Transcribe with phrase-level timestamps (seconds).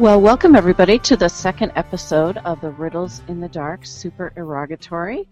[0.00, 5.26] Well, welcome everybody to the second episode of the Riddles in the Dark Supererogatory.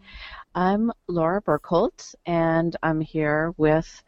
[0.57, 4.03] I'm Laura Burkholtz, and I'm here with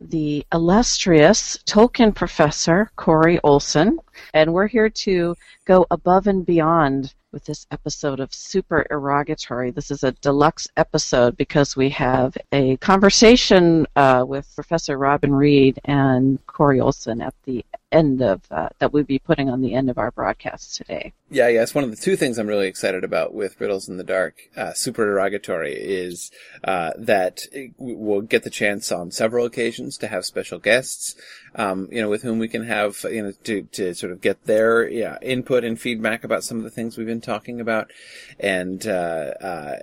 [0.00, 3.98] the illustrious Tolkien professor, Corey Olsen,
[4.32, 9.72] and we're here to go above and beyond with this episode of Supererogatory.
[9.72, 15.80] This is a deluxe episode because we have a conversation uh, with Professor Robin Reid
[15.84, 17.62] and Corey Olsen at the
[17.92, 21.12] end of uh, that we'll be putting on the end of our broadcast today.
[21.30, 23.96] Yeah, yeah, it's one of the two things I'm really excited about with Riddles in
[23.96, 26.30] the Dark, uh, Supererogatory, is
[26.64, 27.42] uh, that
[27.78, 31.14] we'll get the chance on several occasions to have special guests,
[31.54, 34.44] um, you know, with whom we can have, you know, to, to sort of get
[34.44, 37.90] their yeah, input and feedback about some of the things we've been talking about,
[38.38, 39.78] and uh, uh,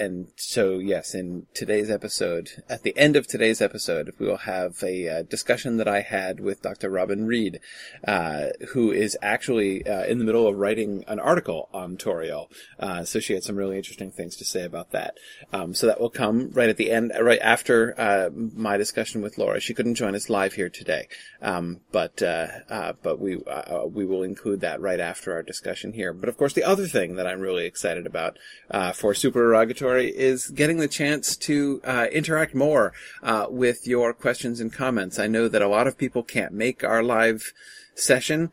[0.00, 4.82] and so yes, in today's episode, at the end of today's episode, we will have
[4.82, 6.90] a uh, discussion that I had with Dr.
[6.90, 7.47] Robin Reid,
[8.06, 12.50] uh, who is actually uh, in the middle of writing an article on Tauriel.
[12.78, 15.14] uh, so she had some really interesting things to say about that.
[15.52, 17.94] Um, so that will come right at the end, right after
[18.54, 19.60] my discussion with Laura.
[19.60, 21.08] She couldn't join us live here today,
[21.42, 22.16] um, but
[23.02, 23.42] but we
[23.86, 26.12] we will include that right after our discussion here.
[26.12, 28.38] But of course, the other thing that I'm really excited about
[28.70, 34.60] uh, for Supererogatory is getting the chance to uh, interact more uh, with your questions
[34.60, 35.18] and comments.
[35.18, 37.37] I know that a lot of people can't make our live
[37.94, 38.50] session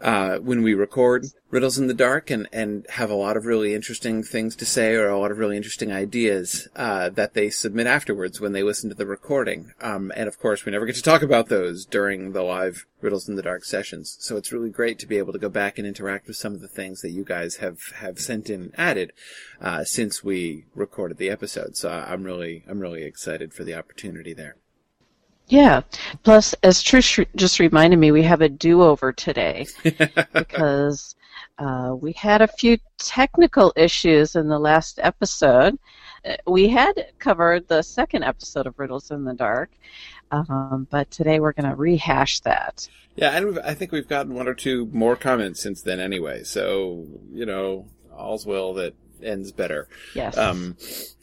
[0.00, 3.74] uh, when we record Riddles in the Dark and, and have a lot of really
[3.74, 7.86] interesting things to say or a lot of really interesting ideas uh, that they submit
[7.86, 9.72] afterwards when they listen to the recording.
[9.80, 13.28] Um, and of course, we never get to talk about those during the live Riddles
[13.28, 14.16] in the Dark sessions.
[14.20, 16.60] So it's really great to be able to go back and interact with some of
[16.60, 19.12] the things that you guys have, have sent in added
[19.60, 21.76] uh, since we recorded the episode.
[21.76, 24.56] So I'm really I'm really excited for the opportunity there.
[25.48, 25.82] Yeah.
[26.22, 29.66] Plus, as Trish just reminded me, we have a do-over today
[30.32, 31.16] because
[31.58, 35.78] uh, we had a few technical issues in the last episode.
[36.24, 39.70] Uh, we had covered the second episode of Riddles in the Dark,
[40.30, 42.88] um, but today we're going to rehash that.
[43.16, 46.44] Yeah, and I think we've gotten one or two more comments since then anyway.
[46.44, 49.88] So, you know, all's well that ends better.
[50.14, 50.36] Yes.
[50.36, 50.76] Um,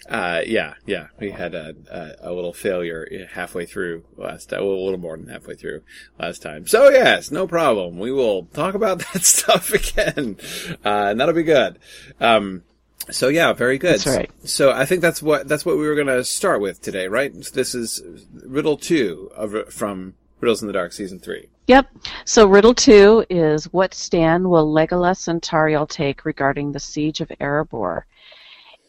[0.09, 1.07] uh, yeah, yeah.
[1.19, 4.61] We had a, a, a, little failure halfway through last time.
[4.61, 5.81] Well, a little more than halfway through
[6.19, 6.67] last time.
[6.67, 7.97] So yes, no problem.
[7.97, 10.37] We will talk about that stuff again,
[10.85, 11.79] uh, and that'll be good.
[12.19, 12.63] Um,
[13.11, 13.99] so yeah, very good.
[13.99, 14.31] That's right.
[14.43, 17.33] So I think that's what that's what we were going to start with today, right?
[17.53, 18.01] This is
[18.33, 21.49] riddle two of from Riddles in the Dark season three.
[21.65, 21.89] Yep.
[22.23, 27.31] So riddle two is what stand will Legolas and Tauriel take regarding the siege of
[27.41, 28.03] Erebor?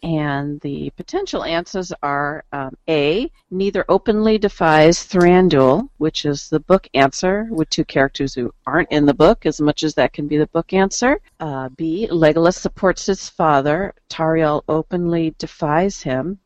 [0.02, 6.86] And the potential answers are um, A, neither openly defies Thranduil, which is the book
[6.92, 10.36] answer with two characters who aren't in the book, as much as that can be
[10.36, 11.18] the book answer.
[11.40, 16.38] Uh, B, Legolas supports his father, Tauriel openly defies him.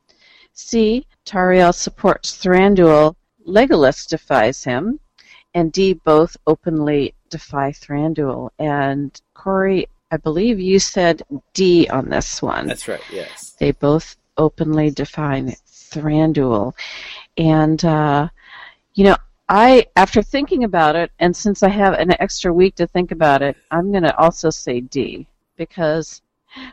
[0.52, 3.16] C, Tauriel supports Thranduil,
[3.46, 5.00] Legolas defies him
[5.54, 8.50] and D both openly defy Thranduil.
[8.58, 11.22] And Corey, I believe you said
[11.54, 12.66] D on this one.
[12.66, 13.00] That's right.
[13.12, 13.56] Yes.
[13.58, 16.74] They both openly defy Thranduil,
[17.36, 18.28] and uh,
[18.94, 19.16] you know.
[19.52, 23.42] I, after thinking about it, and since I have an extra week to think about
[23.42, 25.26] it, I'm going to also say D
[25.56, 26.22] because,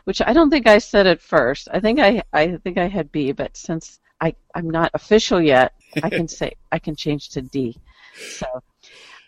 [0.04, 1.66] which I don't think I said at first.
[1.72, 5.72] I think I, I think I had B, but since I, I'm not official yet,
[6.02, 7.76] I can say I can change to D.
[8.14, 8.46] So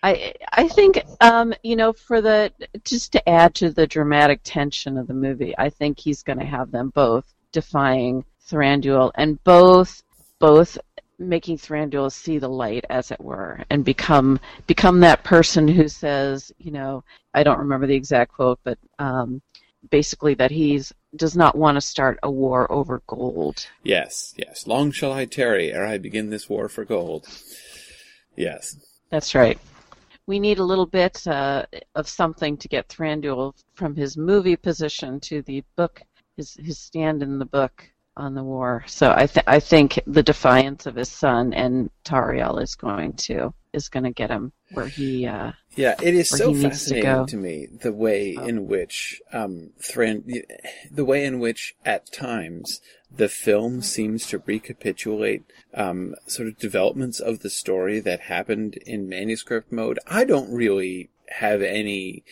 [0.02, 2.52] I I think um, you know for the
[2.84, 6.44] just to add to the dramatic tension of the movie, I think he's going to
[6.44, 10.02] have them both defying Thranduil and both
[10.38, 10.78] both
[11.18, 16.50] making Thranduil see the light, as it were, and become become that person who says,
[16.58, 17.04] you know,
[17.34, 19.42] I don't remember the exact quote, but um,
[19.88, 23.66] basically that he's does not want to start a war over gold.
[23.82, 24.66] Yes, yes.
[24.66, 27.26] Long shall I tarry ere I begin this war for gold.
[28.36, 28.76] Yes.
[29.10, 29.58] That's right.
[30.26, 35.18] We need a little bit uh, of something to get Thranduil from his movie position
[35.20, 36.02] to the book,
[36.36, 38.84] his his stand in the book on the war.
[38.86, 43.52] So I th- I think the defiance of his son and Tauriel is going to
[43.72, 45.26] is going to get him where he.
[45.26, 48.44] Uh, yeah, it is so fascinating to, to, me the way oh.
[48.44, 52.80] in which um, the way in which at times
[53.14, 55.44] the film seems to recapitulate
[55.74, 59.98] um, sort of developments of the story that happened in manuscript mode.
[60.06, 62.24] I don't really have any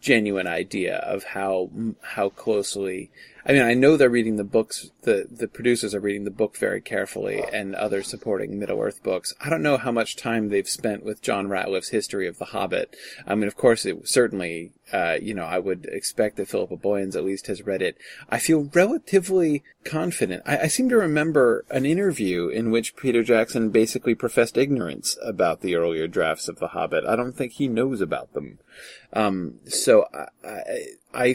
[0.00, 1.70] genuine idea of how
[2.02, 3.10] how closely
[3.46, 4.90] I mean, I know they're reading the books.
[5.02, 9.34] The the producers are reading the book very carefully, and other supporting Middle Earth books.
[9.40, 12.94] I don't know how much time they've spent with John Rateliff's history of The Hobbit.
[13.26, 17.16] I mean, of course, it certainly, uh, you know, I would expect that Philippa Boyens
[17.16, 17.96] at least has read it.
[18.28, 20.42] I feel relatively confident.
[20.44, 25.62] I, I seem to remember an interview in which Peter Jackson basically professed ignorance about
[25.62, 27.04] the earlier drafts of The Hobbit.
[27.04, 28.58] I don't think he knows about them.
[29.12, 30.84] Um, so I, I,
[31.14, 31.34] I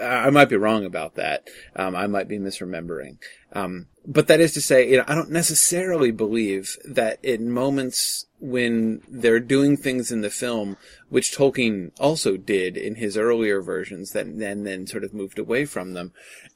[0.00, 1.48] I might be wrong about that.
[1.76, 3.18] Um, I might be misremembering.
[3.52, 8.26] Um, but that is to say, you know, I don't necessarily believe that in moments
[8.40, 10.76] when they're doing things in the film,
[11.08, 15.64] which Tolkien also did in his earlier versions, that and then sort of moved away
[15.64, 16.12] from them,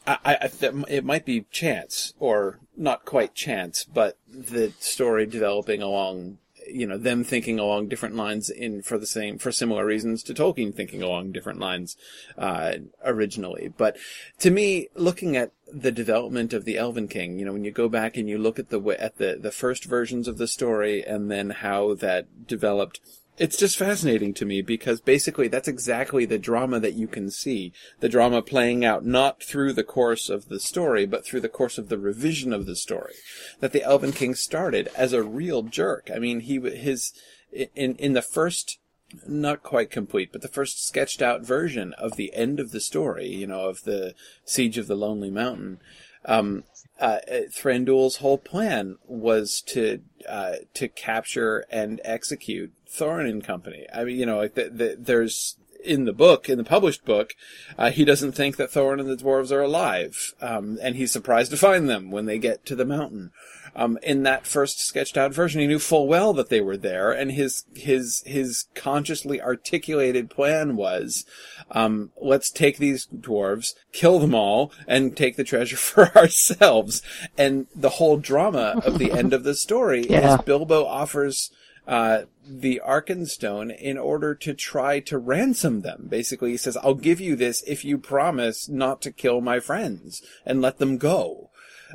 [0.07, 0.51] I, I,
[0.89, 6.39] it might be chance or not quite chance, but the story developing along
[6.73, 10.35] you know them thinking along different lines in for the same for similar reasons to
[10.35, 11.97] Tolkien thinking along different lines
[12.39, 12.75] uh,
[13.05, 13.73] originally.
[13.77, 13.97] But
[14.41, 17.89] to me, looking at the development of the Elven King, you know, when you go
[17.89, 21.31] back and you look at the at the the first versions of the story and
[21.31, 23.01] then how that developed
[23.43, 27.73] it's just fascinating to me because basically that's exactly the drama that you can see.
[27.99, 31.77] The drama playing out not through the course of the story, but through the course
[31.77, 33.15] of the revision of the story.
[33.59, 36.09] That the Elven King started as a real jerk.
[36.15, 37.13] I mean, he, his,
[37.53, 38.79] in, in the first,
[39.27, 43.27] not quite complete, but the first sketched out version of the end of the story,
[43.27, 45.81] you know, of the Siege of the Lonely Mountain,
[46.27, 46.63] um,
[47.01, 47.19] uh,
[47.51, 53.87] Thranduil's whole plan was to uh, to capture and execute Thorin and company.
[53.93, 57.35] I mean, you know, like the, the, there's in the book, in the published book,
[57.77, 61.51] uh, he doesn't think that Thorin and the dwarves are alive, um, and he's surprised
[61.51, 63.33] to find them when they get to the mountain.
[63.75, 67.11] Um, in that first sketched out version, he knew full well that they were there,
[67.11, 71.25] and his his his consciously articulated plan was,
[71.71, 77.03] um, let's take these dwarves, kill them all, and take the treasure for ourselves.
[77.39, 80.35] And the whole drama of the end of the story yeah.
[80.35, 81.51] is Bilbo offers
[81.87, 86.07] uh, the Arkenstone in order to try to ransom them.
[86.09, 90.23] Basically, he says, I'll give you this if you promise not to kill my friends
[90.45, 91.51] and let them go.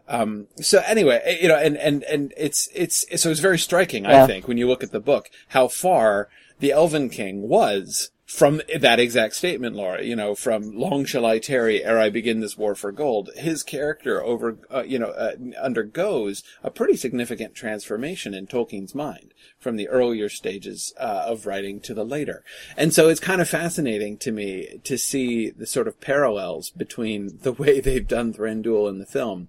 [0.08, 4.06] Um, so anyway, eh, you know, and, and, and it's, it's, so it's very striking,
[4.06, 4.24] yeah.
[4.24, 6.30] I think, when you look at the book, how far
[6.60, 11.40] the Elven King was from that exact statement, Laura, you know, from long shall I
[11.40, 15.36] tarry ere I begin this war for gold, his character over, uh, you know, uh,
[15.62, 21.80] undergoes a pretty significant transformation in Tolkien's mind from the earlier stages uh, of writing
[21.80, 22.44] to the later.
[22.76, 27.40] And so it's kind of fascinating to me to see the sort of parallels between
[27.44, 29.48] the way they've done Thranduil in the film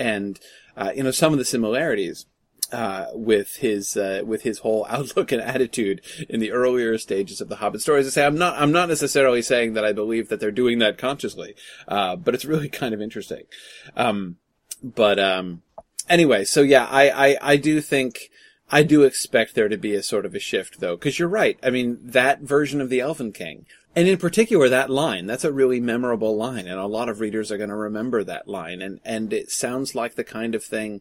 [0.00, 0.40] and,
[0.76, 2.26] uh, you know, some of the similarities
[2.72, 7.48] uh, with his uh, with his whole outlook and attitude in the earlier stages of
[7.48, 8.06] the Hobbit stories.
[8.06, 10.98] I say I'm not I'm not necessarily saying that I believe that they're doing that
[10.98, 11.54] consciously,
[11.88, 13.44] uh, but it's really kind of interesting.
[13.96, 14.36] Um,
[14.82, 15.62] but um,
[16.08, 18.30] anyway, so yeah, I, I I do think.
[18.72, 21.58] I do expect there to be a sort of a shift though, because you're right.
[21.60, 23.66] I mean, that version of the Elven King,
[23.96, 27.50] and in particular that line, that's a really memorable line, and a lot of readers
[27.50, 31.00] are going to remember that line, and, and it sounds like the kind of thing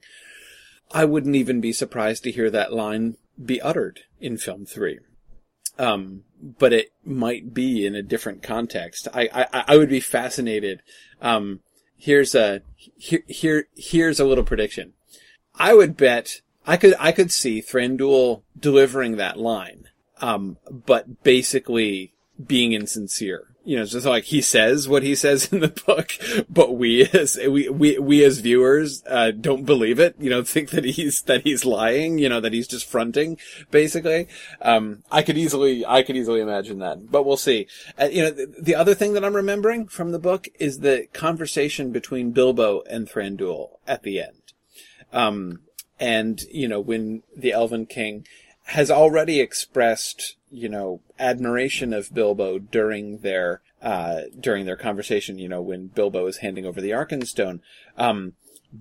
[0.92, 5.00] I wouldn't even be surprised to hear that line be uttered in film three.
[5.78, 9.08] Um, but it might be in a different context.
[9.14, 10.82] I, I, I would be fascinated.
[11.22, 11.62] Um,
[11.96, 14.94] here's a, here, here, here's a little prediction.
[15.56, 19.86] I would bet I could, I could see Thranduil delivering that line.
[20.20, 22.14] Um, but basically
[22.46, 26.14] being insincere you know, it's just like he says what he says in the book,
[26.50, 30.16] but we as we we we as viewers uh, don't believe it.
[30.18, 32.18] You know, think that he's that he's lying.
[32.18, 33.38] You know, that he's just fronting.
[33.70, 34.28] Basically,
[34.60, 37.68] um, I could easily I could easily imagine that, but we'll see.
[38.02, 41.08] Uh, you know, the, the, other thing that I'm remembering from the book is the
[41.14, 44.54] conversation between Bilbo and Thranduil at the end.
[45.14, 45.60] Um,
[46.00, 48.26] and you know, when the Elven King
[48.64, 55.40] has already expressed, you know, admiration of Bilbo during their uh, during their conversation.
[55.40, 57.60] You know, when Bilbo is handing over the Arkenstone,
[57.98, 58.34] um,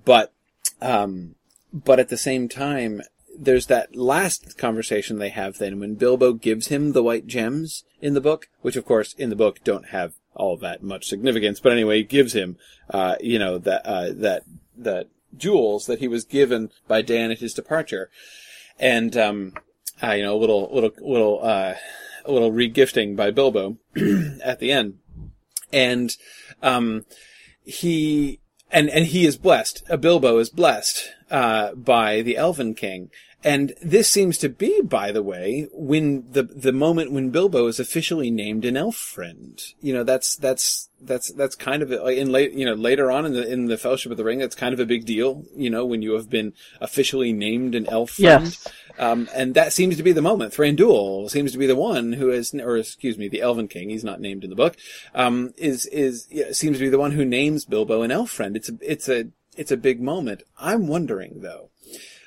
[0.05, 0.33] but
[0.81, 1.35] um,
[1.73, 3.03] but at the same time,
[3.39, 8.15] there's that last conversation they have then when Bilbo gives him the white gems in
[8.15, 11.73] the book, which of course in the book don't have all that much significance, but
[11.73, 12.57] anyway, he gives him,
[12.91, 14.45] uh, you know, that, uh, that,
[14.77, 18.09] that jewels that he was given by Dain at his departure.
[18.79, 19.53] And, um,
[20.03, 21.75] uh, you know, a little, little, little, uh,
[22.25, 23.79] a little regifting by Bilbo
[24.45, 24.99] at the end.
[25.73, 26.17] And,
[26.63, 27.05] um,
[27.65, 28.41] he,
[28.71, 29.83] and, and he is blessed.
[29.89, 33.11] Uh, Bilbo is blessed, uh, by the Elven King.
[33.45, 37.79] And this seems to be, by the way, when the the moment when Bilbo is
[37.79, 39.63] officially named an elf friend.
[39.81, 43.35] You know, that's that's that's that's kind of in late you know later on in
[43.35, 45.45] the in the Fellowship of the Ring, that's kind of a big deal.
[45.55, 48.45] You know, when you have been officially named an elf friend.
[48.45, 48.67] Yes.
[48.99, 50.53] Um, and that seems to be the moment.
[50.53, 53.91] Thranduil seems to be the one who is, or excuse me, the Elven King.
[53.91, 54.77] He's not named in the book.
[55.15, 58.57] Um, is is yeah, seems to be the one who names Bilbo an elf friend.
[58.57, 60.43] It's a it's a it's a big moment.
[60.59, 61.71] I'm wondering though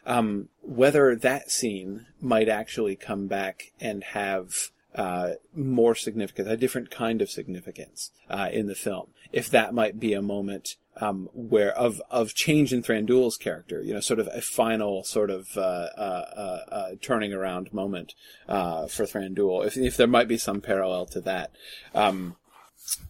[0.05, 6.91] um, whether that scene might actually come back and have uh, more significance, a different
[6.91, 9.07] kind of significance uh, in the film.
[9.31, 13.93] If that might be a moment um, where of of change in Thranduil's character, you
[13.93, 15.61] know, sort of a final sort of uh,
[15.97, 18.13] uh, uh, uh turning around moment
[18.47, 19.65] for Thranduil.
[19.65, 21.51] If if there might be some parallel to that.
[21.95, 22.35] Um,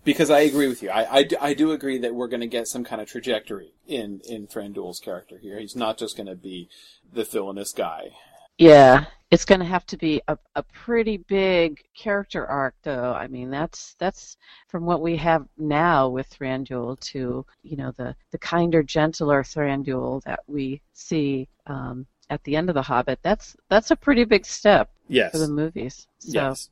[0.04, 0.90] because I agree with you.
[0.90, 4.22] I, I, I do agree that we're going to get some kind of trajectory in,
[4.28, 5.60] in Thranduil's character here.
[5.60, 6.70] He's not just going to be
[7.14, 8.10] the villainous guy.
[8.58, 13.14] Yeah, it's going to have to be a, a pretty big character arc, though.
[13.14, 18.16] I mean, that's that's from what we have now with Thranduil to you know the
[18.32, 23.20] the kinder, gentler Thranduil that we see um, at the end of the Hobbit.
[23.24, 25.32] That's that's a pretty big step yes.
[25.32, 26.08] for the movies.
[26.20, 26.32] So.
[26.34, 26.70] Yes.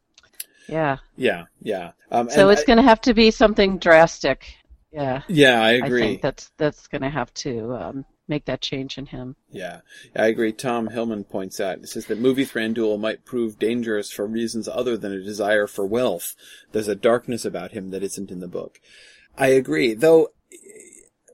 [0.72, 0.98] Yeah.
[1.16, 1.92] Yeah, yeah.
[2.12, 4.56] Um, so it's going to have to be something drastic.
[4.92, 5.22] Yeah.
[5.28, 6.04] Yeah, I agree.
[6.04, 9.36] I think that's that's going to have to um, make that change in him.
[9.52, 9.82] Yeah,
[10.16, 10.52] I agree.
[10.52, 14.98] Tom Hillman points out, it says that movie Thranduil might prove dangerous for reasons other
[14.98, 16.36] than a desire for wealth.
[16.72, 18.80] There's a darkness about him that isn't in the book.
[19.38, 20.30] I agree, though.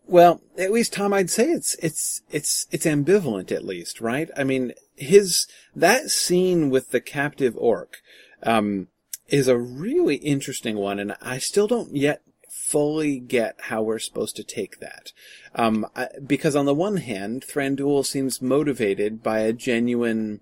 [0.08, 4.30] Well, at least Tom, I'd say it's it's it's it's ambivalent at least, right?
[4.38, 7.98] I mean, his that scene with the captive orc.
[8.44, 8.90] Um,
[9.28, 14.36] is a really interesting one, and I still don't yet fully get how we're supposed
[14.36, 15.12] to take that.
[15.54, 20.42] Um, I, because on the one hand, Thranduil seems motivated by a genuine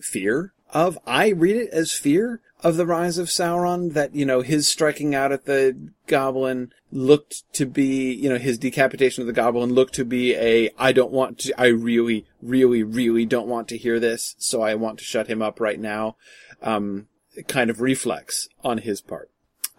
[0.00, 4.40] fear of, I read it as fear of the rise of Sauron, that, you know,
[4.40, 9.32] his striking out at the goblin looked to be, you know, his decapitation of the
[9.32, 13.68] goblin looked to be a, I don't want to, I really, really, really don't want
[13.68, 16.16] to hear this, so I want to shut him up right now.
[16.62, 17.06] Um,
[17.48, 19.30] kind of reflex on his part.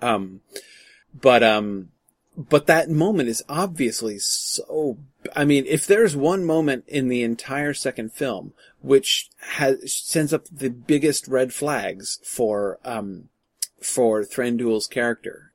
[0.01, 0.41] Um,
[1.19, 1.89] but, um,
[2.37, 4.97] but that moment is obviously so,
[5.35, 10.45] I mean, if there's one moment in the entire second film which has, sends up
[10.51, 13.29] the biggest red flags for, um,
[13.81, 15.51] for Thranduil's character,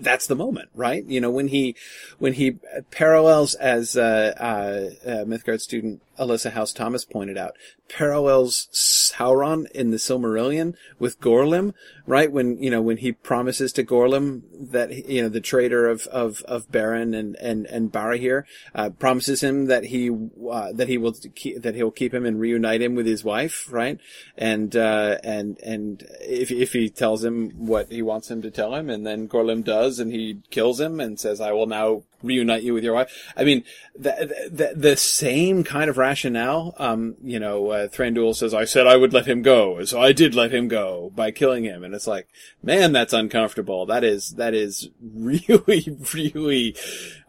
[0.00, 1.04] that's the moment, right?
[1.06, 1.74] You know, when he,
[2.18, 2.58] when he
[2.90, 7.56] parallels as, uh Mythgard student Alyssa House Thomas pointed out,
[7.88, 11.74] parallels Sauron in the Silmarillion with Gorlim,
[12.06, 12.30] right?
[12.30, 14.42] When, you know, when he promises to Gorlim
[14.72, 18.44] that, you know, the traitor of, of, of Beren and, and, and Barahir,
[18.74, 22.40] uh, promises him that he, uh, that he will keep, that he'll keep him and
[22.40, 23.98] reunite him with his wife, right?
[24.36, 28.74] And, uh, and, and if, if he tells him what he wants him to tell
[28.74, 32.62] him and then Gorlim does and he kills him and says, I will now reunite
[32.62, 33.32] you with your wife.
[33.36, 33.64] I mean,
[33.98, 38.86] the, the, the same kind of rationale, um, you know, uh, Thranduil says, I said
[38.86, 41.84] I would let him go, so I did let him go by killing him.
[41.84, 42.28] And it's like,
[42.62, 43.86] man, that's uncomfortable.
[43.86, 46.76] That is, that is really, really,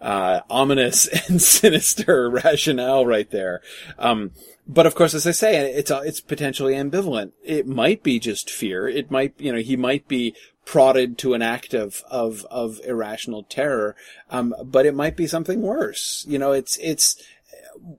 [0.02, 3.62] uh, ominous and sinister rationale right there.
[3.98, 4.32] Um,
[4.68, 7.32] but of course, as I say, it's it's potentially ambivalent.
[7.44, 8.88] It might be just fear.
[8.88, 10.36] It might, you know, he might be
[10.68, 13.96] prodded to an act of of of irrational terror.
[14.30, 16.26] Um, but it might be something worse.
[16.28, 17.16] You know, it's it's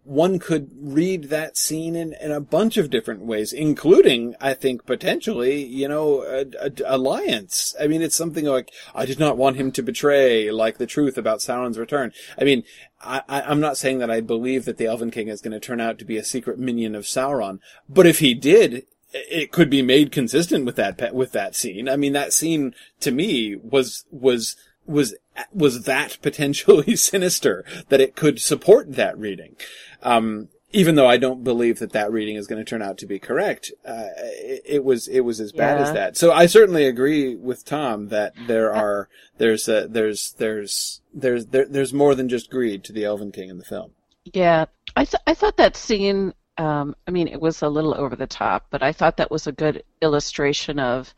[0.04, 4.84] one could read that scene in, in a bunch of different ways, including, I think,
[4.86, 7.74] potentially, you know, a, a, alliance.
[7.80, 11.16] I mean, it's something like, I did not want him to betray, like, the truth
[11.16, 12.12] about Sauron's return.
[12.38, 12.64] I mean,
[13.00, 15.80] I, am not saying that I believe that the Elven King is going to turn
[15.80, 19.82] out to be a secret minion of Sauron, but if he did, it could be
[19.82, 21.88] made consistent with that with that scene.
[21.88, 25.14] I mean, that scene to me was was was
[25.52, 29.56] was that potentially sinister that it could support that reading.
[30.02, 33.06] Um, even though I don't believe that that reading is going to turn out to
[33.06, 35.86] be correct, uh, it, it, was it was as bad yeah.
[35.86, 36.16] as that.
[36.16, 41.64] So I certainly agree with Tom that there are there's a, there's there's there's there,
[41.64, 43.92] there's more than just greed to the Elven King in the film.
[44.34, 48.16] Yeah, I th- I thought that scene um, I mean, it was a little over
[48.16, 51.14] the top, but I thought that was a good illustration of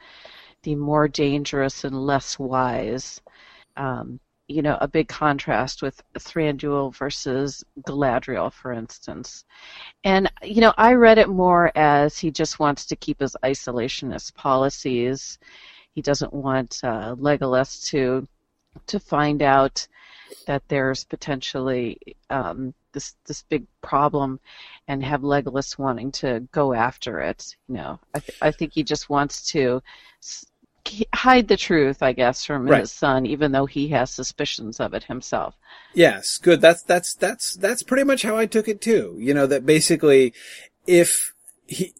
[0.63, 3.21] the more dangerous and less wise.
[3.77, 9.45] Um, you know, a big contrast with Thranduil versus Galadriel, for instance.
[10.03, 14.35] And, you know, I read it more as he just wants to keep his isolationist
[14.35, 15.39] policies.
[15.95, 18.27] He doesn't want uh, Legolas to
[18.87, 19.87] to find out
[20.47, 21.99] that there's potentially
[22.31, 24.41] um, this this big problem
[24.89, 27.57] and have Legolas wanting to go after it.
[27.69, 29.83] You know, I th- I think he just wants to
[31.13, 32.81] hide the truth, I guess, from right.
[32.81, 35.55] his son, even though he has suspicions of it himself.
[35.95, 36.61] Yes, good.
[36.61, 39.17] That's that's that's that's pretty much how I took it too.
[39.19, 40.33] You know that basically,
[40.87, 41.33] if
[41.67, 41.95] he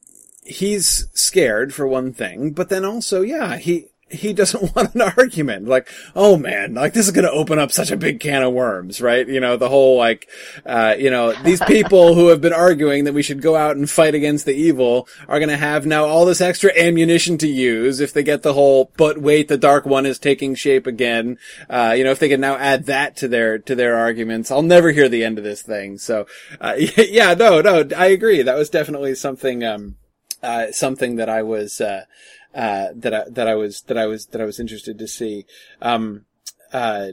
[0.45, 5.69] he's scared for one thing, but then also, yeah, he he doesn't want an argument.
[5.69, 8.53] Like, oh man, like this is going to open up such a big can of
[8.53, 9.27] worms, right?
[9.27, 10.29] You know, the whole like,
[10.67, 13.89] uh, you know, these people who have been arguing that we should go out and
[13.89, 18.01] fight against the evil are going to have now all this extra ammunition to use
[18.01, 21.39] if they get the whole, but wait, the dark one is taking shape again.
[21.69, 24.63] Uh, you know, if they can now add that to their, to their arguments, I'll
[24.63, 25.99] never hear the end of this thing.
[25.99, 26.27] So,
[26.61, 28.43] uh, yeah, no, no, I agree.
[28.43, 29.97] That was definitely something, um,
[30.43, 32.05] uh, something that I was, uh,
[32.55, 35.47] uh, that I, that I was that I was that I was interested to see.
[35.81, 36.25] Um,
[36.73, 37.13] uh,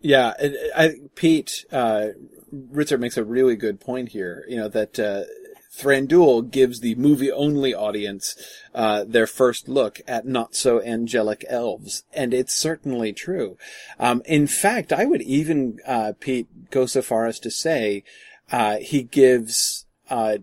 [0.00, 2.08] yeah, I, I, Pete uh,
[2.52, 4.44] Ritzer makes a really good point here.
[4.48, 5.24] You know that uh,
[5.76, 8.36] Thranduil gives the movie-only audience
[8.74, 13.56] uh, their first look at not so angelic elves, and it's certainly true.
[13.98, 18.04] Um, in fact, I would even uh, Pete go so far as to say
[18.52, 20.38] uh, he gives uh,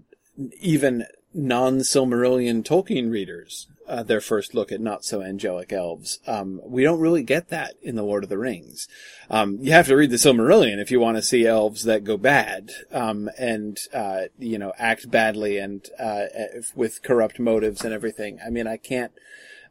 [0.60, 6.20] even non-Silmarillion Tolkien readers uh, their first look at not so angelic elves.
[6.26, 8.88] Um, we don't really get that in the Lord of the Rings.
[9.30, 12.16] Um, you have to read the Silmarillion if you want to see elves that go
[12.16, 16.28] bad um, and uh, you know act badly and uh,
[16.74, 18.40] with corrupt motives and everything.
[18.46, 19.12] I mean, I can't.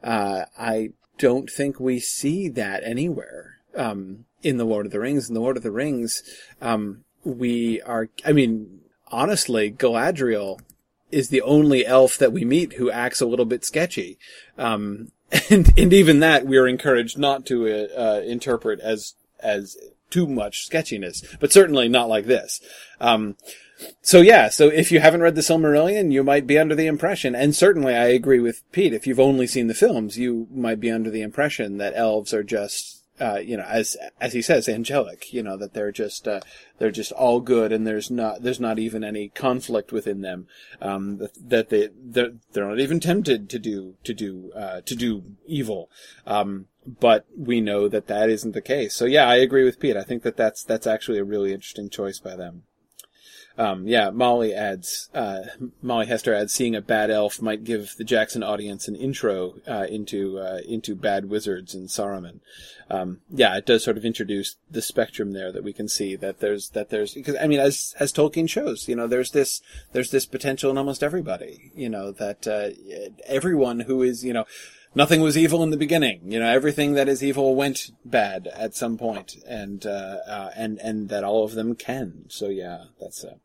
[0.05, 5.31] Uh, I don't think we see that anywhere um, in the Lord of the Rings.
[5.31, 6.23] In the Lord of the Rings,
[6.61, 8.11] um, we are.
[8.27, 10.61] I mean, honestly, Galadriel
[11.13, 14.19] is the only elf that we meet who acts a little bit sketchy.
[14.59, 15.13] Um,
[15.51, 19.77] and, and even that we are encouraged not to, uh, uh, interpret as, as
[20.11, 22.61] too much sketchiness, but certainly not like this.
[23.01, 23.37] Um,
[24.03, 27.35] so yeah, so if you haven't read the Silmarillion, you might be under the impression,
[27.35, 30.91] and certainly I agree with Pete, if you've only seen the films, you might be
[30.91, 35.33] under the impression that elves are just uh, you know, as as he says, angelic.
[35.33, 36.41] You know that they're just uh,
[36.79, 40.47] they're just all good, and there's not there's not even any conflict within them.
[40.81, 44.95] Um, that, that they they're, they're not even tempted to do to do uh, to
[44.95, 45.91] do evil.
[46.27, 48.95] Um, but we know that that isn't the case.
[48.95, 49.97] So yeah, I agree with Pete.
[49.97, 52.63] I think that that's that's actually a really interesting choice by them.
[53.61, 55.43] Um, yeah, Molly adds, uh,
[55.83, 59.85] Molly Hester adds, seeing a bad elf might give the Jackson audience an intro uh,
[59.87, 62.41] into uh, into bad wizards and Saruman.
[62.89, 66.41] Um, yeah, it does sort of introduce the spectrum there that we can see that
[66.41, 69.61] there's that there's because I mean, as as Tolkien shows, you know, there's this
[69.93, 71.71] there's this potential in almost everybody.
[71.75, 72.71] You know that uh,
[73.27, 74.47] everyone who is you know
[74.95, 76.33] nothing was evil in the beginning.
[76.33, 80.79] You know, everything that is evil went bad at some point, and uh, uh, and
[80.79, 82.25] and that all of them can.
[82.29, 83.37] So yeah, that's a,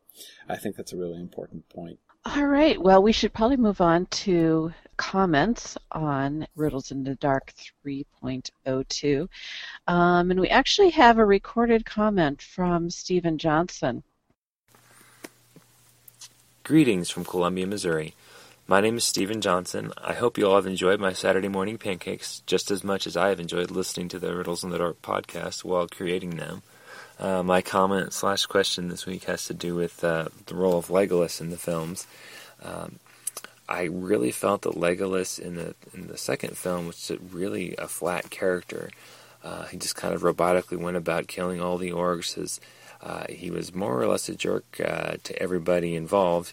[0.48, 1.98] I think that's a really important point.
[2.24, 2.80] All right.
[2.80, 7.52] Well, we should probably move on to comments on Riddles in the Dark
[7.84, 9.28] 3.02.
[9.86, 14.02] Um, and we actually have a recorded comment from Stephen Johnson.
[16.64, 18.14] Greetings from Columbia, Missouri.
[18.66, 19.92] My name is Stephen Johnson.
[19.96, 23.28] I hope you all have enjoyed my Saturday morning pancakes just as much as I
[23.28, 26.62] have enjoyed listening to the Riddles in the Dark podcast while creating them.
[27.18, 30.88] Uh, my comment slash question this week has to do with uh, the role of
[30.88, 32.06] Legolas in the films.
[32.62, 32.98] Um,
[33.68, 38.30] I really felt that Legolas in the in the second film was really a flat
[38.30, 38.90] character.
[39.42, 42.36] Uh, he just kind of robotically went about killing all the orcs.
[42.36, 42.60] As,
[43.02, 46.52] uh, he was more or less a jerk uh, to everybody involved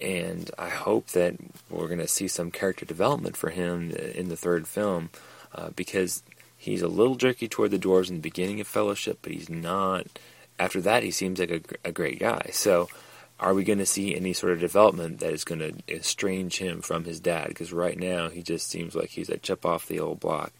[0.00, 1.36] and I hope that
[1.70, 5.10] we're going to see some character development for him in the third film,
[5.54, 6.22] uh, because
[6.66, 10.06] he's a little jerky toward the dwarves in the beginning of Fellowship, but he's not.
[10.58, 12.48] After that, he seems like a, a great guy.
[12.52, 12.88] So,
[13.38, 16.80] are we going to see any sort of development that is going to estrange him
[16.80, 17.48] from his dad?
[17.48, 20.52] Because right now, he just seems like he's a chip off the old block.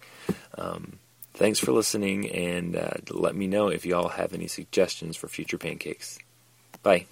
[0.59, 0.99] Um,
[1.35, 5.29] thanks for listening, and uh, let me know if you all have any suggestions for
[5.29, 6.19] future pancakes.
[6.83, 7.07] Bye.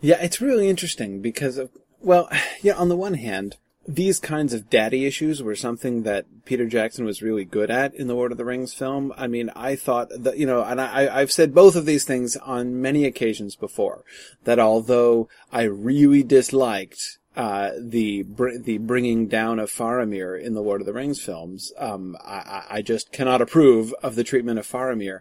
[0.00, 1.70] Yeah, it's really interesting because of,
[2.00, 2.28] well,
[2.62, 7.04] yeah, on the one hand, these kinds of daddy issues were something that Peter Jackson
[7.04, 9.12] was really good at in the Lord of the Rings film.
[9.16, 12.36] I mean, I thought that, you know, and I, I've said both of these things
[12.36, 14.04] on many occasions before,
[14.44, 18.24] that although I really disliked uh, the
[18.60, 21.72] the bringing down of Faramir in the Lord of the Rings films.
[21.76, 25.18] Um, I, I, just cannot approve of the treatment of Faramir.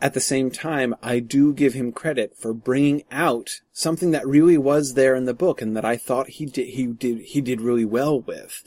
[0.00, 4.58] At the same time, I do give him credit for bringing out something that really
[4.58, 7.60] was there in the book and that I thought he did, he did, he did
[7.60, 8.64] really well with.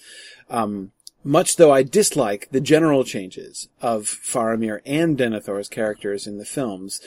[0.50, 6.46] Um, much though I dislike the general changes of Faramir and Denethor's characters in the
[6.46, 7.02] films,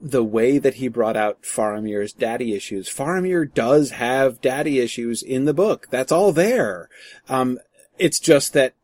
[0.00, 2.88] the way that he brought out Faramir's daddy issues.
[2.88, 5.88] Faramir does have daddy issues in the book.
[5.90, 6.88] That's all there.
[7.28, 7.58] Um,
[7.98, 8.74] it's just that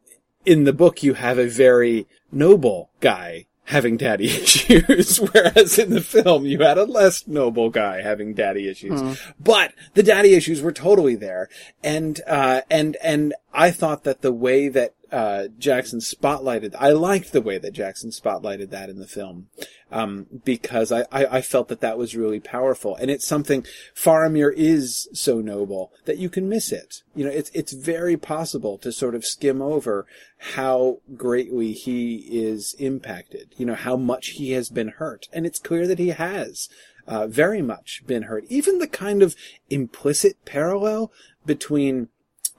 [0.44, 6.00] in the book you have a very noble guy having daddy issues, whereas in the
[6.00, 9.18] film you had a less noble guy having daddy issues.
[9.40, 11.48] But the daddy issues were totally there,
[11.82, 17.32] and uh, and and I thought that the way that uh, Jackson spotlighted, I liked
[17.32, 19.48] the way that Jackson spotlighted that in the film,
[19.90, 23.64] um, because I, I, I felt that that was really powerful, and it's something
[23.94, 27.02] Faramir is so noble that you can miss it.
[27.14, 30.06] You know, it's it's very possible to sort of skim over
[30.38, 33.54] how greatly he is impacted.
[33.56, 36.68] You know, how much he has been hurt, and it's clear that he has.
[37.06, 38.46] Uh, very much been hurt.
[38.48, 39.36] Even the kind of
[39.68, 41.12] implicit parallel
[41.44, 42.08] between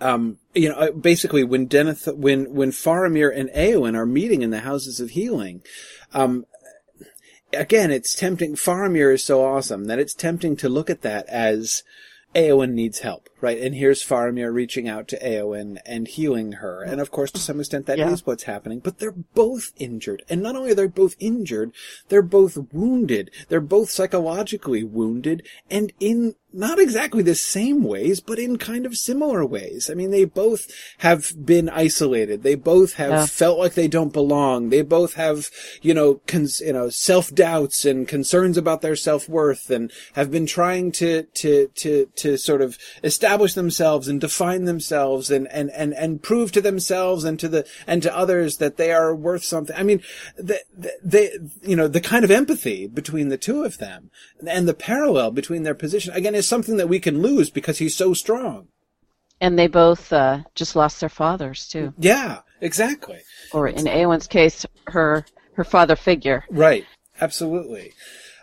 [0.01, 4.49] um, you know, uh, basically when Deneth, when, when Faramir and Eowyn are meeting in
[4.49, 5.61] the houses of healing,
[6.13, 6.45] um,
[7.53, 8.55] again, it's tempting.
[8.55, 11.83] Faramir is so awesome that it's tempting to look at that as
[12.35, 13.57] Eowyn needs help, right?
[13.61, 16.83] And here's Faramir reaching out to Eowyn and healing her.
[16.83, 18.25] And of course, to some extent, that is Yeah.
[18.25, 18.79] what's happening.
[18.79, 20.23] But they're both injured.
[20.29, 21.71] And not only are they both injured,
[22.09, 23.31] they're both wounded.
[23.47, 28.95] They're both psychologically wounded and in not exactly the same ways, but in kind of
[28.95, 29.89] similar ways.
[29.89, 32.43] I mean, they both have been isolated.
[32.43, 33.25] They both have Yeah.
[33.25, 34.69] felt like they don't belong.
[34.69, 39.91] They both have, you know, cons- you know, self-doubts and concerns about their self-worth and
[40.13, 45.47] have been trying to, to, to, to sort of establish themselves and define themselves and,
[45.49, 49.13] and, and, and prove to themselves and to the, and to others that they are
[49.13, 49.75] worth something.
[49.75, 50.01] I mean,
[50.37, 51.31] the, the, they,
[51.67, 54.09] you know, the kind of empathy between the two of them
[54.47, 57.95] and the parallel between their position, again, is something that we can lose because he's
[57.95, 58.67] so strong.
[59.41, 63.19] And they both uh, just lost their fathers too, Yeah, exactly.
[63.51, 66.43] or in Eowyn's case, her her father figure.
[66.49, 66.85] Right.
[67.19, 67.93] Absolutely.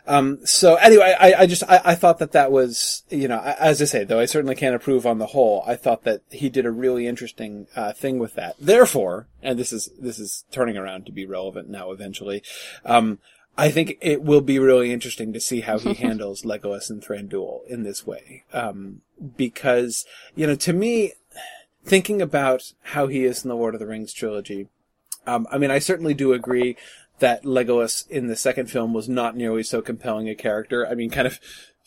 [0.06, 3.80] Um, so anyway, I, I just, I, I thought that that was, you know, as
[3.80, 6.66] I say, though I certainly can't approve on the whole, I thought that he did
[6.66, 8.56] a really interesting, uh, thing with that.
[8.58, 12.42] Therefore, and this is, this is turning around to be relevant now eventually,
[12.84, 13.20] um,
[13.56, 17.66] I think it will be really interesting to see how he handles Legolas and Thranduil
[17.66, 18.44] in this way.
[18.52, 19.02] Um,
[19.36, 21.12] because, you know, to me,
[21.84, 24.68] thinking about how he is in the Lord of the Rings trilogy,
[25.26, 26.76] um, I mean, I certainly do agree
[27.18, 30.86] that Legolas in the second film was not nearly so compelling a character.
[30.86, 31.38] I mean, kind of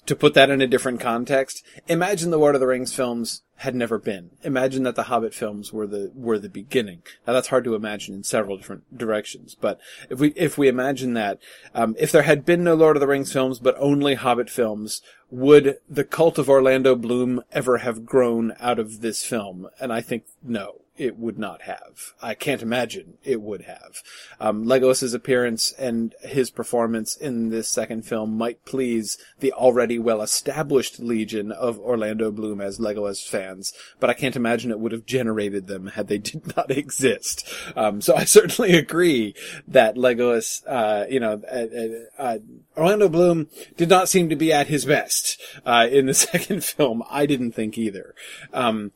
[0.05, 3.75] to put that in a different context, imagine the Lord of the Rings films had
[3.75, 4.31] never been.
[4.43, 7.01] Imagine that the Hobbit films were the were the beginning.
[7.25, 11.13] Now that's hard to imagine in several different directions, but if we if we imagine
[11.13, 11.39] that,
[11.73, 15.01] um, if there had been no Lord of the Rings films but only Hobbit films,
[15.31, 19.69] would the cult of Orlando Bloom ever have grown out of this film?
[19.79, 22.13] And I think no it would not have.
[22.21, 24.01] I can't imagine it would have.
[24.39, 30.99] Um, Legolas's appearance and his performance in this second film might please the already well-established
[30.99, 35.67] legion of Orlando Bloom as Legolas fans, but I can't imagine it would have generated
[35.67, 37.47] them had they did not exist.
[37.75, 39.35] Um, so I certainly agree
[39.67, 42.37] that Legolas, uh, you know, uh, uh,
[42.77, 47.03] Orlando Bloom did not seem to be at his best uh, in the second film.
[47.09, 48.15] I didn't think either.
[48.53, 48.91] Um,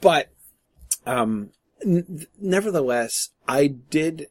[0.00, 0.30] but
[1.10, 1.50] um,
[1.84, 4.28] n- nevertheless, I did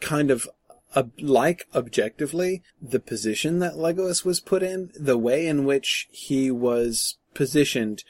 [0.00, 0.48] kind of
[0.94, 6.50] uh, like objectively the position that Legolas was put in, the way in which he
[6.50, 8.02] was positioned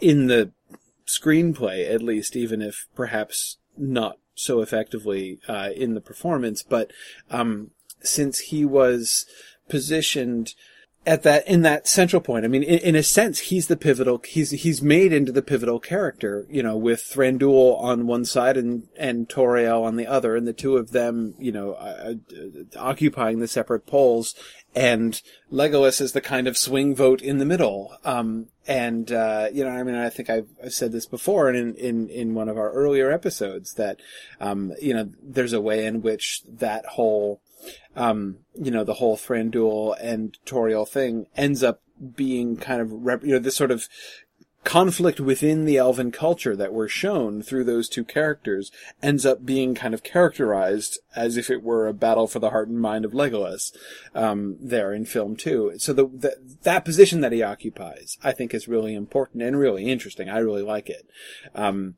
[0.00, 0.52] in the
[1.06, 6.62] screenplay, at least, even if perhaps not so effectively uh, in the performance.
[6.62, 6.92] But
[7.30, 9.26] um, since he was
[9.68, 10.54] positioned
[11.06, 12.44] at that in that central point.
[12.44, 14.20] I mean, in, in a sense, he's the pivotal.
[14.24, 16.46] He's he's made into the pivotal character.
[16.48, 20.52] You know, with Thranduil on one side and and Tauriel on the other, and the
[20.52, 24.34] two of them, you know, uh, uh, occupying the separate poles.
[24.76, 27.96] And Legolas is the kind of swing vote in the middle.
[28.04, 31.74] Um, and uh, you know, I mean, I think I've, I've said this before, in
[31.76, 34.00] in in one of our earlier episodes that,
[34.40, 37.40] um, you know, there's a way in which that whole
[37.96, 41.80] um, you know, the whole Thranduil and Tauriel thing ends up
[42.16, 43.88] being kind of, rep- you know, this sort of
[44.64, 49.74] conflict within the elven culture that we're shown through those two characters ends up being
[49.74, 53.12] kind of characterized as if it were a battle for the heart and mind of
[53.12, 53.76] Legolas,
[54.14, 55.72] um, there in film two.
[55.76, 59.84] So the, the, that position that he occupies, I think is really important and really
[59.84, 60.30] interesting.
[60.30, 61.06] I really like it.
[61.54, 61.96] Um,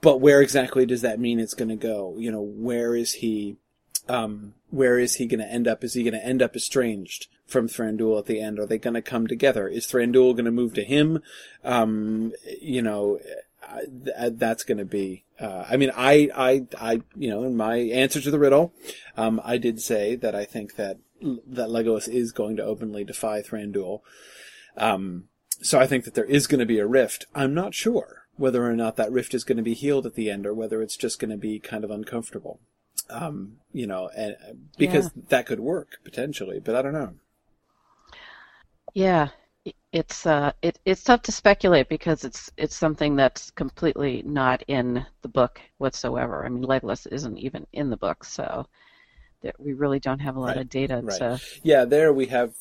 [0.00, 2.16] but where exactly does that mean it's going to go?
[2.18, 3.58] You know, where is he,
[4.08, 5.84] um, where is he going to end up?
[5.84, 8.58] Is he going to end up estranged from Thranduil at the end?
[8.58, 9.68] Are they going to come together?
[9.68, 11.22] Is Thranduil going to move to him?
[11.64, 13.18] Um, you know,
[14.04, 15.24] th- that's going to be.
[15.38, 18.72] Uh, I mean, I, I, I, you know, in my answer to the riddle,
[19.16, 23.42] um, I did say that I think that that Legolas is going to openly defy
[23.42, 24.00] Thranduil.
[24.76, 25.24] Um,
[25.60, 27.26] so I think that there is going to be a rift.
[27.34, 30.30] I'm not sure whether or not that rift is going to be healed at the
[30.30, 32.60] end, or whether it's just going to be kind of uncomfortable.
[33.10, 34.36] Um, you know, and
[34.78, 35.22] because Yeah.
[35.28, 37.14] that could work potentially, but I don't know.
[38.94, 39.30] Yeah,
[39.92, 45.06] it's uh, it, it's tough to speculate because it's it's something that's completely not in
[45.22, 46.44] the book whatsoever.
[46.44, 48.66] I mean, Legolas isn't even in the book, so
[49.42, 51.18] that we really don't have a lot Right, of data right.
[51.18, 51.40] to.
[51.62, 52.54] Yeah, there we have.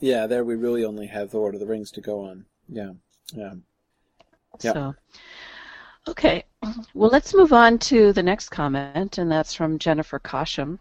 [0.00, 2.46] Yeah, there we really only have the Lord of the Rings to go on.
[2.68, 2.92] Yeah,
[3.32, 3.54] yeah.
[4.62, 4.74] Yeah.
[4.74, 4.94] So,
[6.08, 6.44] okay,
[6.94, 10.78] well, let's move on to the next comment, and that's from Jennifer Cosham.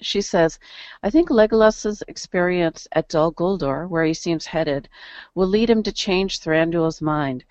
[0.00, 0.58] She says,
[1.02, 4.88] I think Legolas's experience at Dol Guldur, where he seems headed,
[5.34, 7.44] will lead him to change Thranduil's mind,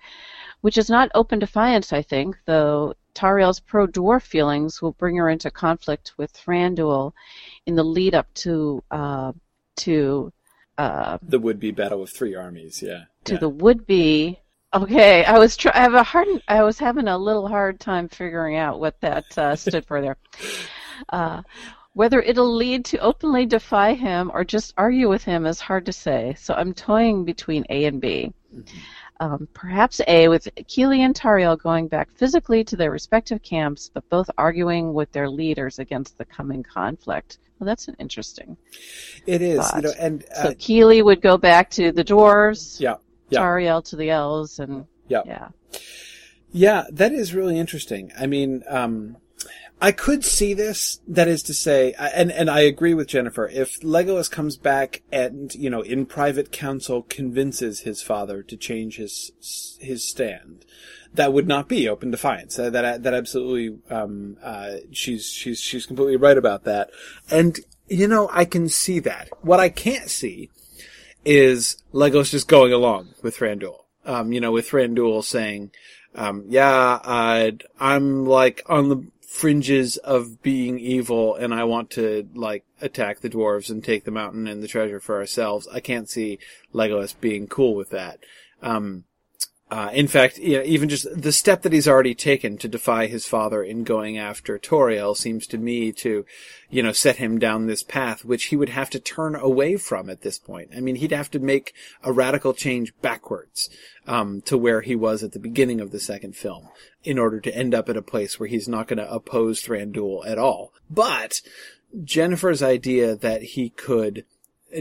[0.60, 5.50] which is not open defiance, I think, though Tauriel's pro-dwarf feelings will bring her into
[5.50, 7.12] conflict with Thranduil
[7.66, 9.32] in the lead up to uh,
[9.76, 10.32] to
[10.76, 12.82] uh, The would-be battle of three armies.
[12.82, 13.04] Yeah.
[13.24, 13.38] to yeah.
[13.38, 14.40] the would be
[14.72, 18.08] okay i was try- i have a hard i was having a little hard time
[18.08, 20.16] figuring out what that uh, stood for there.
[21.08, 21.42] Uh,
[21.94, 25.92] whether it'll lead to openly defy him or just argue with him is hard to
[25.92, 26.34] say.
[26.38, 28.32] So i'm toying between a and b.
[29.20, 34.08] Um, perhaps A, with Kili and Tauriel going back physically to their respective camps, but
[34.08, 37.36] both arguing with their leaders against the coming conflict.
[37.58, 38.56] Well, that's an interesting.
[39.26, 42.94] It is, you know, and uh, So Kili would go back to the dwarves, yeah,
[43.30, 43.40] yeah.
[43.40, 45.22] Tauriel to the elves, and Yeah.
[45.26, 45.48] yeah.
[46.52, 48.10] Yeah, that is really interesting.
[48.18, 49.16] I mean, um,
[49.80, 51.00] I could see this.
[51.08, 53.46] That is to say, and and I agree with Jennifer.
[53.46, 58.96] If Legolas comes back and you know in private council convinces his father to change
[58.96, 60.66] his his stand,
[61.14, 62.58] that would not be open defiance.
[62.58, 66.90] Uh, that that absolutely, um, uh, she's she's she's completely right about that.
[67.30, 69.30] And you know, I can see that.
[69.40, 70.50] What I can't see
[71.24, 73.84] is Legolas just going along with Thranduil.
[74.04, 75.70] Um, you know, with Thranduil saying,
[76.14, 82.28] um, yeah, uh, I'm like on the fringes of being evil and I want to
[82.34, 85.68] like attack the dwarves and take the mountain and the treasure for ourselves.
[85.72, 86.40] I can't see
[86.74, 88.18] Legolas being cool with that.
[88.60, 89.04] Um,
[89.70, 93.06] uh, in fact, you know, even just the step that he's already taken to defy
[93.06, 96.26] his father in going after Tauriel seems to me to,
[96.68, 100.10] you know, set him down this path, which he would have to turn away from
[100.10, 100.70] at this point.
[100.76, 103.70] I mean, he'd have to make a radical change backwards,
[104.08, 106.68] um, to where he was at the beginning of the second film
[107.04, 110.26] in order to end up at a place where he's not going to oppose Thranduil
[110.26, 110.72] at all.
[110.90, 111.42] But
[112.02, 114.24] Jennifer's idea that he could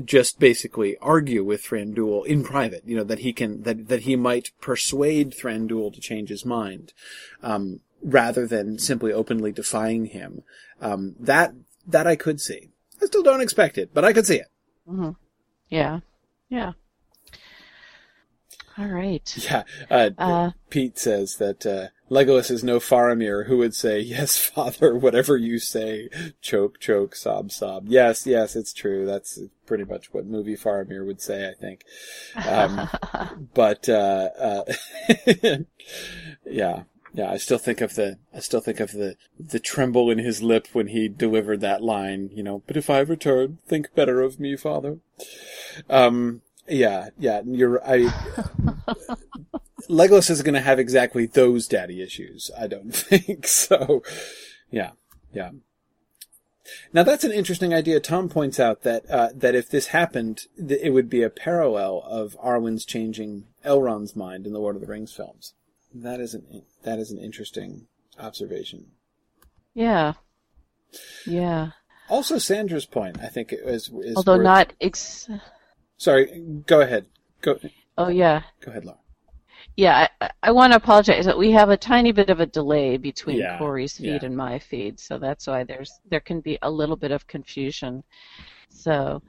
[0.05, 4.15] just basically argue with Thranduil in private, you know, that he can, that, that he
[4.15, 6.93] might persuade Thranduil to change his mind,
[7.41, 10.43] um, rather than simply openly defying him.
[10.81, 11.53] Um, that,
[11.87, 12.69] that I could see.
[13.01, 14.47] I still don't expect it, but I could see it.
[14.87, 15.11] hmm
[15.69, 15.99] Yeah.
[16.49, 16.73] Yeah.
[18.77, 19.35] All right.
[19.37, 19.63] Yeah.
[19.89, 24.95] Uh, Uh, Pete says that, uh, Legolas is no Faramir who would say, yes, father,
[24.95, 26.09] whatever you say,
[26.41, 27.85] choke, choke, sob, sob.
[27.87, 29.05] Yes, yes, it's true.
[29.05, 31.83] That's pretty much what movie Faramir would say, I think.
[32.47, 32.89] Um,
[33.53, 34.63] but, uh, uh,
[36.45, 36.83] yeah.
[37.11, 40.43] Yeah, I still think of the, I still think of the, the tremble in his
[40.43, 44.39] lip when he delivered that line, you know, but if I return, think better of
[44.39, 44.99] me, father.
[45.89, 48.13] Um, yeah, yeah, you're, I,
[49.89, 53.47] Legolas isn't going to have exactly those daddy issues, I don't think.
[53.47, 54.03] So,
[54.71, 54.91] yeah,
[55.33, 55.51] yeah.
[56.93, 57.99] Now that's an interesting idea.
[57.99, 62.03] Tom points out that uh, that if this happened, th- it would be a parallel
[62.05, 65.53] of Arwen's changing Elrond's mind in the Lord of the Rings films.
[65.93, 67.87] That is an that is an interesting
[68.19, 68.91] observation.
[69.73, 70.13] yeah.
[71.25, 71.71] Yeah.
[72.09, 75.29] Also, Sandra's point, I think, is, is Although worth- not ex-
[75.97, 77.05] Sorry, go ahead.
[77.41, 77.59] Go
[77.97, 78.43] Oh yeah.
[78.61, 78.97] go ahead, Laura.
[79.77, 82.97] Yeah, I, I want to apologize that we have a tiny bit of a delay
[82.97, 84.25] between Yeah, Corey's feed yeah.
[84.25, 88.03] and my feed, so that's why there's there can be a little bit of confusion.
[88.69, 89.21] So,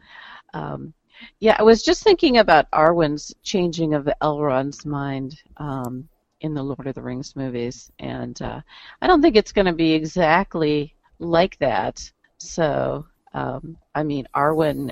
[0.55, 0.93] um,
[1.41, 6.09] yeah, I was just thinking about Arwen's changing of Elrond's mind um,
[6.41, 8.61] in the Lord of the Rings movies, and uh,
[9.03, 12.11] I don't think it's going to be exactly like that.
[12.39, 14.91] So, um, I mean, Arwen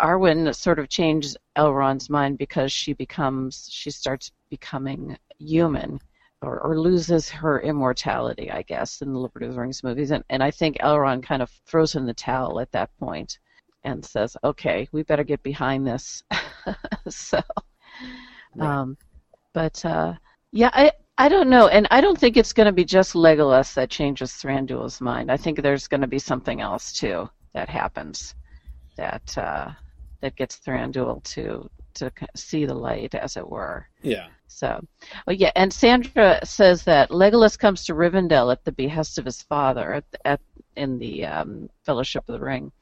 [0.00, 6.00] Arwen sort of changed Elrond's mind because she becomes she starts becoming human
[6.42, 10.10] or, or loses her immortality, I guess, in the Lord of the Rings movies.
[10.10, 13.38] And, and I think Elrond kind of throws in the towel at that point
[13.84, 16.22] and says, okay, we better get behind this.
[17.08, 17.40] so,
[18.54, 18.78] Right.
[18.80, 18.96] um,
[19.54, 20.14] but uh,
[20.52, 21.68] yeah, I, I don't know.
[21.68, 25.30] And I don't think it's going to be just Legolas that changes Thranduil's mind.
[25.30, 28.34] I think there's going to be something else, too, that happens.
[28.96, 29.72] that uh,
[30.20, 33.86] that gets Thranduil to to see the light, as it were.
[34.02, 34.28] Yeah.
[34.46, 34.80] So,
[35.26, 39.42] oh yeah, and Sandra says that Legolas comes to Rivendell at the behest of his
[39.42, 40.40] father at, at
[40.76, 42.72] in the um, Fellowship of the Ring.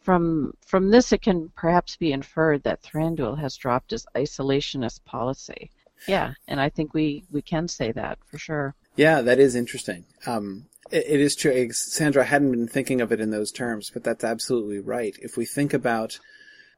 [0.00, 5.70] From from this, it can perhaps be inferred that Thranduil has dropped his isolationist policy.
[6.06, 8.74] Yeah, and I think we we can say that for sure.
[8.96, 10.04] Yeah, that is interesting.
[10.26, 12.22] Um, it, it is true, Sandra.
[12.22, 15.16] I hadn't been thinking of it in those terms, but that's absolutely right.
[15.20, 16.20] If we think about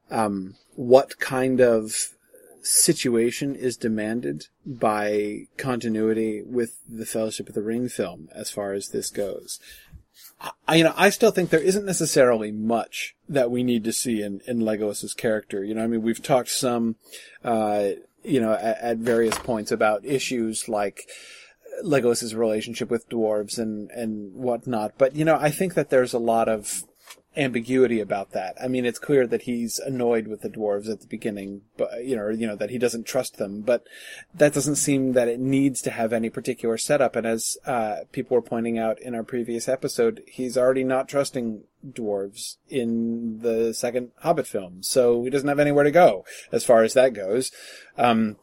[0.09, 2.09] um, what kind of
[2.61, 8.89] situation is demanded by continuity with the Fellowship of the Ring film as far as
[8.89, 9.59] this goes.
[10.67, 14.21] I, you know, I still think there isn't necessarily much that we need to see
[14.21, 15.63] in, in Legolas's character.
[15.63, 16.95] You know, I mean, we've talked some,
[17.43, 17.89] uh,
[18.23, 21.09] you know, at, at various points about issues like,
[21.83, 24.93] Legolas's relationship with dwarves and and whatnot.
[24.97, 26.83] But you know, I think that there's a lot of
[27.37, 28.55] ambiguity about that.
[28.61, 32.15] I mean, it's clear that he's annoyed with the dwarves at the beginning, but you
[32.15, 33.61] know, you know that he doesn't trust them.
[33.61, 33.85] But
[34.33, 37.15] that doesn't seem that it needs to have any particular setup.
[37.15, 41.63] And as uh, people were pointing out in our previous episode, he's already not trusting
[41.87, 46.83] dwarves in the second Hobbit film, so he doesn't have anywhere to go as far
[46.83, 47.51] as that goes.
[47.97, 48.37] Um,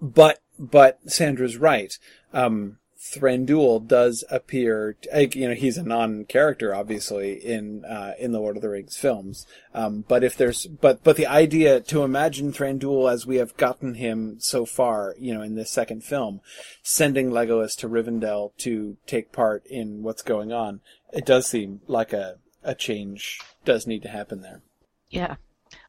[0.00, 1.96] but but Sandra's right.
[2.32, 8.56] Um, Thranduil does appear, you know, he's a non-character, obviously, in, uh, in the Lord
[8.56, 9.46] of the Rings films.
[9.72, 13.94] Um, but if there's, but, but the idea to imagine Thranduil as we have gotten
[13.94, 16.42] him so far, you know, in this second film,
[16.82, 22.12] sending Legolas to Rivendell to take part in what's going on, it does seem like
[22.12, 24.60] a, a change does need to happen there.
[25.08, 25.36] Yeah.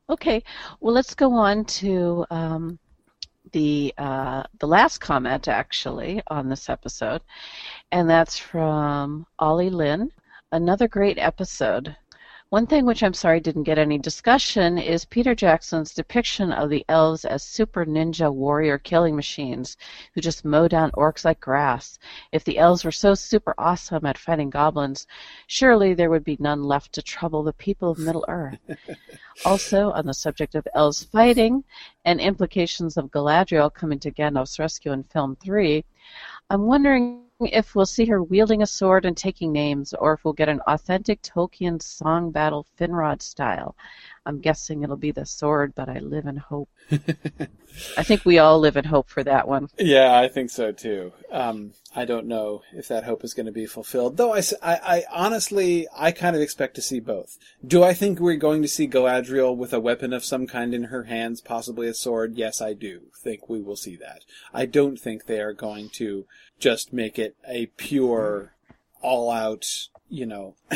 [0.10, 0.44] Okay.
[0.80, 2.80] Well, let's go on to, um,
[3.52, 7.22] the uh, the last comment actually on this episode,
[7.92, 10.12] and that's from Ollie Lynn.
[10.52, 11.96] Another great episode.
[12.52, 16.84] One thing which I'm sorry didn't get any discussion is Peter Jackson's depiction of the
[16.90, 19.78] elves as super ninja warrior killing machines
[20.14, 21.98] who just mow down orcs like grass.
[22.34, 25.08] If the elves were so super awesome at fighting goblins,
[25.48, 28.60] surely there would be none left to trouble the people of Middle Earth.
[29.46, 31.64] also, on the subject of elves fighting
[32.04, 35.86] and implications of Galadriel coming to Gandalf's rescue in film 3,
[36.50, 40.34] I'm wondering if we'll see her wielding a sword and taking names, or if we'll
[40.34, 43.76] get an authentic Tolkien song battle Finrod style.
[44.26, 46.70] I'm guessing it'll be the sword, but I live in hope.
[47.98, 49.70] I think we all live in hope for that one.
[49.80, 51.14] Yeah, I think so too.
[51.32, 54.34] Um, I don't know if that hope is going to be fulfilled, though.
[54.34, 57.38] I, I, I, honestly, I kind of expect to see both.
[57.66, 60.86] Do I think we're going to see Galadriel with a weapon of some kind in
[60.86, 62.36] her hands, possibly a sword?
[62.36, 64.20] Yes, I do think we will see that.
[64.54, 66.26] I don't think they are going to
[66.62, 68.54] just make it a pure,
[69.02, 69.66] all-out
[70.12, 70.56] you know,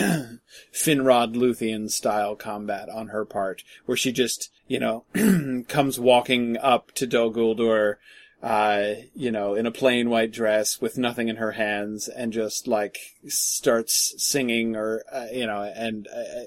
[0.74, 5.04] Finrod Luthien style combat on her part, where she just, you know,
[5.67, 7.95] comes walking up to Dol Guldur,
[8.41, 12.65] uh, you know, in a plain white dress with nothing in her hands and just
[12.65, 16.45] like starts singing or, uh, you know, and uh,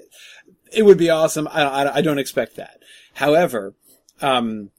[0.73, 1.47] it would be awesome.
[1.47, 2.79] I, I, I don't expect that.
[3.13, 3.75] However,
[4.19, 4.71] um,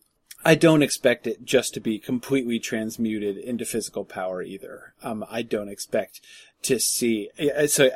[0.45, 4.95] I don't expect it just to be completely transmuted into physical power either.
[5.03, 6.21] Um, I don't expect
[6.63, 7.29] to see.
[7.67, 7.91] So,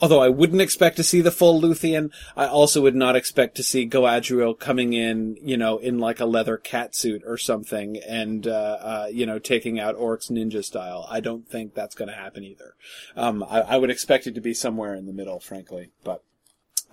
[0.00, 3.62] although I wouldn't expect to see the full Luthien, I also would not expect to
[3.62, 8.78] see Galadriel coming in, you know, in like a leather catsuit or something, and uh,
[8.80, 11.06] uh, you know, taking out orcs ninja style.
[11.08, 12.74] I don't think that's going to happen either.
[13.16, 15.90] Um, I, I, would expect it to be somewhere in the middle, frankly.
[16.04, 16.22] But,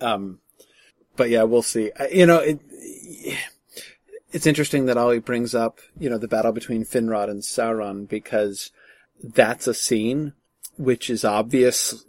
[0.00, 0.40] um,
[1.16, 1.90] but yeah, we'll see.
[2.10, 2.60] You know, it.
[4.30, 8.70] It's interesting that Ollie brings up, you know, the battle between Finrod and Sauron because
[9.22, 10.34] that's a scene
[10.76, 12.04] which is obvious,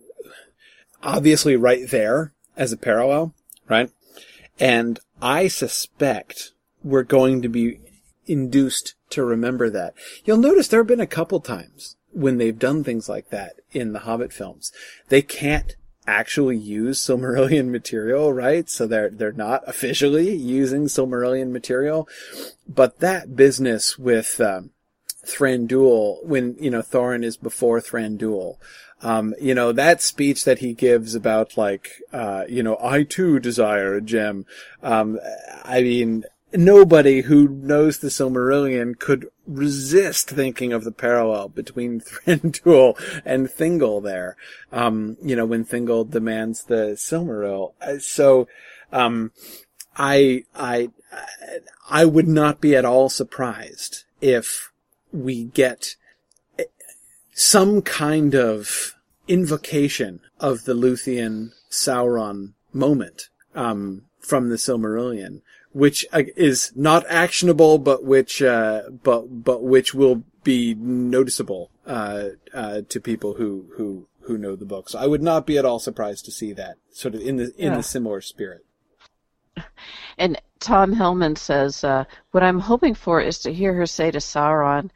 [1.01, 3.34] obviously right there as a parallel,
[3.67, 3.89] right?
[4.59, 6.51] And I suspect
[6.84, 7.80] we're going to be
[8.28, 9.93] induced to remember that.
[10.26, 13.93] You'll notice there have been a couple times when they've done things like that in
[13.93, 14.72] the Hobbit films.
[15.07, 15.76] They can't
[16.10, 18.70] actually use Silmarillion material, right?
[18.70, 22.07] So they're, they're not officially using Silmarillion material.
[22.68, 24.72] But that business with, um,
[25.26, 28.57] Thranduil when, you know, Thorin is before Thranduil.
[29.01, 33.39] Um, you know, that speech that he gives about like, uh, you know, I too
[33.39, 34.45] desire a gem.
[34.84, 35.20] Um,
[35.64, 43.00] I mean, nobody who knows the Silmarillion could resist thinking of the parallel between Thranduil
[43.26, 44.36] and Thingol there.
[44.72, 47.74] Um, you know, when Thingol demands the Silmaril.
[47.82, 48.47] Uh, so,
[48.91, 49.32] um,
[49.95, 50.89] I, I,
[51.89, 54.72] I would not be at all surprised if
[55.12, 55.95] we get
[57.34, 58.95] some kind of
[59.28, 63.30] invocation of the Luthien Sauron moment.
[63.56, 65.41] Um, from the Silmarillion,
[65.72, 72.30] which uh, is not actionable, but which, uh, but, but which will be noticeable, uh,
[72.53, 74.95] uh, to people who, who, who know the books.
[74.95, 77.72] I would not be at all surprised to see that sort of in the, in
[77.72, 77.78] Yeah.
[77.78, 78.65] the similar spirit.
[80.17, 84.17] And Tom Hellman says, uh, "What I'm hoping for is to hear her say to
[84.17, 84.89] Sauron,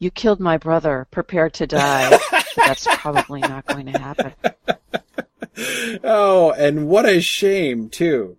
[0.00, 1.06] "You killed my brother.
[1.12, 2.18] Prepare to die."
[2.56, 4.32] That's probably not going to happen.
[6.04, 8.36] oh, and what a shame too.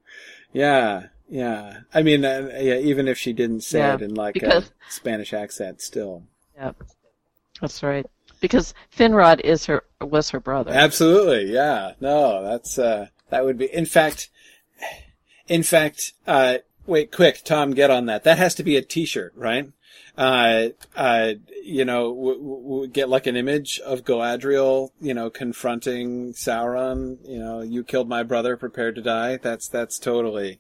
[0.51, 1.79] Yeah, yeah.
[1.93, 4.71] I mean, uh, yeah, even if she didn't say Yeah, it in like because- a
[4.91, 6.23] Spanish accent, still.
[6.55, 6.71] Yeah,
[7.61, 8.05] that's right.
[8.41, 10.71] Because Finrod is her was her brother.
[10.71, 11.93] Absolutely, yeah.
[11.99, 14.29] No, that's uh that would be in fact
[15.47, 18.23] in fact, uh wait, quick, Tom, get on that.
[18.23, 19.71] That has to be a t-shirt, right?
[20.17, 26.33] Uh uh you know, w- w- get like an image of Galadriel, you know, confronting
[26.33, 29.37] Sauron, you know, you killed my brother, prepare to die.
[29.37, 30.59] That's that's totally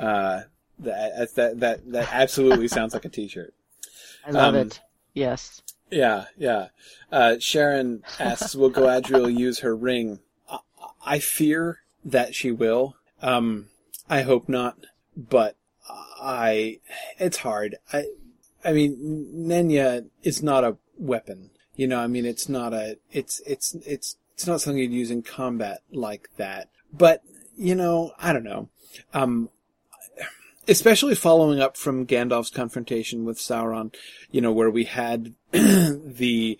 [0.00, 0.42] uh
[0.80, 3.54] that that that that absolutely sounds like a t-shirt.
[4.26, 4.80] I love um, it.
[5.14, 5.62] Yes.
[5.90, 6.68] Yeah, yeah.
[7.10, 10.20] Uh, Sharon asks, will Galadriel use her ring?
[10.48, 10.58] I,
[11.04, 12.96] I fear that she will.
[13.20, 13.66] Um,
[14.08, 14.78] I hope not,
[15.16, 15.56] but
[16.20, 16.78] I,
[17.18, 17.76] it's hard.
[17.92, 18.04] I,
[18.64, 21.50] I mean, Nenya is not a weapon.
[21.74, 25.10] You know, I mean, it's not a, it's, it's, it's, it's not something you'd use
[25.10, 26.68] in combat like that.
[26.92, 27.22] But,
[27.56, 28.68] you know, I don't know.
[29.12, 29.48] Um,
[30.68, 33.94] especially following up from Gandalf's confrontation with Sauron,
[34.30, 36.58] you know, where we had the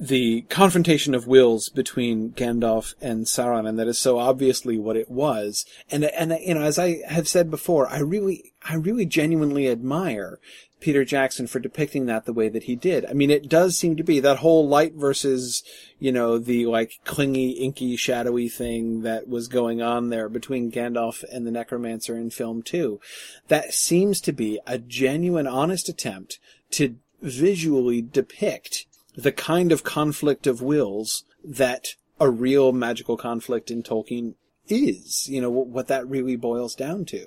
[0.00, 5.10] the confrontation of wills between Gandalf and Sauron, and that is so obviously what it
[5.10, 5.64] was.
[5.90, 10.40] And and you know, as I have said before, I really, I really genuinely admire
[10.82, 13.06] Peter Jackson for depicting that the way that he did.
[13.06, 15.62] I mean, it does seem to be that whole light versus,
[16.00, 21.22] you know, the like clingy, inky, shadowy thing that was going on there between Gandalf
[21.32, 23.00] and the Necromancer in film two.
[23.46, 26.40] That seems to be a genuine, honest attempt
[26.72, 33.84] to visually depict the kind of conflict of wills that a real magical conflict in
[33.84, 34.34] Tolkien
[34.68, 37.26] is, you know, what that really boils down to.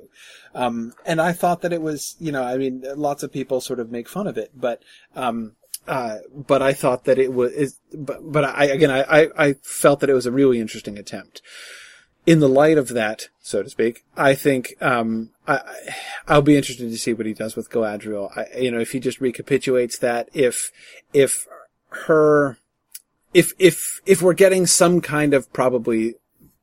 [0.54, 3.80] Um, and I thought that it was, you know, I mean, lots of people sort
[3.80, 4.82] of make fun of it, but,
[5.16, 5.54] um,
[5.88, 10.00] uh, but I thought that it was, is, but, but I, again, I, I, felt
[10.00, 11.42] that it was a really interesting attempt.
[12.26, 15.62] In the light of that, so to speak, I think, um, I-
[16.28, 18.36] I'll be interested to see what he does with Galadriel.
[18.36, 20.72] I, you know, if he just recapitulates that, if,
[21.14, 21.46] if
[21.90, 22.58] her,
[23.34, 26.16] if, if, if we're getting some kind of probably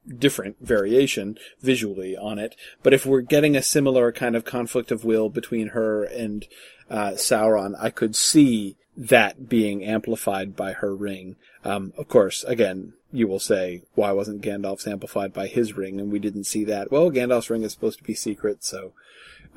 [0.07, 5.05] different variation visually on it, but if we're getting a similar kind of conflict of
[5.05, 6.47] will between her and
[6.91, 11.37] uh, Sauron, I could see that being amplified by her ring.
[11.65, 16.11] Um, of course, again, you will say, why wasn't Gandalf's amplified by his ring and
[16.11, 16.91] we didn't see that?
[16.91, 18.93] Well, Gandalf's ring is supposed to be secret, so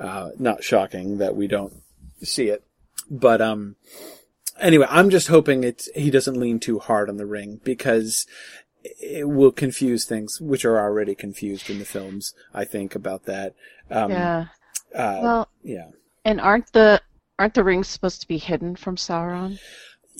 [0.00, 1.82] uh, not shocking that we don't
[2.22, 2.62] see it.
[3.10, 3.76] But um,
[4.60, 8.26] anyway, I'm just hoping it's he doesn't lean too hard on the ring because
[9.00, 12.34] it will confuse things, which are already confused in the films.
[12.54, 13.54] I think about that.
[13.90, 14.46] Um, yeah.
[14.94, 15.88] Uh, Well, yeah.
[16.24, 17.00] and aren't the
[17.38, 19.58] aren't the rings supposed to be hidden from Sauron?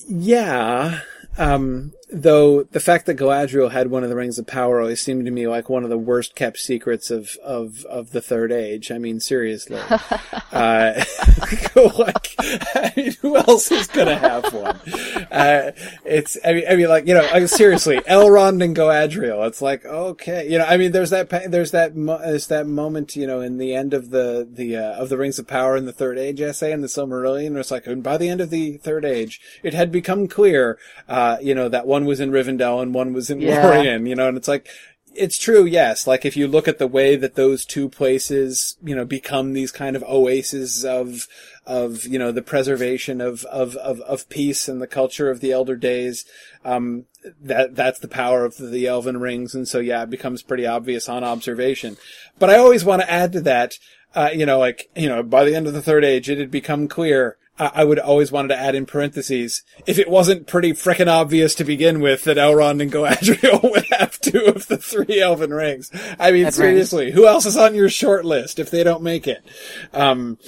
[0.09, 1.01] Yeah.
[1.39, 5.25] Um, though the fact that Galadriel had one of the rings of power always seemed
[5.25, 8.93] to me like one of the worst kept secrets of, of, of the third age.
[8.93, 9.81] I mean, seriously.
[10.53, 11.05] uh,
[11.75, 14.77] like, I mean, who else is gonna have one?
[15.33, 15.73] Uh,
[16.05, 19.47] it's, I mean, I mean, like, you know, like, seriously, Elrond and Galadriel.
[19.49, 23.17] It's like, okay, you know, I mean, there's that, there's that, mo- there's that moment,
[23.17, 25.87] you know, in the end of the, the, uh, of the Rings of Power in
[25.87, 28.77] the Third Age essay in the Silmarillion, it's like, and by the end of the
[28.77, 30.79] Third Age, it had become clear,
[31.09, 33.67] uh, you know, that one was in Rivendell and one was in Yeah.
[33.67, 34.69] Lorien, you know, and it's like,
[35.15, 36.07] it's true, yes.
[36.07, 39.73] Like if you look at the way that those two places, you know, become these
[39.73, 41.27] kind of oases of,
[41.65, 45.53] of, you know, the preservation of, of, of, of peace and the culture of the
[45.53, 46.27] elder days,
[46.65, 47.07] um,
[47.41, 49.55] that, that's the power of the elven rings.
[49.55, 51.97] And so, yeah, it becomes pretty obvious on observation.
[52.39, 53.79] But I always want to add to that,
[54.15, 56.51] uh, you know, like, you know, by the end of the third age, it had
[56.51, 60.73] become clear I I would always wanted to add in parentheses, if it wasn't pretty
[60.73, 65.21] frickin' obvious to begin with that Elrond and Galadriel would have two of the three
[65.21, 65.91] elven rings.
[66.19, 69.27] I mean, That seriously, who else is on your short list if they don't make
[69.27, 69.45] it?
[69.93, 70.39] Um,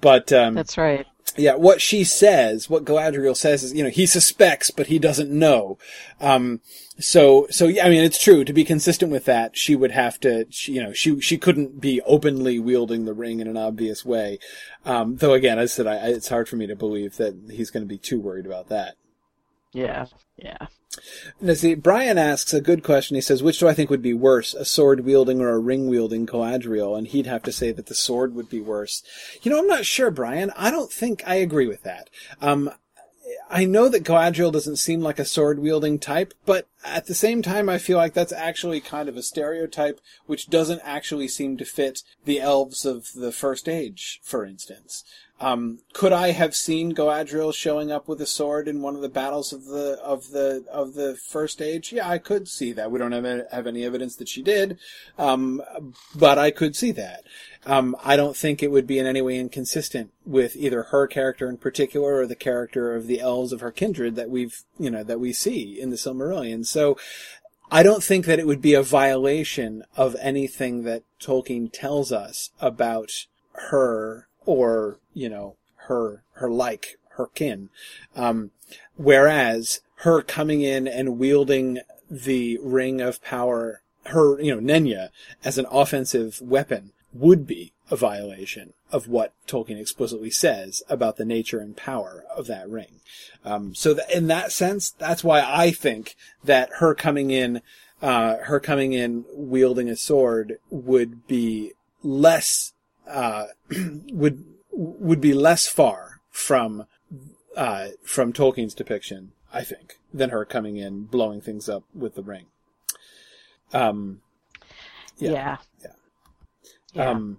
[0.00, 1.06] but, um, That's right.
[1.36, 5.30] yeah, what she says, what Galadriel says is, you know, he suspects, but he doesn't
[5.30, 5.78] know.
[6.20, 6.60] Um,
[6.98, 8.44] so, so yeah, I mean, it's true.
[8.44, 11.80] To be consistent with that, she would have to, she, you know, she, she couldn't
[11.80, 14.38] be openly wielding the ring in an obvious way.
[14.84, 17.34] Um, though again, as I said, I, I- it's hard for me to believe that
[17.50, 18.96] he's going to be too worried about that.
[19.72, 20.66] Yeah, yeah.
[21.40, 23.14] Now, see, Brian asks a good question.
[23.14, 25.88] He says, which do I think would be worse, a sword wielding or a ring
[25.88, 26.96] wielding Galadriel?
[26.98, 29.02] And he'd have to say that the sword would be worse.
[29.42, 30.52] You know, I'm not sure, Brian.
[30.54, 32.10] I don't think I agree with that.
[32.42, 32.70] Um,
[33.50, 37.42] I know that Galadriel doesn't seem like a sword wielding type, but at the same
[37.42, 41.64] time, I feel like that's actually kind of a stereotype which doesn't actually seem to
[41.64, 45.04] fit the elves of the First Age, for instance.
[45.42, 49.08] Um, could I have seen Galadriel showing up with a sword in one of the
[49.08, 51.92] battles of the of the of the First Age?
[51.92, 52.92] Yeah, I could see that.
[52.92, 54.78] We don't have, have any evidence that she did,
[55.18, 55.60] um,
[56.14, 57.24] but I could see that.
[57.66, 61.48] Um, I don't think it would be in any way inconsistent with either her character
[61.48, 65.02] in particular or the character of the elves of her kindred that we've, you know,
[65.02, 66.64] that we see in the Silmarillion.
[66.64, 66.96] So,
[67.68, 72.50] I don't think that it would be a violation of anything that Tolkien tells us
[72.60, 73.26] about
[73.70, 75.56] her or, you know,
[75.88, 77.68] her, her like, her kin.
[78.16, 78.50] Um,
[78.96, 81.80] whereas her coming in and wielding
[82.10, 85.10] the ring of power, her, you know, Nenya
[85.44, 91.24] as an offensive weapon would be a violation of what Tolkien explicitly says about the
[91.24, 93.00] nature and power of that ring.
[93.44, 97.60] Um, so th- in that sense, that's why I think that her coming in,
[98.00, 101.72] uh, her coming in wielding a sword would be
[102.02, 102.71] less,
[103.08, 103.46] uh,
[104.12, 106.86] would, would be less far from,
[107.56, 112.22] uh, from Tolkien's depiction, I think, than her coming in blowing things up with the
[112.22, 112.46] ring.
[113.72, 114.20] Um,
[115.18, 115.30] yeah.
[115.30, 115.56] yeah.
[115.82, 115.88] yeah.
[116.94, 117.10] Yeah.
[117.10, 117.38] Um,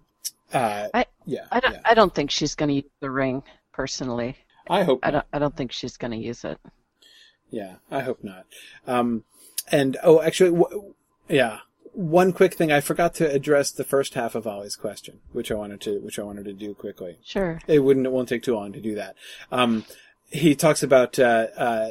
[0.51, 1.82] uh, I, yeah, I don't, yeah.
[1.86, 4.38] I don't think she's going to use the ring personally.
[4.70, 4.99] I hope.
[5.03, 5.26] I don't.
[5.34, 6.59] I don't think she's going to use it.
[7.49, 8.45] Yeah, I hope not.
[8.88, 9.24] Um,
[9.72, 10.93] and oh, actually, w-
[11.28, 11.59] yeah.
[11.91, 15.55] One quick thing, I forgot to address the first half of Ollie's question, which I
[15.55, 17.19] wanted to, which I wanted to do quickly.
[17.23, 17.59] Sure.
[17.67, 19.15] It wouldn't, it won't take too long to do that.
[19.51, 19.86] Um,
[20.29, 21.89] he talks about, uh, uh,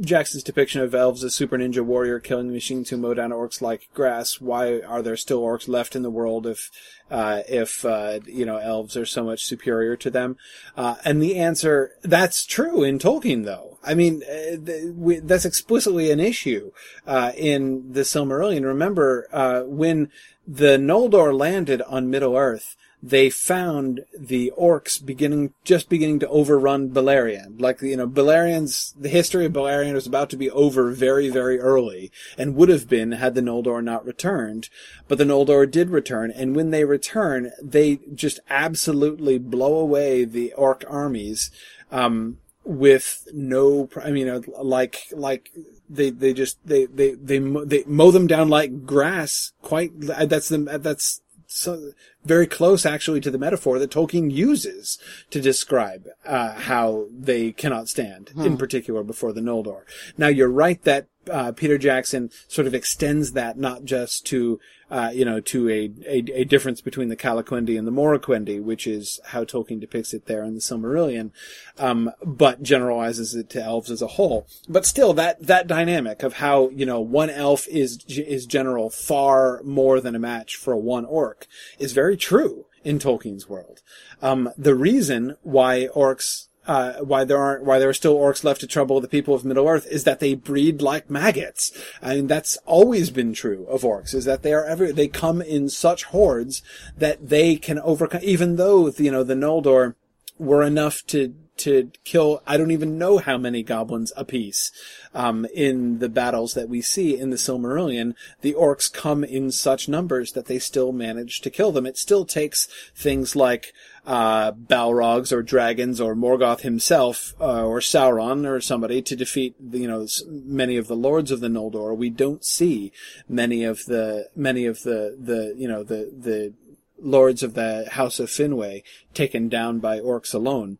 [0.00, 3.88] Jackson's depiction of elves as super ninja warrior killing machines who mow down orcs like
[3.94, 4.40] grass.
[4.40, 6.70] Why are there still orcs left in the world if,
[7.10, 10.36] uh, if, uh, you know, elves are so much superior to them?
[10.76, 13.78] Uh, and the answer, that's true in Tolkien though.
[13.84, 16.72] I mean, uh, th- we, that's explicitly an issue,
[17.06, 18.64] uh, in the Silmarillion.
[18.64, 20.10] Remember, uh, when
[20.46, 26.88] the Noldor landed on Middle Earth, they found the orcs beginning, just beginning to overrun
[26.88, 27.60] Beleriand.
[27.60, 31.60] Like, you know, Beleriand's, the history of Beleriand was about to be over very, very
[31.60, 34.70] early, and would have been had the Noldor not returned.
[35.06, 40.54] But the Noldor did return, and when they return, they just absolutely blow away the
[40.54, 41.50] orc armies,
[41.92, 45.52] um, with no, I mean, you know, like, like,
[45.90, 50.78] they, they just, they, they, they, they mow them down like grass, quite, that's the,
[50.80, 51.20] that's,
[51.54, 51.92] so
[52.24, 54.98] very close actually to the metaphor that Tolkien uses
[55.30, 58.42] to describe uh, how they cannot stand, hmm.
[58.42, 59.82] in particular before the Noldor.
[60.18, 64.58] Now you're right that uh, Peter Jackson sort of extends that not just to
[64.94, 68.86] uh, you know to a, a, a difference between the Calaquendi and the Moriquendi, which
[68.86, 71.32] is how Tolkien depicts it there in the Silmarillion,
[71.78, 74.46] um, but generalizes it to elves as a whole.
[74.68, 79.60] But still, that that dynamic of how you know one elf is is general far
[79.64, 81.48] more than a match for one orc
[81.80, 83.82] is very true in Tolkien's world.
[84.22, 88.60] Um, the reason why orcs uh, why there aren't, why there are still orcs left
[88.60, 91.72] to trouble the people of Middle Earth is that they breed like maggots.
[92.02, 95.68] Mean, that's always been true of orcs, is that they are every, they come in
[95.68, 96.62] such hordes
[96.96, 99.94] that they can overcome, even though, you know, the Noldor
[100.38, 104.70] were enough to, to kill, I don't even know how many goblins apiece,
[105.14, 108.14] um, in the battles that we see in the Silmarillion.
[108.40, 111.86] The orcs come in such numbers that they still manage to kill them.
[111.86, 113.72] It still takes things like,
[114.06, 119.88] uh, Balrogs or dragons or Morgoth himself uh, or Sauron or somebody to defeat you
[119.88, 121.96] know many of the lords of the Noldor.
[121.96, 122.92] We don't see
[123.28, 126.52] many of the many of the the you know the the
[126.98, 128.82] lords of the House of Finwë
[129.12, 130.78] taken down by orcs alone.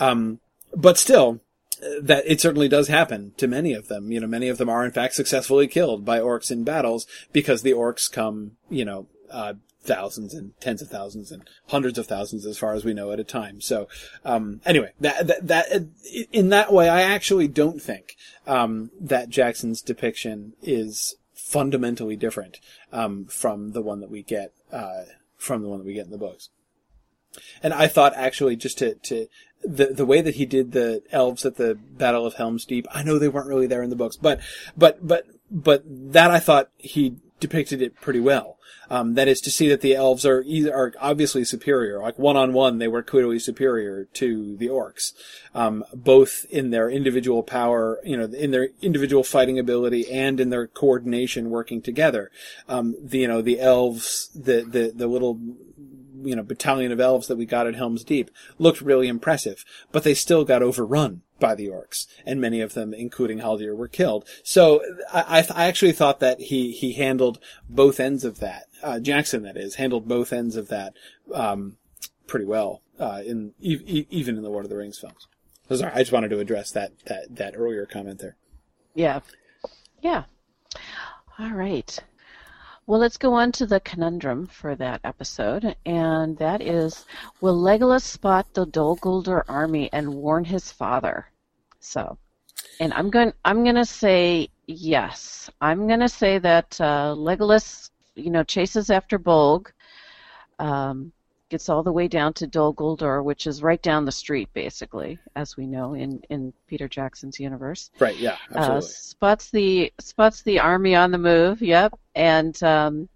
[0.00, 0.40] Um,
[0.74, 1.40] but still,
[2.00, 4.12] that it certainly does happen to many of them.
[4.12, 7.62] You know, many of them are in fact successfully killed by orcs in battles because
[7.62, 12.46] the orcs come, you know, uh, thousands and tens of thousands and hundreds of thousands
[12.46, 13.60] as far as we know at a time.
[13.60, 13.88] So,
[14.24, 15.88] um, anyway, that, that, that,
[16.30, 18.16] in that way, I actually don't think,
[18.46, 22.60] um, that Jackson's depiction is fundamentally different,
[22.92, 25.02] um, from the one that we get, uh,
[25.36, 26.50] from the one that we get in the books.
[27.62, 29.26] And I thought actually just to, to,
[29.64, 33.02] the the way that he did the elves at the Battle of Helm's Deep, I
[33.02, 34.40] know they weren't really there in the books, but
[34.76, 38.58] but but but that I thought he depicted it pretty well.
[38.90, 42.36] Um, that is to see that the elves are either are obviously superior, like one
[42.36, 45.12] on one, they were clearly superior to the orcs,
[45.54, 50.50] um, both in their individual power, you know, in their individual fighting ability and in
[50.50, 52.30] their coordination working together.
[52.68, 55.40] Um, the you know the elves, the the the little
[56.22, 60.04] you know battalion of elves that we got at Helm's Deep looked really impressive, but
[60.04, 64.24] they still got overrun by the orcs, and many of them, including Haldir, were killed.
[64.44, 64.80] So
[65.12, 68.66] I, I actually thought that he he handled both ends of that.
[68.82, 70.94] Uh, Jackson, that is, handled both ends of that
[71.34, 71.76] um,
[72.26, 75.26] pretty well uh, in e- even in the Lord of the Rings films.
[75.68, 78.36] So sorry, I just wanted to address that that that earlier comment there.
[78.94, 79.20] Yeah,
[80.00, 80.24] yeah.
[81.38, 81.98] All right.
[82.84, 87.06] Well, let's go on to the conundrum for that episode, and that is
[87.40, 91.26] Will Legolas spot the Dol Guldur army and warn his father?
[91.78, 92.18] So,
[92.80, 95.48] and I'm going I'm going to say yes.
[95.60, 99.70] I'm going to say that uh, Legolas, you know, chases after Bolg,
[100.58, 101.12] um,
[101.52, 105.18] gets all the way down to Dol Guldur, which is right down the street, basically,
[105.36, 107.90] as we know in, in Peter Jackson's universe.
[108.00, 108.16] Right.
[108.16, 108.38] Yeah.
[108.54, 108.88] Uh, Absolutely.
[108.88, 111.60] spots the spots the army on the move.
[111.60, 113.06] Yep, and um,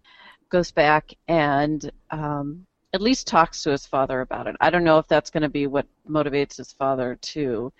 [0.50, 4.56] goes back and um, at least talks to his father about it.
[4.60, 7.72] I don't know if that's going to be what motivates his father to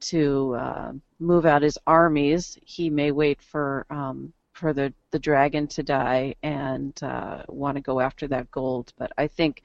[0.00, 2.58] to uh, move out his armies.
[2.64, 7.80] He may wait for um, for the the dragon to die and uh, want to
[7.80, 8.92] go after that gold.
[8.98, 9.62] But I think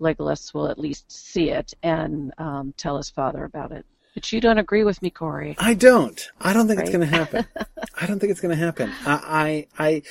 [0.00, 3.84] Legolas will at least see it and um, tell his father about it.
[4.14, 5.54] But you don't agree with me, Corey.
[5.58, 6.20] I don't.
[6.40, 7.46] I don't think it's going to happen.
[8.00, 8.92] I don't think it's going to happen.
[9.06, 10.02] I, I,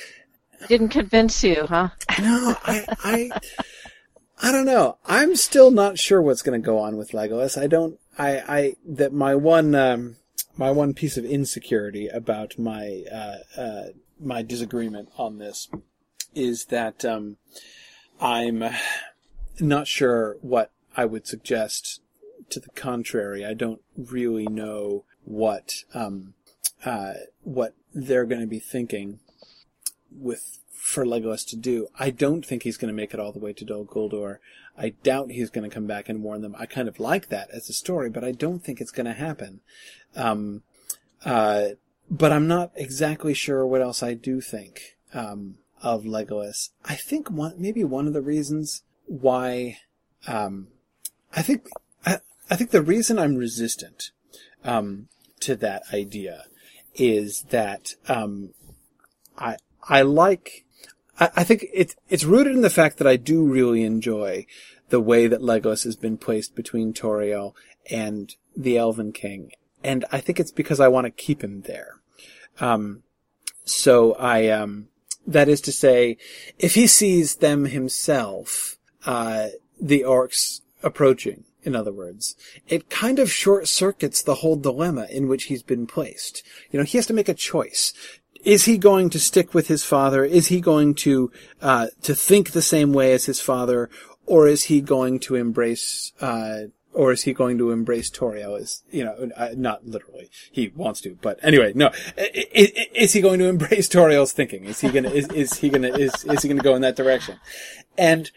[0.60, 1.88] I, Didn't convince you, huh?
[2.18, 3.30] no, I, I,
[4.40, 4.98] I don't know.
[5.04, 7.60] I'm still not sure what's going to go on with Legolas.
[7.60, 7.98] I don't.
[8.16, 10.16] I, I that my one, um,
[10.56, 13.84] my one piece of insecurity about my, uh, uh,
[14.20, 15.68] my disagreement on this
[16.34, 17.36] is that um,
[18.20, 18.64] I'm
[19.60, 22.00] not sure what I would suggest
[22.50, 23.44] to the contrary.
[23.44, 26.34] I don't really know what um,
[26.84, 29.20] uh, what they're going to be thinking
[30.10, 31.88] with for Legolas to do.
[31.98, 34.38] I don't think he's going to make it all the way to Dol Guldur.
[34.76, 36.54] I doubt he's going to come back and warn them.
[36.58, 39.12] I kind of like that as a story, but I don't think it's going to
[39.12, 39.60] happen.
[40.14, 40.62] Um,
[41.24, 41.70] uh,
[42.10, 46.70] but I'm not exactly sure what else I do think um, of Legolas.
[46.84, 49.78] I think one, maybe one of the reasons why
[50.26, 50.68] um,
[51.34, 51.66] I think
[52.04, 52.18] I,
[52.50, 54.10] I think the reason I'm resistant
[54.64, 55.08] um,
[55.40, 56.44] to that idea
[56.94, 58.54] is that um,
[59.36, 60.64] I I like
[61.18, 64.46] I, I think it's it's rooted in the fact that I do really enjoy
[64.88, 67.54] the way that Legolas has been placed between Tauriel
[67.90, 69.52] and the Elven King,
[69.82, 71.96] and I think it's because I want to keep him there.
[72.60, 73.02] Um,
[73.64, 74.88] so I um,
[75.26, 76.16] that is to say,
[76.58, 79.48] if he sees them himself, uh,
[79.80, 82.34] the orcs approaching, in other words,
[82.66, 86.42] it kind of short circuits the whole dilemma in which he's been placed.
[86.70, 87.92] You know, he has to make a choice.
[88.42, 90.24] Is he going to stick with his father?
[90.24, 93.90] Is he going to, uh, to think the same way as his father?
[94.24, 98.58] Or is he going to embrace, uh, or is he going to embrace Tauriel?
[98.60, 100.30] Is you know, uh, not literally.
[100.50, 101.88] He wants to, but anyway, no.
[102.16, 104.64] I- I- Is, he going to embrace Tauriel's thinking?
[104.64, 105.10] Is he gonna?
[105.10, 105.88] Is, is he gonna?
[105.96, 107.38] Is is he gonna go in that direction?
[107.96, 108.30] And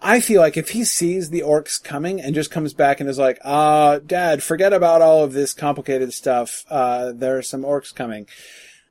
[0.00, 3.18] I feel like if he sees the orcs coming and just comes back and is
[3.18, 6.64] like, uh, dad, forget about all of this complicated stuff.
[6.68, 8.26] Uh, there are some orcs coming.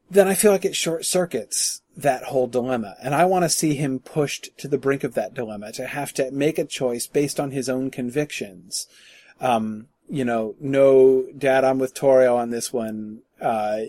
[0.10, 2.96] Then I feel like it short circuits that whole dilemma.
[3.02, 6.14] And I want to see him pushed to the brink of that dilemma to have
[6.14, 8.88] to make a choice based on his own convictions.
[9.40, 13.22] Um, you know, no, dad, I'm with Tauriel on this one.
[13.40, 13.82] Uh,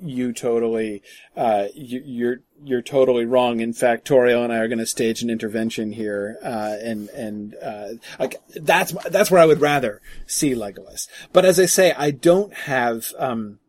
[0.00, 1.02] you totally,
[1.36, 3.60] uh, you, you're, you're totally wrong.
[3.60, 7.54] In fact, Tauriel and I are going to stage an intervention here, uh, and, and,
[7.62, 7.88] uh,
[8.18, 11.06] like, that's, that's where I would rather see Legolas.
[11.32, 13.60] But as I say, I don't have, um,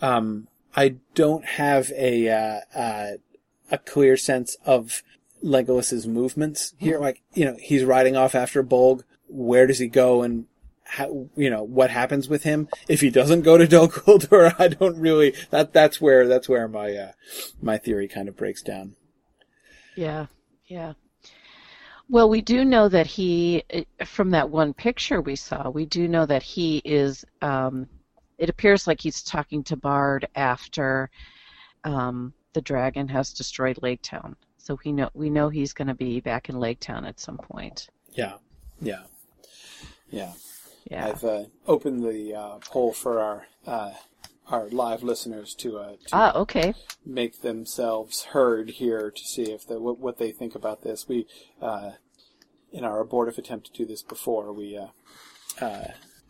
[0.00, 3.10] um, I don't have a, uh, uh,
[3.70, 5.02] a clear sense of
[5.42, 6.98] Legolas's movements here.
[6.98, 9.02] Like, you know, he's riding off after Bolg.
[9.28, 10.46] Where does he go and
[10.84, 12.68] how, you know, what happens with him?
[12.88, 16.68] If he doesn't go to Dol Guldur, I don't really, that, that's where, that's where
[16.68, 17.12] my, uh,
[17.60, 18.96] my theory kind of breaks down.
[19.96, 20.26] Yeah,
[20.66, 20.94] yeah.
[22.08, 23.64] Well, we do know that he,
[24.04, 27.24] from that one picture we saw, we do know that he is.
[27.40, 27.88] Um,
[28.38, 31.10] it appears like he's talking to Bard after
[31.84, 34.36] um, the dragon has destroyed Lake Town.
[34.58, 37.38] So we know we know he's going to be back in Lake Town at some
[37.38, 37.88] point.
[38.12, 38.34] Yeah.
[38.80, 39.02] Yeah.
[40.10, 40.32] Yeah.
[40.90, 41.06] Yeah.
[41.08, 43.92] I've, uh, opened the, uh, poll for our, uh,
[44.48, 46.74] our live listeners to, uh, to Ah, okay.
[47.06, 51.08] make themselves heard here to see if the, what, what they think about this.
[51.08, 51.26] We,
[51.60, 51.92] uh,
[52.72, 55.88] in our abortive attempt to do this before, we, uh, uh,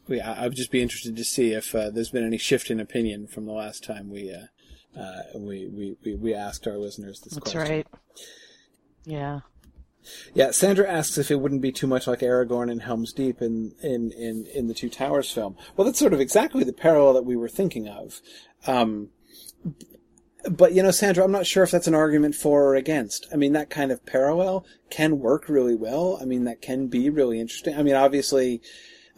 [0.09, 2.81] we, I would just be interested to see if uh, there's been any shift in
[2.81, 7.21] opinion from the last time we, uh, uh, we, we, we, we asked our listeners
[7.21, 7.59] this question.
[7.59, 7.77] That's question.
[7.77, 7.87] right.
[9.05, 9.41] Yeah.
[10.35, 13.75] Yeah, Sandra asks if it wouldn't be too much like Aragorn in Helm's Deep in,
[13.83, 15.57] in, in, in the Two Towers film.
[15.77, 18.21] Well, that's sort of exactly the parallel that we were thinking of.
[18.67, 19.11] Um,
[20.51, 23.29] but you know, Sandra, I'm not sure if that's an argument for or against.
[23.33, 26.19] I mean, that kind of parallel can work really well.
[26.21, 27.77] I mean, that can be really interesting.
[27.79, 28.61] I mean, obviously,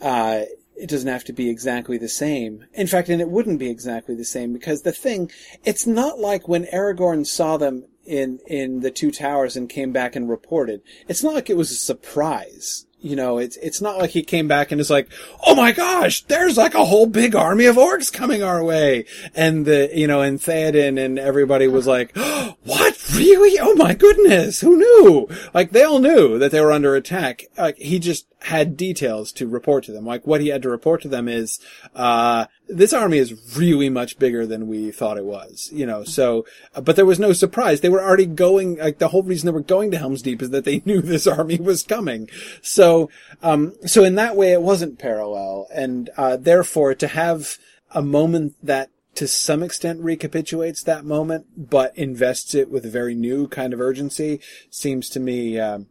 [0.03, 0.43] uh,
[0.77, 2.67] it doesn't have to be exactly the same.
[2.73, 5.31] In fact, and it wouldn't be exactly the same because the thing,
[5.65, 10.17] it's not like when Aragorn saw them in, in the two towers and came back
[10.17, 10.83] and reported.
[11.09, 12.87] It's not like it was a surprise.
[13.01, 15.11] You know, it's, it's not like he came back and is like,
[15.47, 19.05] oh my gosh, there's like a whole big army of orcs coming our way.
[19.35, 22.99] And the, you know, and Theoden and everybody was like, oh, what?
[23.15, 23.59] Really?
[23.61, 24.63] Oh my goodness.
[24.63, 25.29] Who knew?
[25.53, 27.45] Like they all knew that they were under attack.
[27.59, 30.05] Like he just had details to report to them.
[30.05, 31.59] Like what he had to report to them is,
[31.95, 36.45] uh, this army is really much bigger than we thought it was, you know, so,
[36.75, 37.81] uh, but there was no surprise.
[37.81, 40.51] They were already going, like the whole reason they were going to Helm's Deep is
[40.51, 42.29] that they knew this army was coming.
[42.61, 43.09] So,
[43.43, 45.67] um, so in that way it wasn't parallel.
[45.73, 47.57] And, uh, therefore to have
[47.93, 53.15] a moment that to some extent recapitulates that moment, but invests it with a very
[53.15, 54.41] new kind of urgency
[54.71, 55.87] seems to me, um,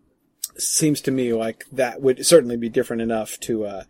[0.58, 3.84] seems to me like that would certainly be different enough to uh,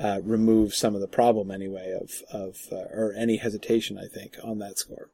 [0.00, 4.36] uh, remove some of the problem anyway of of uh, or any hesitation I think
[4.42, 5.10] on that score.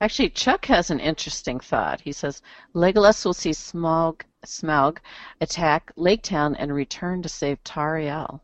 [0.00, 2.00] Actually, Chuck has an interesting thought.
[2.00, 2.40] He says
[2.72, 4.98] Legolas will see Smaug, Smaug
[5.40, 8.40] attack Lake Town and return to save Tauriel.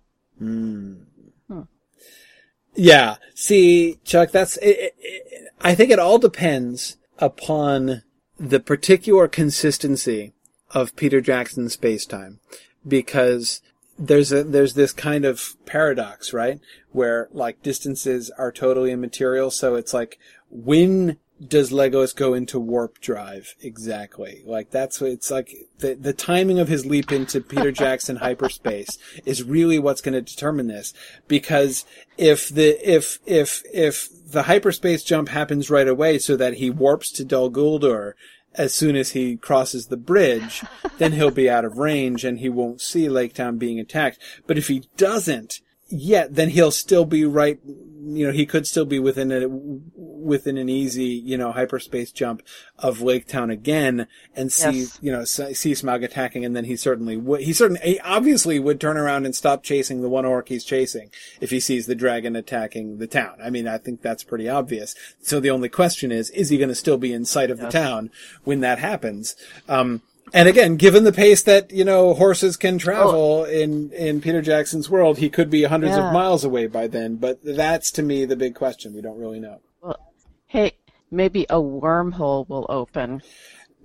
[2.74, 8.02] Yeah, see, Chuck, that's it, it, it, I think it all depends upon
[8.38, 10.32] the particular consistency
[10.74, 12.40] of Peter Jackson's space-time
[12.86, 13.62] because
[13.98, 16.60] there's a there's this kind of paradox, right?
[16.90, 20.18] Where like distances are totally immaterial, so it's like
[20.50, 21.16] when
[21.46, 24.42] does Legolas go into warp drive exactly?
[24.46, 28.98] Like that's what it's like the the timing of his leap into Peter Jackson hyperspace
[29.24, 30.92] is really what's going to determine this
[31.28, 31.84] because
[32.16, 37.10] if the if if if the hyperspace jump happens right away so that he warps
[37.12, 38.14] to Dol Guldur
[38.54, 40.62] as soon as he crosses the bridge,
[40.98, 44.18] then he'll be out of range and he won't see Lake Town being attacked.
[44.46, 45.60] But if he doesn't
[45.94, 50.58] yet, then he'll still be right, you know, he could still be within a, within
[50.58, 52.42] an easy, you know, hyperspace jump
[52.78, 54.98] of Lake Town again and see, Yes.
[55.00, 58.80] you know, see Smaug attacking and then he certainly would, he certainly, he obviously would
[58.80, 62.36] turn around and stop chasing the one orc he's chasing if he sees the dragon
[62.36, 63.36] attacking the town.
[63.42, 64.94] I mean, I think that's pretty obvious.
[65.22, 67.70] So the only question is, is he going to still be in sight of the
[67.70, 68.10] town
[68.44, 69.36] when that happens?
[69.68, 70.02] Um,
[70.34, 73.50] and again, given the pace that, you know, horses can travel oh.
[73.50, 76.08] in, in Peter Jackson's world, he could be hundreds Yeah.
[76.08, 77.16] of miles away by then.
[77.16, 78.94] But that's to me the big question.
[78.94, 79.60] We don't really know.
[79.80, 79.98] Well,
[80.46, 80.72] hey,
[81.08, 83.22] maybe a wormhole will open.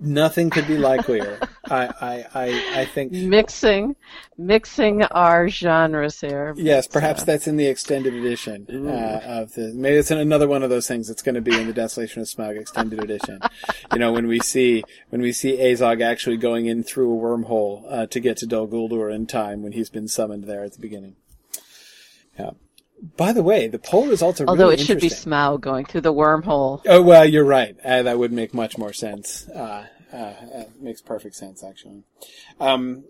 [0.00, 1.38] Nothing could be likelier.
[1.70, 3.12] I, I, I, I think.
[3.12, 3.94] Mixing,
[4.38, 6.54] mixing our genres here.
[6.56, 9.72] Yes, perhaps uh, that's in the extended edition uh, of the.
[9.74, 12.28] Maybe it's another one of those things that's going to be in the Desolation of
[12.28, 13.40] Smaug extended edition.
[13.92, 17.84] you know, when we see when we see Azog actually going in through a wormhole
[17.88, 20.80] uh, to get to Dol Guldur in time when he's been summoned there at the
[20.80, 21.16] beginning.
[22.38, 22.52] Yeah.
[23.16, 25.08] By the way, the poll results are although really it should be.
[25.08, 26.82] Smaug going through the wormhole.
[26.86, 27.76] Oh well, you're right.
[27.84, 29.48] Uh, that would make much more sense.
[29.48, 30.32] Uh, uh,
[30.80, 32.02] makes perfect sense, actually.
[32.58, 33.04] Um,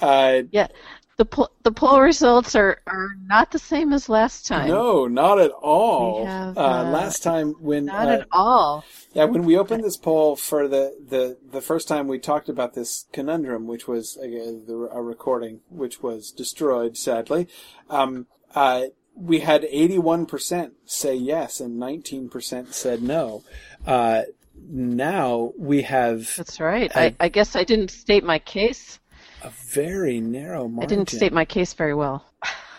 [0.00, 0.68] uh, Yeah,
[1.16, 4.68] the poll the poll results are are not the same as last time.
[4.68, 6.26] no, not at all.
[6.26, 8.84] Have, uh, uh, last time when not at all.
[9.14, 12.74] Yeah, when we opened this poll for the, the, the first time we talked about
[12.74, 17.46] this conundrum, which was the, a recording, which was destroyed, sadly,
[17.88, 18.26] um,
[18.56, 23.42] uh, we had 81% say yes and 19% said no.
[23.86, 24.22] Uh,
[24.68, 26.90] now we have That's right.
[26.96, 28.98] I- I, I guess I didn't state my case.
[29.42, 30.82] a very narrow margin.
[30.82, 32.24] I didn't state my case very well.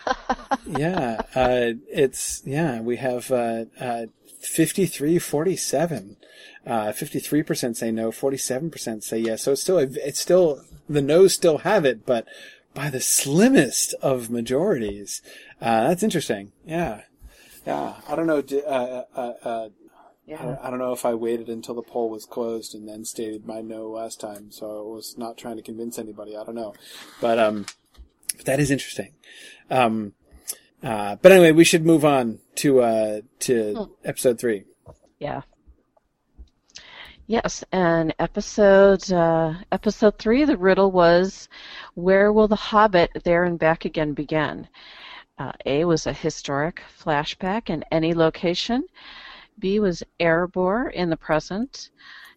[0.66, 2.80] yeah, uh, it's yeah.
[2.80, 4.06] We have uh, uh,
[4.40, 6.16] 53, 47.
[6.66, 9.42] Uh, 53% say no, 47% say yes.
[9.42, 12.26] So it's still, it's still, the no's still have it, but
[12.76, 15.22] by the slimmest of majorities.
[15.60, 16.52] Uh, that's interesting.
[16.64, 17.02] Yeah.
[17.66, 17.94] Yeah.
[18.08, 18.38] I don't know.
[18.38, 19.68] Uh, uh, uh,
[20.28, 23.04] I, don't, I don't know if I waited until the poll was closed and then
[23.04, 24.50] stated my no last time.
[24.50, 26.36] So I was not trying to convince anybody.
[26.36, 26.74] I don't know.
[27.20, 27.66] But, um,
[28.44, 29.12] that is interesting.
[29.70, 30.12] Um,
[30.82, 34.64] Uh, but anyway, we should move on to uh, to episode three.
[35.18, 35.40] Yeah.
[37.28, 41.48] Yes, and episode uh, episode three, the riddle was,
[41.94, 44.68] "Where will the Hobbit there and back again begin?"
[45.36, 48.86] Uh, A was a historic flashback in any location.
[49.58, 51.90] B was Erebor in the present.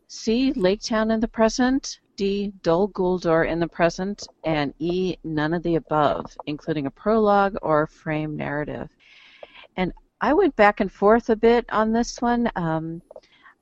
[0.08, 2.00] C Lake Town in the present.
[2.16, 7.56] D Dol Guldur in the present, and E none of the above, including a prologue
[7.62, 8.90] or frame narrative.
[9.78, 12.50] And I went back and forth a bit on this one.
[12.56, 13.04] Um,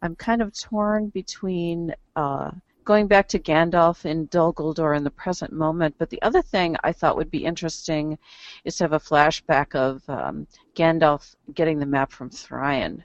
[0.01, 2.51] I'm kind of torn between uh,
[2.85, 6.77] going back to Gandalf in Dol Guldur in the present moment, but the other thing
[6.83, 8.17] I thought would be interesting
[8.63, 13.03] is to have a flashback of um, Gandalf getting the map from Thrain.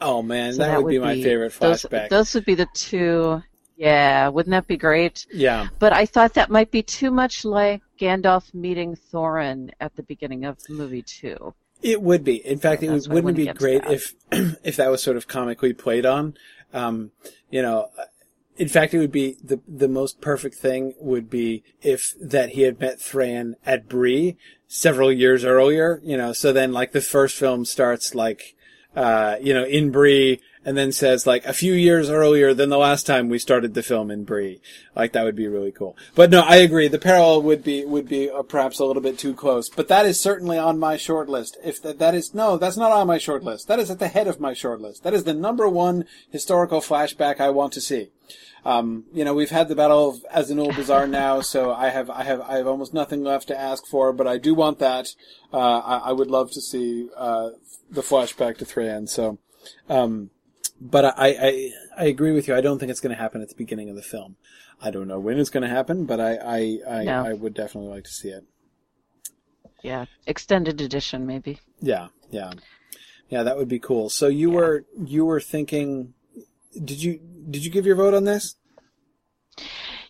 [0.00, 2.08] Oh man, So that, would, be my favorite those, flashback.
[2.08, 3.42] Those would be the two.
[3.76, 5.26] Yeah, wouldn't that be great?
[5.30, 10.02] yeah, But I thought that might be too much like Gandalf meeting Thorin at the
[10.04, 11.54] beginning of movie two.
[11.82, 12.36] It would be.
[12.36, 14.14] In fact, it That's would, why I wouldn't it wouldn't be great if
[14.64, 16.36] if that was sort of comically played on.
[16.72, 17.12] Um,
[17.50, 17.90] you know,
[18.56, 22.62] in fact, it would be the the most perfect thing would be if that he
[22.62, 26.00] had met Thrain at Bree several years earlier.
[26.02, 28.56] You know, so then like the first film starts like
[28.94, 30.40] uh, you know in Bree.
[30.66, 33.82] And then says like a few years earlier than the last time we started the
[33.82, 34.60] film in Bree.
[34.94, 35.96] like that would be really cool.
[36.14, 36.88] But no, I agree.
[36.88, 39.70] The parallel would be would be uh, perhaps a little bit too close.
[39.70, 41.56] But that is certainly on my short list.
[41.64, 43.68] If that, that is no, that's not on my short list.
[43.68, 45.04] That is at the head of my short list.
[45.04, 48.10] That is the number one historical flashback I want to see.
[48.66, 52.40] Um, you know, we've had the Battle of Azanulbizar now, so I have, I have,
[52.40, 55.06] I have almost nothing left to ask for, but I do want that.
[55.52, 57.50] Uh, I, I would love to see, uh,
[57.88, 59.38] the flashback to Thrain, so,
[59.88, 60.30] um,
[60.80, 62.54] but I, I, I agree with you.
[62.54, 64.36] I don't think it's going to happen at the beginning of the film.
[64.80, 67.24] I don't know when it's going to happen, but I, I, I, No.
[67.24, 68.44] I would definitely like to see it.
[69.82, 71.60] Yeah, extended edition maybe.
[71.80, 72.52] Yeah, yeah,
[73.28, 73.42] yeah.
[73.42, 74.10] That would be cool.
[74.10, 76.14] So you were, you were thinking,
[76.72, 77.20] did you,
[77.50, 78.56] did you give your vote on this?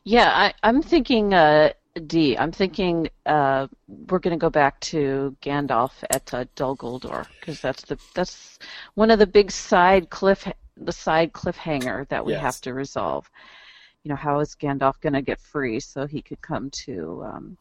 [0.02, 2.36] Yeah, I, I'm thinking uh, D.
[2.36, 7.60] I'm thinking uh, we're going to go back to Gandalf at uh, Dol Guldur because
[7.60, 8.58] that's the that's
[8.94, 12.42] one of the big side cliff the side cliffhanger that we Yes.
[12.42, 13.30] have to resolve.
[14.02, 17.56] You know, how is Gandalf going to get free so he could come to um,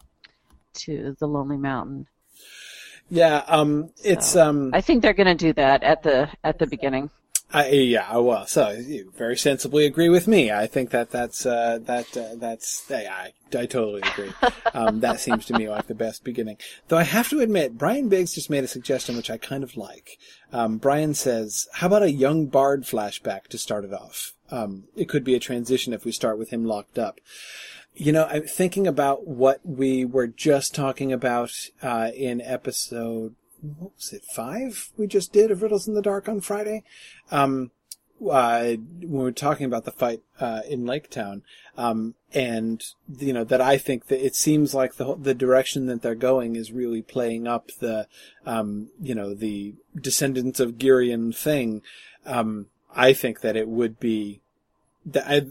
[0.76, 2.08] to the Lonely Mountain?
[3.10, 6.68] Yeah, um, it's, um, I think they're going to do that at the at the
[6.68, 7.10] beginning.
[7.56, 10.52] I, yeah, well, so you very sensibly agree with me.
[10.52, 14.34] I think that that's uh, that uh, that's yeah, I I totally agree.
[14.74, 16.58] Um, that seems to me like the best beginning.
[16.90, 19.78] Though I have to admit, Brian Biggs just made a suggestion which I kind of
[19.78, 20.18] like.
[20.52, 24.34] Um, Brian says, "How about a young Bard flashback to start it off?
[24.52, 27.22] Um, it could be a transition if we start with him locked up."
[27.94, 33.36] You know, I'm thinking about what we were just talking about uh, in episode
[33.78, 36.84] what was it five we just did of Riddles in the Dark on Friday.
[37.32, 37.72] Um,
[38.22, 41.44] uh, when we were talking about the fight uh, in Lake Town,
[41.78, 42.84] um, and
[43.20, 46.56] you know that I think that it seems like the the direction that they're going
[46.56, 48.08] is really playing up the
[48.46, 51.82] um, you know the descendants of Girion thing.
[52.26, 54.40] Um, I think that it would be
[55.06, 55.42] that I,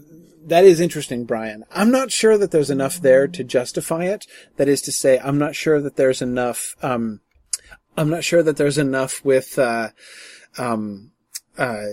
[0.45, 1.65] that is interesting, Brian.
[1.71, 4.25] I'm not sure that there's enough there to justify it.
[4.57, 6.75] That is to say, I'm not sure that there's enough.
[6.81, 7.21] Um,
[7.97, 9.89] I'm not sure that there's enough with, uh,
[10.57, 11.11] um,
[11.57, 11.85] uh,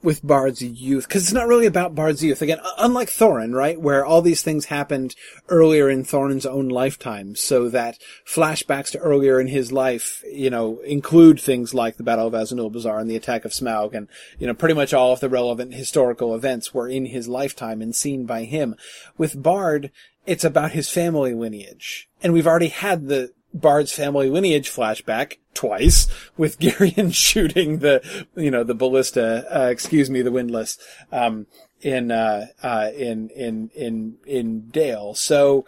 [0.00, 2.40] with Bard's youth, because it's not really about Bard's youth.
[2.40, 5.16] Again, unlike Thorin, right, where all these things happened
[5.48, 10.78] earlier in Thorin's own lifetime, so that flashbacks to earlier in his life, you know,
[10.80, 14.06] include things like the Battle of Azanul and the attack of Smaug, and
[14.38, 17.94] you know, pretty much all of the relevant historical events were in his lifetime and
[17.94, 18.76] seen by him.
[19.16, 19.90] With Bard,
[20.26, 26.06] it's about his family lineage, and we've already had the Bard's family lineage flashback twice
[26.36, 30.78] with Girion shooting the, you know, the ballista, uh, excuse me, the windlass,
[31.12, 31.46] um,
[31.80, 35.14] in, uh, uh, in, in, in, in Dale.
[35.14, 35.64] So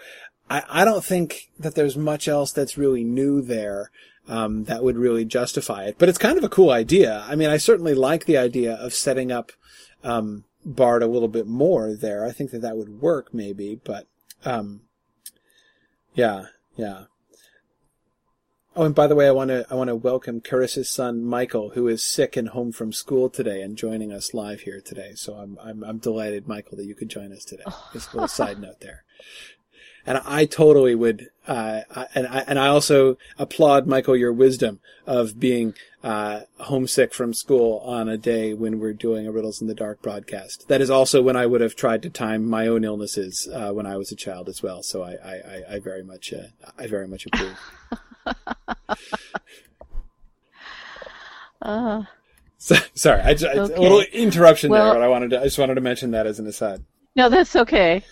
[0.48, 3.90] I, I don't think that there's much else that's really new there.
[4.28, 7.24] Um, that would really justify it, but it's kind of a cool idea.
[7.26, 9.50] I mean, I certainly like the idea of setting up,
[10.04, 12.24] um, Bard a little bit more there.
[12.24, 14.06] I think that that would work maybe, but,
[14.44, 14.82] um,
[16.14, 16.44] yeah,
[16.76, 17.04] yeah.
[18.76, 21.70] Oh, and by the way, I want to I want to welcome Carissa's son Michael,
[21.70, 25.12] who is sick and home from school today, and joining us live here today.
[25.16, 27.64] So I'm I'm I'm delighted, Michael, that you could join us today.
[27.92, 29.02] Just a little side note there.
[30.06, 34.78] And I totally would, uh, I- and I and I also applaud Michael your wisdom
[35.04, 39.66] of being uh, homesick from school on a day when we're doing a Riddles in
[39.66, 40.68] the Dark broadcast.
[40.68, 43.84] That is also when I would have tried to time my own illnesses uh, when
[43.84, 44.82] I was a child as well.
[44.84, 46.46] So I I, I, I very much uh,
[46.78, 47.58] I very much approve.
[51.62, 52.02] Uh,
[52.62, 53.74] So, sorry, I, just, Okay.
[53.74, 55.40] a little interruption Well- there, but I wanted to.
[55.40, 56.84] I just wanted to mention that as an aside.
[57.16, 58.04] no, that's okay.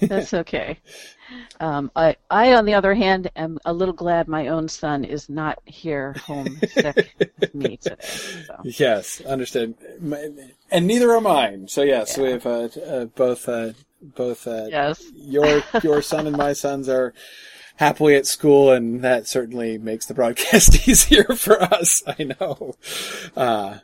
[0.00, 0.80] That's okay.
[1.60, 5.28] Um, I, I, on the other hand, am a little glad my own son is
[5.28, 7.96] not here home sick with me today.
[8.00, 8.56] So.
[8.64, 9.74] Yes, understood.
[10.72, 11.68] And neither are mine.
[11.68, 13.70] So yes, we have uh, uh, both uh,
[14.02, 15.00] both uh, Yes.
[15.14, 17.14] your your son and my sons are
[17.76, 22.02] happily at school, and that certainly makes the broadcast easier for us.
[22.06, 22.74] I know.
[23.36, 23.78] Uh,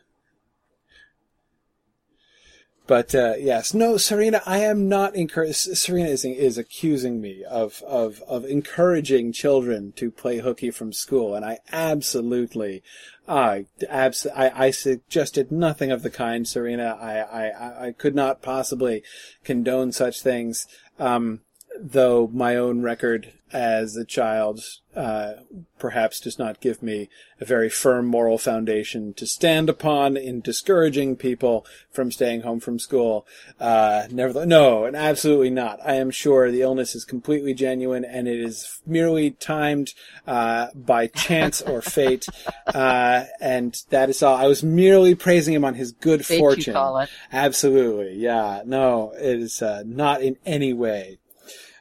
[2.87, 5.77] but uh, yes, no, Serena, I am not encouraged.
[5.77, 11.35] Serena is is accusing me of of of encouraging children to play hooky from school,
[11.35, 12.83] and I absolutely,
[13.29, 16.99] I abs- I, I suggested nothing of the kind, Serena.
[17.01, 19.05] I I- I could not possibly
[19.45, 20.67] condone such things.
[20.99, 21.41] Um,
[21.79, 24.61] though my own record as a child
[24.97, 25.35] uh,
[25.79, 27.09] perhaps does not give me
[27.41, 32.79] a very firm moral foundation to stand upon in discouraging people from staying home from
[32.79, 33.27] school.
[33.61, 35.79] Uh, nevertheless, no, and absolutely not.
[35.85, 39.93] I am sure the illness is completely genuine and it is merely timed
[40.27, 42.27] uh, by chance or fate,
[42.67, 44.37] uh, and that is all.
[44.37, 46.75] I was merely praising him on his good Fate, you fortune.
[46.75, 47.11] call it.
[47.33, 48.63] Absolutely, yeah.
[48.65, 51.19] No, it is uh, not in any way.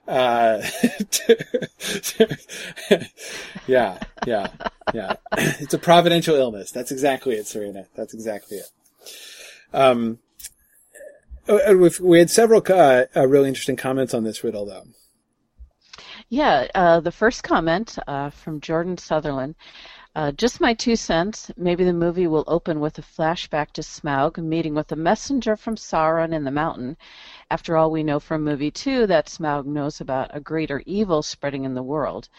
[0.07, 0.61] Uh,
[3.67, 4.47] yeah, yeah,
[4.93, 5.15] yeah.
[5.37, 6.71] It's a providential illness.
[6.71, 7.85] That's exactly it, Serena.
[7.95, 8.69] That's exactly it.
[9.73, 10.19] Um,
[11.47, 14.83] we've- we had several uh, uh, really interesting comments on this riddle, though.
[16.29, 19.55] Yeah, uh, the first comment uh, from Jordan Sutherland.
[20.13, 21.51] Uh, just my two cents.
[21.55, 25.75] Maybe the movie will open with a flashback to Smaug meeting with a messenger from
[25.75, 26.97] Sauron in the mountain.
[27.51, 31.65] After all, we know from movie two that Smaug knows about a greater evil spreading
[31.65, 32.29] in the world.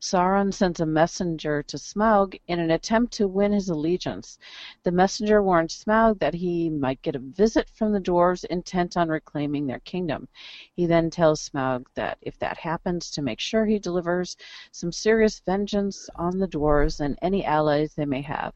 [0.00, 4.38] Sauron sends a messenger to Smaug in an attempt to win his allegiance.
[4.82, 9.10] The messenger warns Smaug that he might get a visit from the dwarves intent on
[9.10, 10.28] reclaiming their kingdom.
[10.74, 14.34] He then tells Smaug that if that happens, to make sure he delivers
[14.72, 18.54] some serious vengeance on the dwarves and any allies they may have.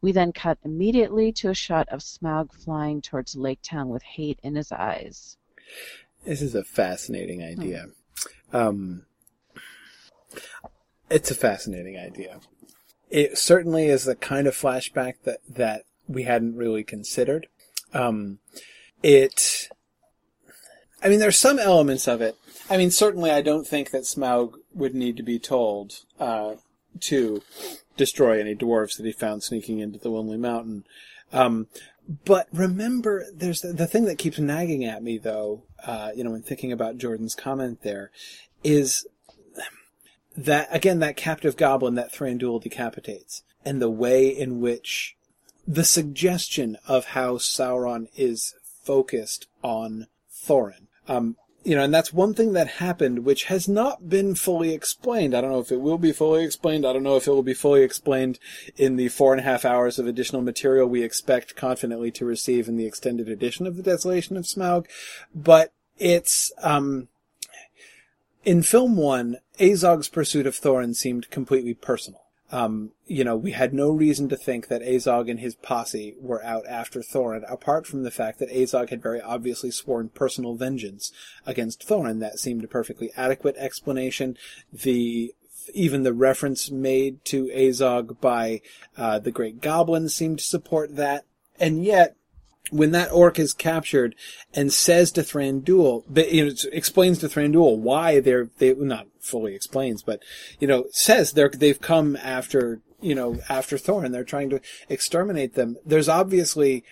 [0.00, 4.38] We then cut immediately to a shot of Smaug flying towards Lake Town with hate
[4.44, 5.36] in his eyes.
[6.24, 7.86] This is a fascinating idea.
[8.52, 9.04] Um,
[11.08, 12.40] it's a fascinating idea.
[13.10, 17.48] It certainly is the kind of flashback that, that we hadn't really considered.
[17.92, 18.38] Um,
[19.02, 19.68] it,
[21.02, 22.36] I mean, there's some elements of it.
[22.68, 26.54] I mean, certainly I don't think that Smaug would need to be told, uh,
[27.00, 27.42] to
[27.96, 30.84] destroy any dwarves that he found sneaking into the Lonely Mountain.
[31.32, 31.68] Um,
[32.24, 36.30] but remember, there's the, the thing that keeps nagging at me, though, uh, you know,
[36.30, 38.10] when thinking about Jordan's comment there,
[38.64, 39.06] is
[40.36, 45.16] that, again, that captive goblin that Thranduil decapitates, and the way in which
[45.66, 50.86] the suggestion of how Sauron is focused on Thorin.
[51.06, 55.34] Um, you know, and that's one thing that happened which has not been fully explained.
[55.34, 56.86] I don't know if it will be fully explained.
[56.86, 58.38] I don't know if it will be fully explained
[58.76, 62.66] in the four and a half hours of additional material we expect confidently to receive
[62.66, 64.86] in the extended edition of The Desolation of Smaug.
[65.34, 67.08] But it's, um,
[68.42, 72.22] in film one, Azog's pursuit of Thorin seemed completely personal.
[72.52, 76.44] Um, you know, we had no reason to think that Azog and his posse were
[76.44, 81.12] out after Thorin, apart from the fact that Azog had very obviously sworn personal vengeance
[81.46, 82.20] against Thorin.
[82.20, 84.36] That seemed a perfectly adequate explanation.
[84.72, 85.34] The
[85.72, 88.60] even the reference made to Azog by
[88.96, 91.24] uh, the Great Goblin seemed to support that.
[91.58, 92.16] And yet,
[92.70, 94.14] when that orc is captured
[94.54, 100.02] and says to Thranduil, you know, explains to Thranduil why they're, they, not fully explains,
[100.02, 100.22] but,
[100.58, 104.12] you know, says they're, they've come after, you know, after Thorin.
[104.12, 105.76] They're trying to exterminate them.
[105.84, 106.84] There's obviously,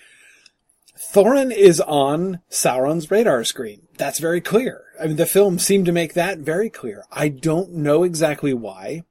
[0.99, 3.83] Thorin is on Sauron's radar screen.
[3.97, 4.83] That's very clear.
[5.01, 7.05] I mean, the film seemed to make that very clear.
[7.11, 9.05] I don't know exactly why.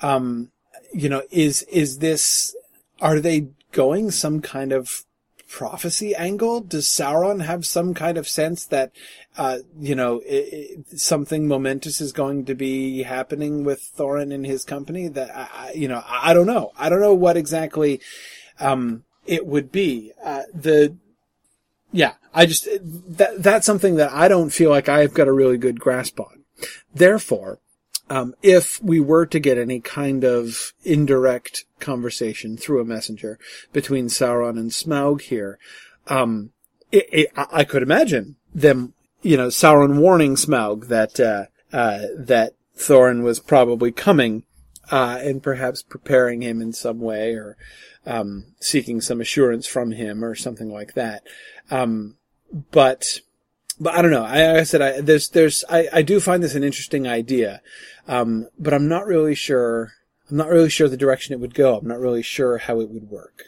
[0.00, 0.50] Um,
[0.92, 2.54] you know, is, is this,
[3.00, 5.04] are they going some kind of
[5.52, 6.60] prophecy angle?
[6.60, 8.90] Does Sauron have some kind of sense that,
[9.36, 14.46] uh, you know, i i something momentous is going to be happening with Thorin and
[14.46, 15.08] his company?
[15.08, 16.72] That I, I- you know, I I don't know.
[16.78, 18.00] I don't know what exactly
[18.58, 20.12] um, it would be.
[20.24, 20.96] Uh, the
[21.92, 22.66] yeah, I just
[23.18, 26.44] that that's something that I don't feel like I've got a really good grasp on.
[26.94, 27.58] Therefore,
[28.12, 33.38] um, if we were to get any kind of indirect conversation through a messenger
[33.72, 35.58] between Sauron and Smaug here,
[36.08, 36.50] um,
[36.90, 38.92] it, it, I could imagine them,
[39.22, 44.42] you know, Sauron warning Smaug that uh, uh, that Thorin was probably coming,
[44.90, 47.56] uh, and perhaps preparing him in some way or
[48.04, 51.22] um, seeking some assurance from him or something like that.
[51.70, 52.16] Um,
[52.72, 53.20] but
[53.82, 54.24] but I don't know.
[54.24, 57.60] I, I said I, there's there's I, I do find this an interesting idea,
[58.08, 59.92] um, but I'm not really sure.
[60.30, 61.76] I'm not really sure the direction it would go.
[61.76, 63.44] I'm not really sure how it would work.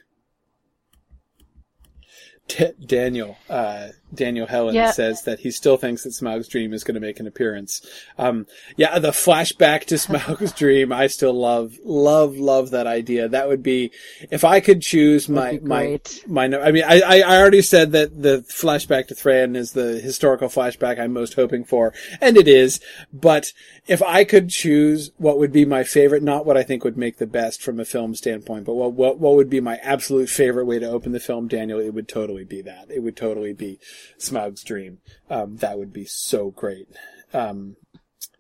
[2.84, 4.90] Daniel uh, Daniel Helen Yeah.
[4.90, 7.80] says that he still thinks that Smaug's dream is going to make an appearance.
[8.18, 8.46] Um,
[8.76, 13.28] yeah, the flashback to Smaug's dream, I still love, love, love that idea.
[13.28, 13.90] That would be
[14.30, 16.44] if I could choose my my my.
[16.44, 20.48] I mean, I I I already said that the flashback to Thrain is the historical
[20.48, 22.80] flashback I'm most hoping for, and it is.
[23.12, 23.52] But
[23.86, 27.18] if I could choose what would be my favorite, not what I think would make
[27.18, 30.64] the best from a film standpoint, but what what what would be my absolute favorite
[30.66, 32.90] way to open the film, Daniel, it would totally be that.
[32.90, 33.78] It would totally be
[34.18, 34.98] Smaug's dream.
[35.30, 36.88] Um, that would be so great.
[37.32, 37.76] Um,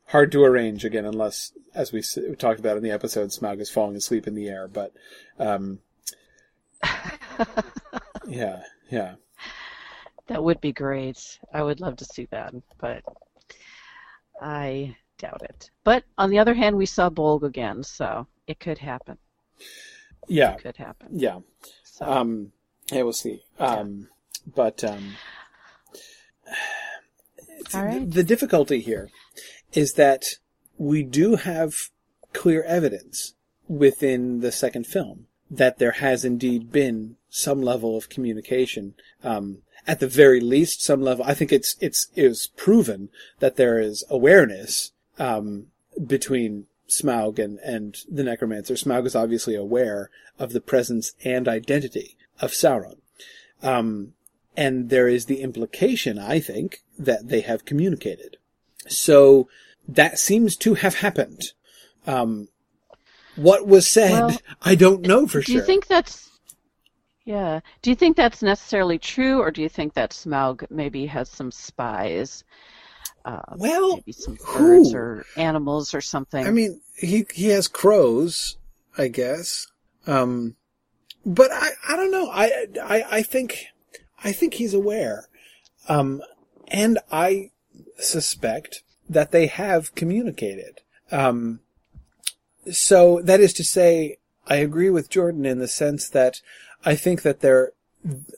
[0.06, 3.60] hard to arrange again, unless, as we, s- we talked about in the episode, Smaug
[3.60, 4.68] is falling asleep in the air.
[4.68, 4.92] But
[5.38, 5.80] um,
[8.26, 9.14] yeah, yeah.
[10.26, 11.38] That would be great.
[11.52, 13.02] I would love to see that, but
[14.40, 15.70] I doubt it.
[15.84, 19.18] But on the other hand, we saw Bolg again, so it could happen.
[20.26, 21.08] Yeah, It could happen.
[21.12, 21.40] yeah.
[21.84, 22.52] So, Um,
[22.90, 23.42] yeah, we'll see.
[23.58, 24.08] Um,
[24.54, 25.12] but um,
[27.72, 28.10] right.
[28.10, 29.10] the difficulty here
[29.72, 30.24] is that
[30.76, 31.74] we do have
[32.32, 33.34] clear evidence
[33.68, 38.94] within the second film that there has indeed been some level of communication.
[39.22, 41.24] Um, at the very least, some level.
[41.24, 43.10] I think it's it's is proven
[43.40, 45.66] that there is awareness um,
[46.06, 48.74] between Smaug and and the Necromancer.
[48.74, 52.96] Smaug is obviously aware of the presence and identity of Sauron.
[53.62, 54.14] Um,
[54.56, 58.36] and there is the implication, I think, that they have communicated.
[58.86, 59.48] So
[59.88, 61.42] that seems to have happened.
[62.06, 62.48] Um,
[63.36, 65.54] what was said, Well, I don't know for do sure.
[65.54, 66.30] Do you think that's
[67.24, 67.60] yeah?
[67.82, 71.50] Do you think that's necessarily true, or do you think that Smaug maybe has some
[71.50, 72.44] spies?
[73.24, 74.58] Uh, well, maybe some who?
[74.58, 76.46] birds or animals or something.
[76.46, 78.58] I mean, he he has crows,
[78.98, 79.66] I guess.
[80.06, 80.56] Um,
[81.24, 82.28] but I I don't know.
[82.30, 83.66] I I I think
[84.24, 85.28] I think he's aware.
[85.88, 86.22] Um,
[86.68, 87.50] and I
[87.98, 90.80] suspect that they have communicated.
[91.12, 91.60] Um,
[92.72, 94.16] so that is to say,
[94.46, 96.40] I agree with Jordan in the sense that
[96.84, 97.72] I think that there,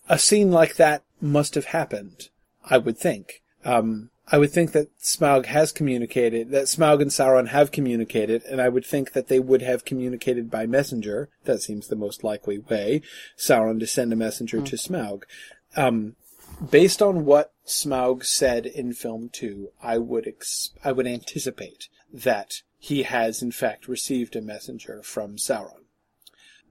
[0.08, 2.28] a scene like that must have happened.
[2.68, 3.42] I would think.
[3.64, 8.60] Um, I would think that Smaug has communicated, that Smaug and Sauron have communicated, and
[8.60, 11.28] I would think that they would have communicated by messenger.
[11.44, 13.02] That seems the most likely way.
[13.38, 15.22] Sauron to send a messenger to Smaug.
[15.76, 16.16] Um,
[16.70, 22.62] based on what Smaug said in film two, I would ex- I would anticipate that
[22.78, 25.84] he has in fact received a messenger from Sauron.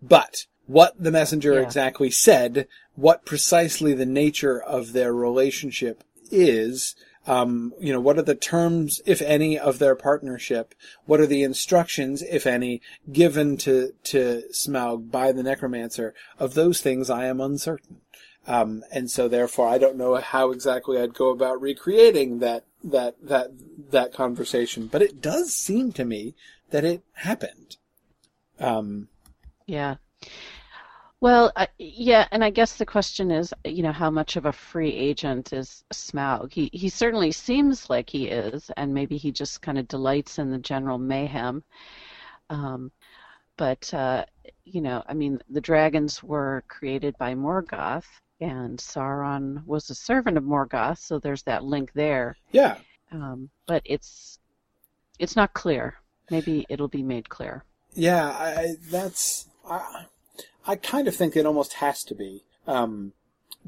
[0.02, 1.62] But what the messenger Yeah.
[1.62, 6.96] exactly said, what precisely the nature of their relationship is,
[7.28, 10.74] um, you know, what are the terms, if any, of their partnership?
[11.06, 12.82] What are the instructions, if any,
[13.12, 16.14] given to, to Smaug by the necromancer?
[16.40, 18.02] Of those things I am uncertain.
[18.48, 23.16] Um, and so therefore I don't know how exactly I'd go about recreating that, that,
[23.24, 23.52] that,
[23.92, 26.36] that conversation, but it does seem to me
[26.70, 27.78] that it happened.
[28.60, 29.10] Um,
[29.66, 29.96] Yeah.
[31.22, 34.52] Well, uh, yeah, and I guess the question is, you know, how much of a
[34.52, 36.54] free agent is Smaug?
[36.54, 40.52] He he certainly seems like he is, and maybe he just kind of delights in
[40.52, 41.64] the general mayhem.
[42.50, 42.92] Um,
[43.58, 44.26] but uh,
[44.66, 48.06] you know, I mean, the dragons were created by Morgoth,
[48.40, 52.38] and Sauron was a servant of Morgoth, so there's that link there.
[52.52, 52.78] yeah.
[53.12, 54.40] Um, but it's
[55.20, 55.96] it's not clear.
[56.30, 57.64] Maybe it'll be made clear.
[57.94, 60.06] Yeah, I, that's I,
[60.66, 63.14] I kind of think it almost has to be um,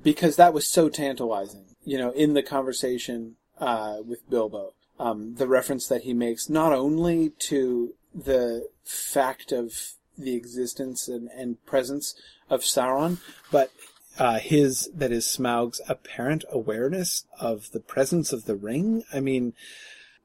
[0.02, 1.66] because that was so tantalizing.
[1.86, 6.74] You know, in the conversation uh, with Bilbo, um, the reference that he makes not
[6.74, 12.16] only to the fact of the existence and, and presence
[12.50, 13.20] of Sauron,
[13.52, 13.72] but
[14.18, 19.04] uh, his that is Smaug's apparent awareness of the presence of the ring.
[19.14, 19.54] I mean,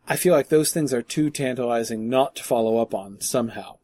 [0.09, 3.79] I feel like those things are too tantalizing not to follow up on somehow.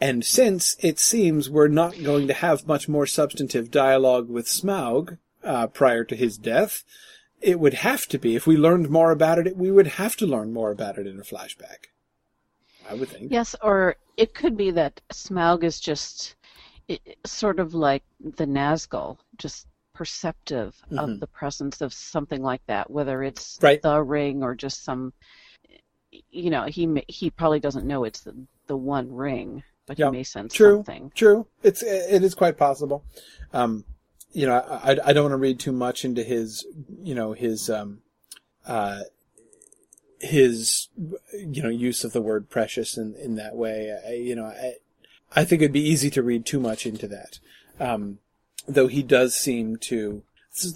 [0.00, 5.18] And since it seems we're not going to have much more substantive dialogue with Smaug
[5.42, 6.82] uh, prior to his death,
[7.40, 8.36] it would have to be.
[8.36, 11.18] If we learned more about it, we would have to learn more about it in
[11.18, 11.90] a flashback.
[12.88, 13.30] I would think.
[13.30, 16.34] Yes, or it could be that Smaug is just
[16.90, 20.98] i sort of like the Nazgul, just perceptive Mhm.
[20.98, 23.80] of the presence of something like that, whether it's Right.
[23.80, 25.12] the ring or just some.
[26.30, 28.34] You know, he he probably doesn't know it's the
[28.66, 31.10] the One Ring, but Yeah, he may send True, something.
[31.14, 31.46] true.
[31.62, 33.04] It's it is quite possible.
[33.52, 33.84] Um,
[34.32, 36.66] you know, I, I don't want to read too much into his,
[37.02, 38.02] you know, his um,
[38.66, 39.02] uh,
[40.20, 40.88] his
[41.32, 43.96] you know use of the word precious in in that way.
[44.06, 44.76] I, you know, I
[45.36, 47.38] I think it'd be easy to read too much into that.
[47.80, 48.18] Um,
[48.66, 50.22] though he does seem to,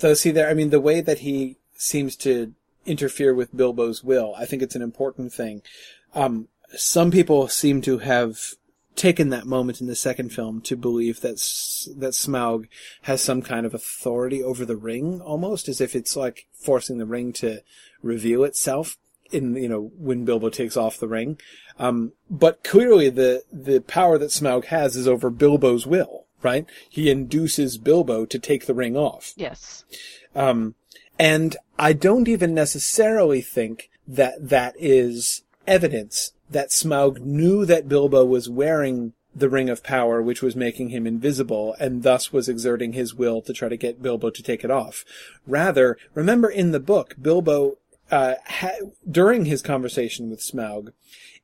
[0.01, 2.55] though see there, I mean, the way that he seems to
[2.85, 5.63] interfere with Bilbo's will, I think it's an important thing.
[6.15, 8.39] Um, some people seem to have
[8.97, 11.37] taken that moment in the second film to believe that
[11.97, 12.67] that Smaug
[13.03, 17.07] has some kind of authority over the ring, almost as if it's like forcing the
[17.07, 17.63] ring to
[18.03, 18.99] reveal itself
[19.31, 21.39] in you know when Bilbo takes off the ring.
[21.79, 26.25] Um, but clearly, the the power that Smaug has is over Bilbo's will.
[26.41, 26.67] Right?
[26.89, 29.33] He induces Bilbo to take the ring off.
[29.37, 29.85] Yes.
[30.37, 30.77] Um,
[31.19, 38.25] and I don't even necessarily think that that is evidence that Smaug knew that Bilbo
[38.25, 42.93] was wearing the Ring of Power, which was making him invisible, and thus was exerting
[42.93, 45.05] his will to try to get Bilbo to take it off.
[45.47, 47.77] Rather, remember in the book, Bilbo,
[48.11, 48.79] uh, ha-
[49.11, 50.93] during his conversation with Smaug,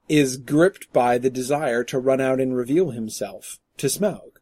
[0.09, 4.34] is gripped by the desire to run out and reveal himself to Smaug.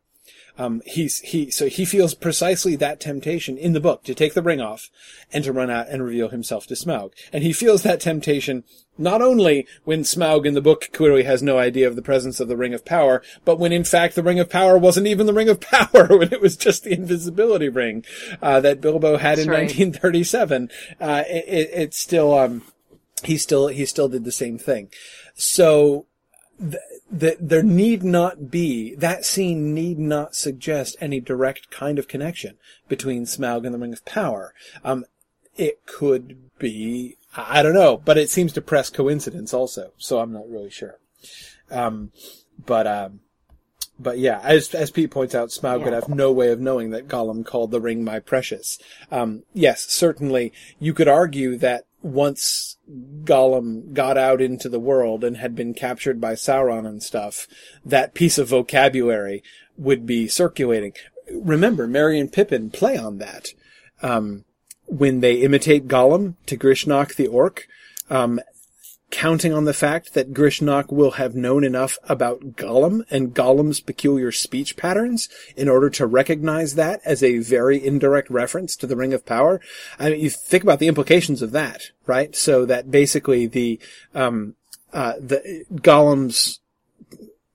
[0.58, 4.42] Um, he's, he, so he feels precisely that temptation in the book to take the
[4.42, 4.90] ring off
[5.32, 7.12] and to run out and reveal himself to Smaug.
[7.32, 8.64] And he feels that temptation
[8.98, 12.48] not only when Smaug in the book clearly has no idea of the presence of
[12.48, 15.32] the Ring of Power, but when in fact the Ring of Power wasn't even the
[15.32, 18.04] Ring of Power, when it was just the invisibility ring,
[18.42, 19.62] uh, that Bilbo had in right.
[19.62, 20.70] 1937.
[21.00, 22.62] Uh, it, it, it's still, um,
[23.24, 24.90] he still, he still did the same thing.
[25.34, 26.06] So,
[26.58, 32.56] that there need not be that scene need not suggest any direct kind of connection
[32.88, 34.54] between Smaug and the Ring of Power.
[34.84, 35.04] Um,
[35.56, 40.32] it could be I don't know, but it seems to press coincidence also, so I'm
[40.32, 40.98] not really sure.
[41.70, 42.12] Um,
[42.64, 43.20] but um,
[43.98, 47.08] but yeah, as as Pete points out, Smaug would have no way of knowing that
[47.08, 48.78] Gollum called the ring my precious.
[49.10, 52.76] Um, yes, certainly you could argue that once
[53.24, 57.46] Gollum got out into the world and had been captured by Sauron and stuff,
[57.84, 59.42] that piece of vocabulary
[59.76, 60.92] would be circulating.
[61.32, 63.48] Remember, Merry and Pippin play on that.
[64.02, 64.44] Um,
[64.86, 67.66] when they imitate Gollum to Grishnakh the orc,
[68.10, 68.40] um,
[69.12, 74.32] counting on the fact that Grishnakh will have known enough about Gollum and Gollum's peculiar
[74.32, 79.12] speech patterns in order to recognize that as a very indirect reference to the Ring
[79.12, 79.60] of Power.
[80.00, 82.34] I mean, you think about the implications of that, right?
[82.34, 83.78] So that basically the,
[84.14, 84.56] um,
[84.92, 86.58] uh, the Gollum's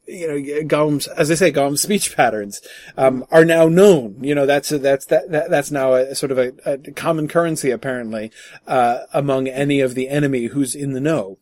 [0.08, 2.62] you know, Gollum's, as I say, Gollum's speech patterns,
[2.98, 4.16] um, are now known.
[4.22, 7.28] You know, that's, a, that's, that, that, that's now a sort of a, a common
[7.28, 8.32] currency, apparently,
[8.68, 11.40] uh, among any of the enemy who's in the know.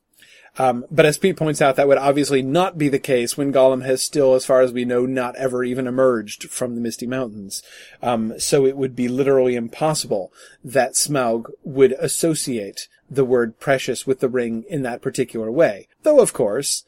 [0.57, 3.84] Um, but as Pete points out, that would obviously not be the case when Gollum
[3.86, 7.61] has still, as far as we know, not ever even emerged from the Misty Mountains.
[8.02, 10.32] Um, so it would be literally impossible
[10.64, 15.88] that Smaug would associate the word precious with the ring in that particular way.
[16.03, 16.86] Though, of course,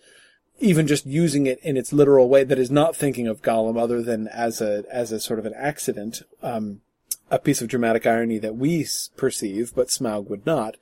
[0.59, 4.01] even just using it in its literal way that is not thinking of Gollum other
[4.01, 6.81] than as a as a sort of an accident, um,
[7.29, 10.75] a piece of dramatic irony that we perceive, but Smaug would not.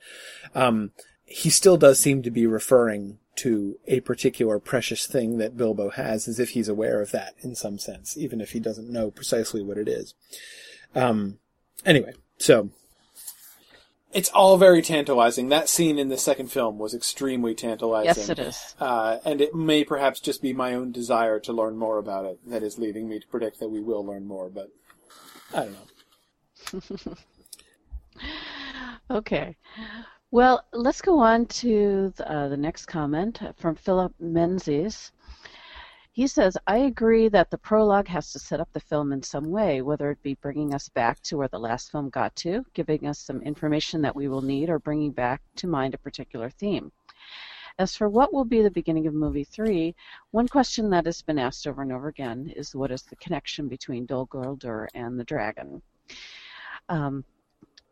[0.54, 0.92] Um,
[1.26, 6.26] he still does seem to be referring to a particular precious thing that Bilbo has,
[6.26, 9.62] as if he's aware of that in some sense, even if he doesn't know precisely
[9.62, 10.14] what it is.
[10.94, 11.38] Um,
[11.84, 12.70] anyway, so
[14.12, 15.50] it's all very tantalizing.
[15.50, 18.06] That scene in the second film was extremely tantalizing.
[18.06, 18.74] Yes, it is.
[18.80, 22.38] Uh, and it may perhaps just be my own desire to learn more about it
[22.46, 24.70] that is leading me to predict that we will learn more, but
[25.52, 25.76] I don't
[27.02, 27.16] know.
[29.10, 29.56] Okay.
[30.32, 35.12] Well, let's go on to the, uh, the next comment from Philip Menzies.
[36.10, 39.50] He says, I agree that the prologue has to set up the film in some
[39.50, 43.06] way, whether it be bringing us back to where the last film got to, giving
[43.06, 46.90] us some information that we will need, or bringing back to mind a particular theme.
[47.78, 49.94] As for what will be the beginning of movie three,
[50.32, 53.68] one question that has been asked over and over again is what is the connection
[53.68, 55.82] between Dol Guldur and the dragon?
[56.88, 57.24] Um,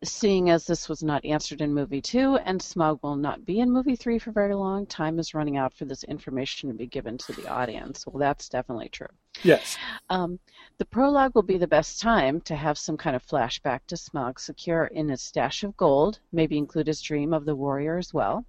[0.05, 3.71] seeing as this was not answered in movie two and Smaug will not be in
[3.71, 7.17] movie three for very long, time is running out for this information to be given
[7.17, 8.05] to the audience.
[8.05, 9.07] Well, that's definitely true.
[9.43, 9.77] Yes.
[10.09, 10.39] Um,
[10.77, 14.39] the prologue will be the best time to have some kind of flashback to Smaug
[14.39, 18.45] secure in his stash of gold, maybe include his dream of the warrior as well,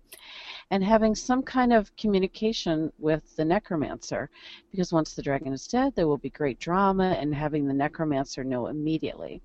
[0.71, 4.31] and having some kind of communication with the necromancer,
[4.71, 8.45] because once the dragon is dead, there will be great drama and having the necromancer
[8.45, 9.43] know immediately.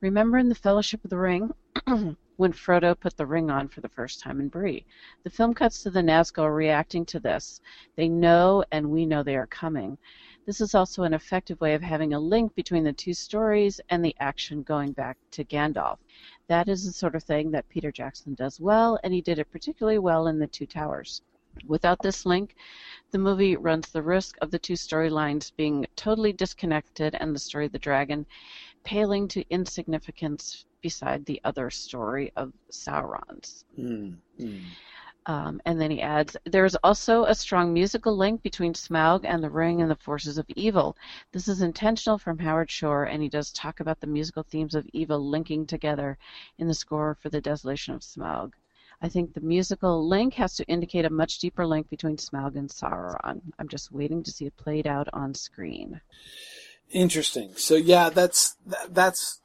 [0.00, 1.52] Remember in the Fellowship of the Ring,
[2.36, 4.86] when Frodo put the ring on for the first time in Bree.
[5.24, 7.60] The film cuts to the Nazgul reacting to this.
[7.96, 9.98] They know, and we know they are coming.
[10.46, 14.04] This is also an effective way of having a link between the two stories and
[14.04, 15.98] the action going back to Gandalf.
[16.46, 19.50] That is the sort of thing that Peter Jackson does well, and he did it
[19.50, 21.22] particularly well in The Two Towers.
[21.66, 22.54] Without this link,
[23.10, 27.66] the movie runs the risk of the two storylines being totally disconnected and the story
[27.66, 28.26] of the dragon
[28.88, 33.66] paling to insignificance beside the other story of Sauron's.
[33.78, 34.62] Mm, mm.
[35.26, 39.44] Um, and then he adds, there is also a strong musical link between Smaug and
[39.44, 40.96] the Ring and the forces of evil.
[41.32, 44.88] This is intentional from Howard Shore, and he does talk about the musical themes of
[44.94, 46.16] evil linking together
[46.56, 48.52] in the score for The Desolation of Smaug.
[49.02, 52.70] I think the musical link has to indicate a much deeper link between Smaug and
[52.70, 53.42] Sauron.
[53.58, 56.00] I'm just waiting to see it played out on screen.
[56.90, 57.52] Interesting.
[57.56, 59.40] So yeah, that's that, that's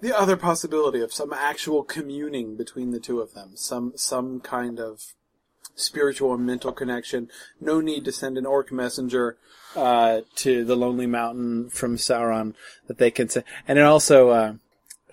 [0.00, 4.78] the other possibility of some actual communing between the two of them, some some kind
[4.78, 5.14] of
[5.74, 7.28] spiritual and mental connection.
[7.60, 9.38] No need to send an orc messenger
[9.76, 12.54] uh, to the Lonely Mountain from Sauron
[12.86, 13.42] that they can say.
[13.66, 14.54] And it also uh,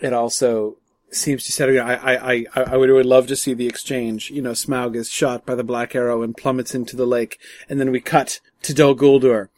[0.01, 0.77] it also
[1.11, 1.69] seems to set.
[1.69, 4.31] I I I would, would love to see the exchange.
[4.31, 7.39] You know, Smaug is shot by the black arrow and plummets into the lake,
[7.69, 9.49] and then we cut to Dol Guldur,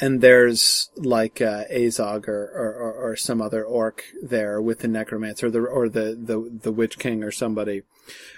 [0.00, 5.46] and there's like uh, Azog or, or, or, some other orc there with the necromancer
[5.46, 7.82] or the or the the, the witch king or somebody,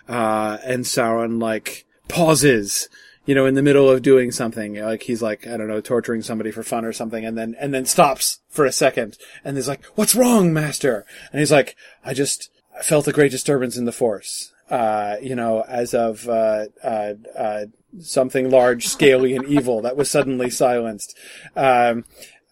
[0.09, 2.89] uh, and Sauron like pauses,
[3.25, 6.23] you know, in the middle of doing something, like he's like I don't know, torturing
[6.23, 9.69] somebody for fun or something, and then and then stops for a second, and he's
[9.69, 11.75] like, "What's wrong, master?" And he's like,
[12.05, 12.51] "I just
[12.83, 17.67] felt a great disturbance in the force." Uh, you know, as of uh, uh, uh
[18.01, 21.17] something large, scaly, and evil that was suddenly silenced.
[21.55, 22.05] Um,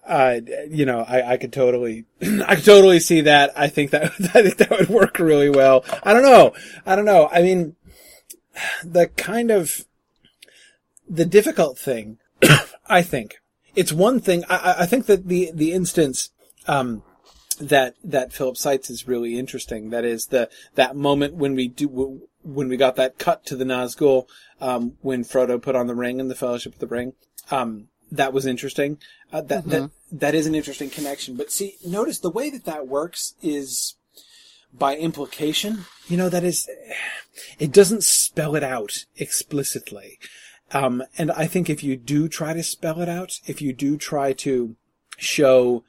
[0.07, 3.53] uh, you know, I, I could totally, I could totally see that.
[3.57, 4.05] I think that,
[4.35, 5.85] I think that would work really well.
[6.03, 6.53] I don't know.
[6.85, 7.29] I don't know.
[7.33, 7.77] I mean,
[8.85, 9.87] the kind of,
[11.09, 12.19] the difficult thing,
[12.87, 13.41] I think,
[13.75, 16.31] it's one thing, I, I think that the, the instance,
[16.67, 17.03] um,
[17.61, 19.91] that that Philip cites is really interesting.
[19.91, 23.65] That is the that moment when we do when we got that cut to the
[23.65, 24.29] Nazgul
[24.61, 27.15] um, when Frodo put on the ring and the Fellowship of the Ring.
[27.51, 28.99] Um, that was interesting.
[29.33, 29.71] Uh, that mm-hmm.
[29.71, 31.37] that that is an interesting connection.
[31.37, 33.97] But see, notice the way that that works is
[34.77, 35.85] by implication.
[36.09, 36.69] You know, that is,
[37.59, 40.19] it doesn't spell it out explicitly.
[40.73, 43.97] Um, and I think if you do try to spell it out, if you do
[43.97, 44.77] try to
[45.17, 45.85] show,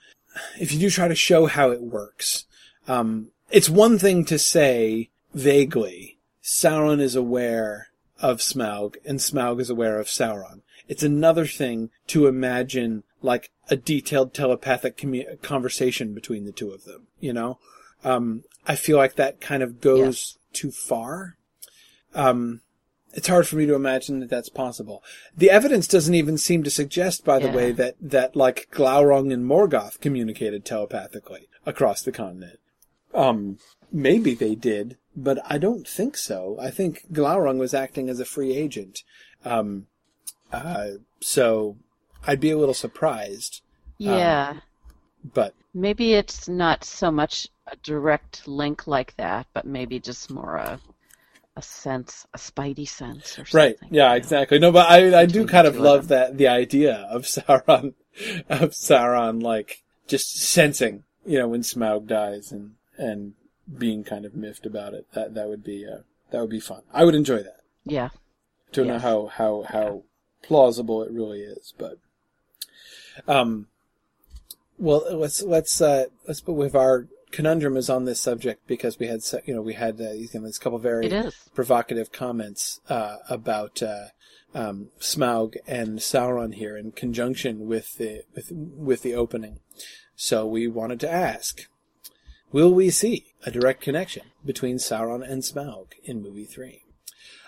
[0.59, 2.45] if you do try to show how it works,
[2.87, 6.14] um, it's one thing to say vaguely,
[6.45, 7.87] Sauron is aware
[8.19, 10.61] of Smaug and Smaug is aware of Sauron.
[10.87, 16.85] It's another thing to imagine like a detailed telepathic commu- conversation between the two of
[16.85, 17.57] them, you know?
[18.03, 21.35] Um, I feel like that kind of goes too far.
[22.13, 22.61] Um,
[23.15, 25.03] it's hard for me to imagine that that's possible.
[25.35, 27.55] The evidence doesn't even seem to suggest, by the yeah.
[27.55, 32.59] way, that, that like Glaurung and Morgoth communicated telepathically across the continent.
[33.15, 33.57] Um,
[33.91, 36.57] maybe they did, but I don't think so.
[36.59, 39.03] I think Glaurung was acting as a free agent.
[39.43, 39.87] Um,
[40.51, 41.77] uh, so
[42.25, 43.61] I'd be a little surprised.
[43.97, 44.49] Yeah.
[44.49, 44.61] Um,
[45.33, 50.55] but maybe it's not so much a direct link like that, but maybe just more
[50.55, 50.79] a
[51.57, 53.57] a sense, a spidey sense, or something.
[53.57, 53.77] Right.
[53.89, 54.13] Yeah.
[54.15, 54.59] Exactly.
[54.59, 57.93] No, but I I do kind of love that the idea of Sauron
[58.49, 63.33] of Sauron like just sensing, you know, when Smaug dies and and
[63.77, 65.07] being kind of miffed about it.
[65.13, 65.99] That that would be uh,
[66.31, 66.81] that would be fun.
[66.93, 67.61] I would enjoy that.
[67.85, 68.09] Yeah.
[68.71, 70.03] Don't know how how how
[70.41, 71.97] plausible it really is, but
[73.27, 73.67] um.
[74.77, 79.07] Well, let's let's uh, let's put with our conundrum is on this subject because we
[79.07, 83.81] had you know we had uh, you know, this couple very provocative comments uh, about
[83.83, 84.07] uh,
[84.53, 89.59] um, Smaug and Sauron here in conjunction with the with with the opening.
[90.15, 91.67] So we wanted to ask,
[92.53, 96.83] will we see a direct connection between Sauron and Smaug in movie three?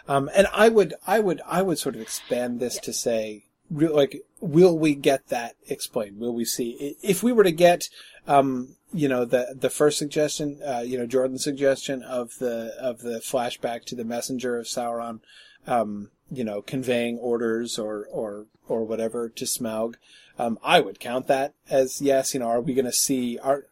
[0.07, 4.23] Um, and I would, I would, I would sort of expand this to say, like,
[4.39, 6.19] will we get that explained?
[6.19, 7.89] Will we see if we were to get,
[8.25, 13.01] um, you know, the the first suggestion, uh, you know, Jordan's suggestion of the of
[13.01, 15.19] the flashback to the messenger of Sauron,
[15.65, 19.95] um, you know, conveying orders or or or whatever to Smaug.
[20.39, 22.33] Um, I would count that as yes.
[22.33, 23.65] You know, are we going to see are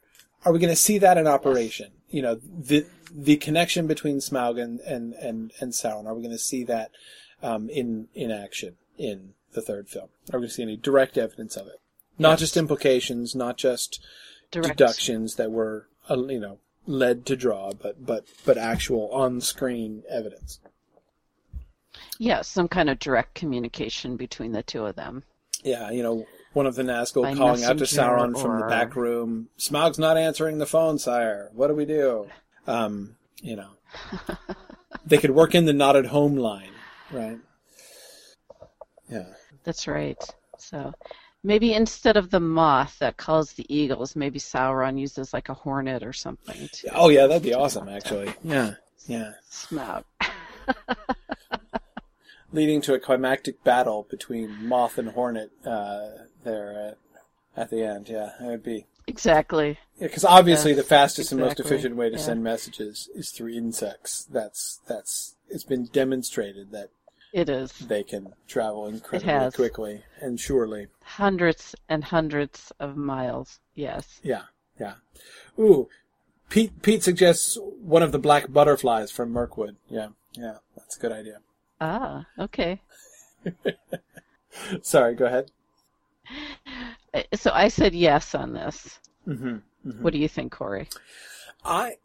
[0.43, 1.91] are we going to see that in operation?
[2.15, 6.05] You know, the the connection between Smaug and and and, and Sauron.
[6.05, 6.91] Are we going to see that
[7.43, 10.07] um, in in action in the third film?
[10.31, 11.81] Are we going to see any direct evidence of it?
[12.17, 13.99] Not just implications, not just
[14.49, 14.77] Direct.
[14.77, 20.61] deductions that were uh, you know led to draw, but but but actual on-screen evidence.
[22.17, 25.23] Yeah, some kind of direct communication between the two of them.
[25.65, 26.25] Yeah, you know,
[26.55, 30.57] one of the Nazgul calling out to Sauron from the back room, Smaug's not answering
[30.57, 31.49] the phone, sire.
[31.53, 32.27] What do we do?
[32.65, 33.69] Um, you know.
[35.05, 36.71] they could work in the not at home line,
[37.11, 37.37] right?
[39.09, 39.25] Yeah.
[39.63, 40.21] That's right.
[40.57, 40.93] So
[41.43, 46.03] maybe instead of the moth that calls the eagles, maybe Sauron uses like a hornet
[46.03, 48.33] or something to Oh yeah, that'd be awesome actually.
[48.43, 48.75] Yeah.
[49.07, 49.33] Yeah.
[49.51, 50.03] Smaug.
[52.55, 56.07] Leading to a climactic battle between Moth and Hornet uh,
[56.43, 56.95] there
[57.55, 58.07] at, at the end.
[58.09, 59.77] Yeah, it would be Exactly.
[59.99, 62.21] because obviously Yes, the fastest and most efficient way to Yeah.
[62.23, 64.23] send messages is through insects.
[64.31, 66.89] That's that's it's been demonstrated that
[67.33, 67.71] It is.
[67.73, 70.87] they can travel incredibly quickly and surely.
[71.03, 73.59] Hundreds and hundreds of miles.
[73.75, 74.19] Yes.
[74.23, 74.43] Yeah,
[74.79, 74.95] yeah.
[75.59, 75.89] Ooh,
[76.49, 79.75] Pete Pete suggests one of the black butterflies from Mirkwood.
[79.89, 81.39] Yeah, yeah, that's a good idea.
[81.81, 82.81] Ah, okay.
[84.81, 85.51] Sorry, go ahead.
[87.13, 88.99] Uh, So I said yes on this.
[89.25, 89.57] hmm
[90.01, 90.89] What do you think, Corey?
[91.63, 91.97] I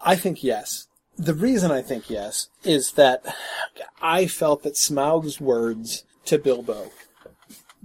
[0.00, 0.88] I think yes.
[1.16, 3.24] The reason I think yes is that
[4.02, 6.90] I felt that Smaug's words to Bilbo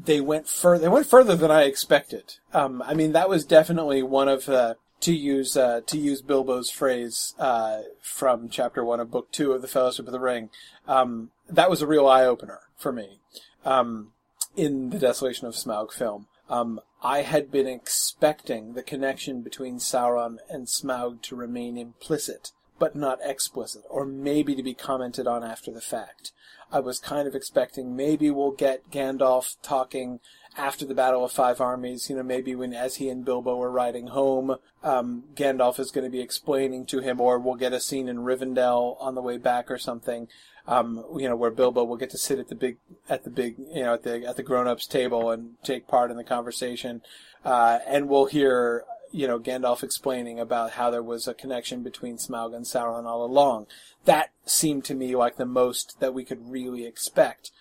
[0.06, 0.84] they went further.
[0.84, 2.36] They went further than I expected.
[2.54, 6.70] Um, I mean, that was definitely one of uh, to use uh, to use Bilbo's
[6.70, 10.50] phrase uh, from chapter one of book two of the Fellowship of the Ring.
[10.88, 13.20] Um, that was a real eye opener for me
[13.66, 14.12] um,
[14.56, 16.28] in the Desolation of Smaug film.
[16.50, 22.96] Um, I had been expecting the connection between Sauron and Smaug to remain implicit, but
[22.96, 26.32] not explicit, or maybe to be commented on after the fact.
[26.72, 30.20] I was kind of expecting maybe we'll get Gandalf talking
[30.60, 33.72] after the Battle of Five Armies, you know, maybe when as he and Bilbo are
[33.72, 37.80] riding home, um, Gandalf is going to be explaining to him, or we'll get a
[37.80, 40.28] scene in Rivendell on the way back or something,
[40.68, 42.78] um, you know, where Bilbo will get to sit at the big,
[43.10, 46.18] at the big, you know, at the at the grown-ups table and take part in
[46.18, 47.02] the conversation,
[47.46, 52.18] uh, and we'll hear, you know, Gandalf explaining about how there was a connection between
[52.18, 53.68] Smaug and Sauron all along.
[54.04, 57.52] That seemed to me like the most that we could really expect.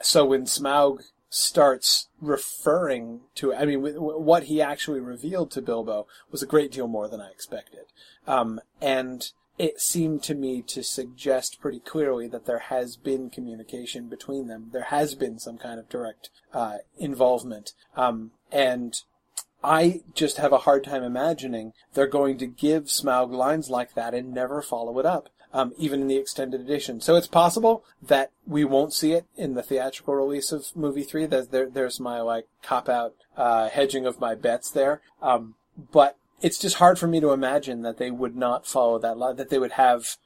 [0.00, 1.04] So when Smaug
[1.34, 6.86] starts referring to, I mean, what he actually revealed to Bilbo was a great deal
[6.86, 7.86] more than I expected.
[8.24, 9.28] Um, and
[9.58, 14.70] it seemed to me to suggest pretty clearly that there has been communication between them.
[14.72, 17.72] There has been some kind of direct uh, involvement.
[17.96, 18.94] Um, and
[19.64, 24.14] I just have a hard time imagining they're going to give Smaug lines like that
[24.14, 27.00] and never follow it up, um, even in the extended edition.
[27.00, 31.24] So it's possible that we won't see it in the theatrical release of movie three.
[31.24, 35.00] There's, there, there's my like cop out uh, hedging of my bets there.
[35.22, 35.54] Um,
[35.92, 39.36] but it's just hard for me to imagine that they would not follow that line,
[39.36, 40.16] that they would have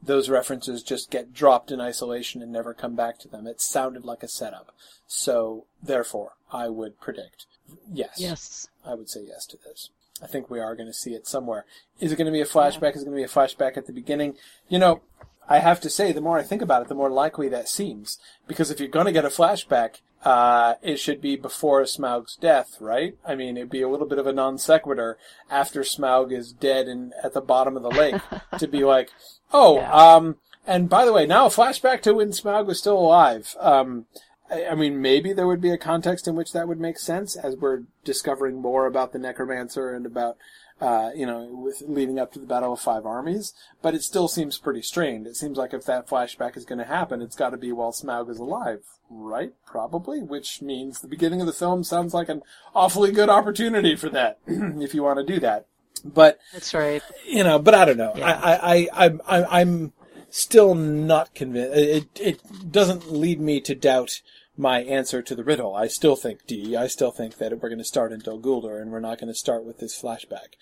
[0.00, 3.46] those references just get dropped in isolation and never come back to them.
[3.46, 4.72] It sounded like a setup.
[5.08, 7.46] So therefore, I would predict
[7.92, 8.14] yes.
[8.18, 8.68] Yes.
[8.84, 9.90] I would say yes to this.
[10.22, 11.64] I think we are going to see it somewhere.
[12.00, 12.94] Is it going to be a flashback?
[12.96, 14.36] Is it going to be a flashback at the beginning?
[14.68, 15.02] You know,
[15.48, 18.18] I have to say, the more I think about it, the more likely that seems.
[18.48, 22.78] Because if you're going to get a flashback, uh, it should be before Smaug's death,
[22.80, 23.16] right?
[23.26, 25.18] I mean, it'd be a little bit of a non sequitur
[25.50, 28.20] after Smaug is dead and at the bottom of the lake
[28.58, 29.10] to be like,
[29.52, 29.92] oh, Yeah.
[29.92, 30.36] um,
[30.66, 33.54] and by the way, now a flashback to when Smaug was still alive.
[33.60, 34.06] Um,
[34.50, 37.36] I I mean, maybe there would be a context in which that would make sense
[37.36, 40.36] as we're discovering more about the Necromancer and about,
[40.80, 43.52] uh, you know, with leading up to the Battle of Five Armies.
[43.82, 45.26] But it still seems pretty strained.
[45.26, 47.92] It seems like if that flashback is going to happen, it's got to be while
[47.92, 49.52] Smaug is alive, right?
[49.66, 52.42] Probably, which means the beginning of the film sounds like an
[52.74, 55.66] awfully good opportunity for that, if you want to do that.
[56.04, 57.02] But That's right.
[57.26, 58.12] you know, but I don't know.
[58.14, 58.26] Yeah.
[58.38, 59.92] I, I, I, I'm, I'm- I'm
[60.36, 61.76] still not convinced.
[61.76, 64.20] It, it doesn't lead me to doubt
[64.56, 65.74] my answer to the riddle.
[65.74, 66.76] I still think D.
[66.76, 69.32] I still think that we're going to start in Dol Guldur and we're not going
[69.32, 70.54] to start with this flashback.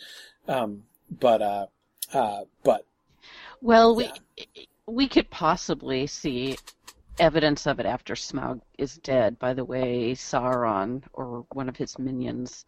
[0.47, 1.67] Um, but, uh,
[2.13, 2.87] uh, but
[3.61, 4.11] Well, we
[4.87, 6.57] we could possibly see
[7.19, 11.99] evidence of it after Smaug is dead by the way Sauron or one of his
[11.99, 12.65] minions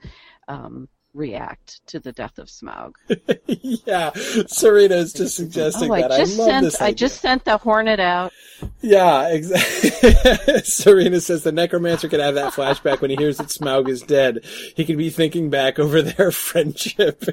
[0.49, 2.95] um, react to the death of Smaug.
[3.47, 4.11] yeah,
[4.47, 6.19] Serena's just suggesting Oh, I that.
[6.19, 8.33] just I love sent this I just sent the Hornet out.
[8.81, 10.61] Yeah, exactly.
[10.65, 14.45] Serena says the necromancer could have that flashback when he hears that Smaug is dead.
[14.75, 17.25] He could be thinking back over their friendship.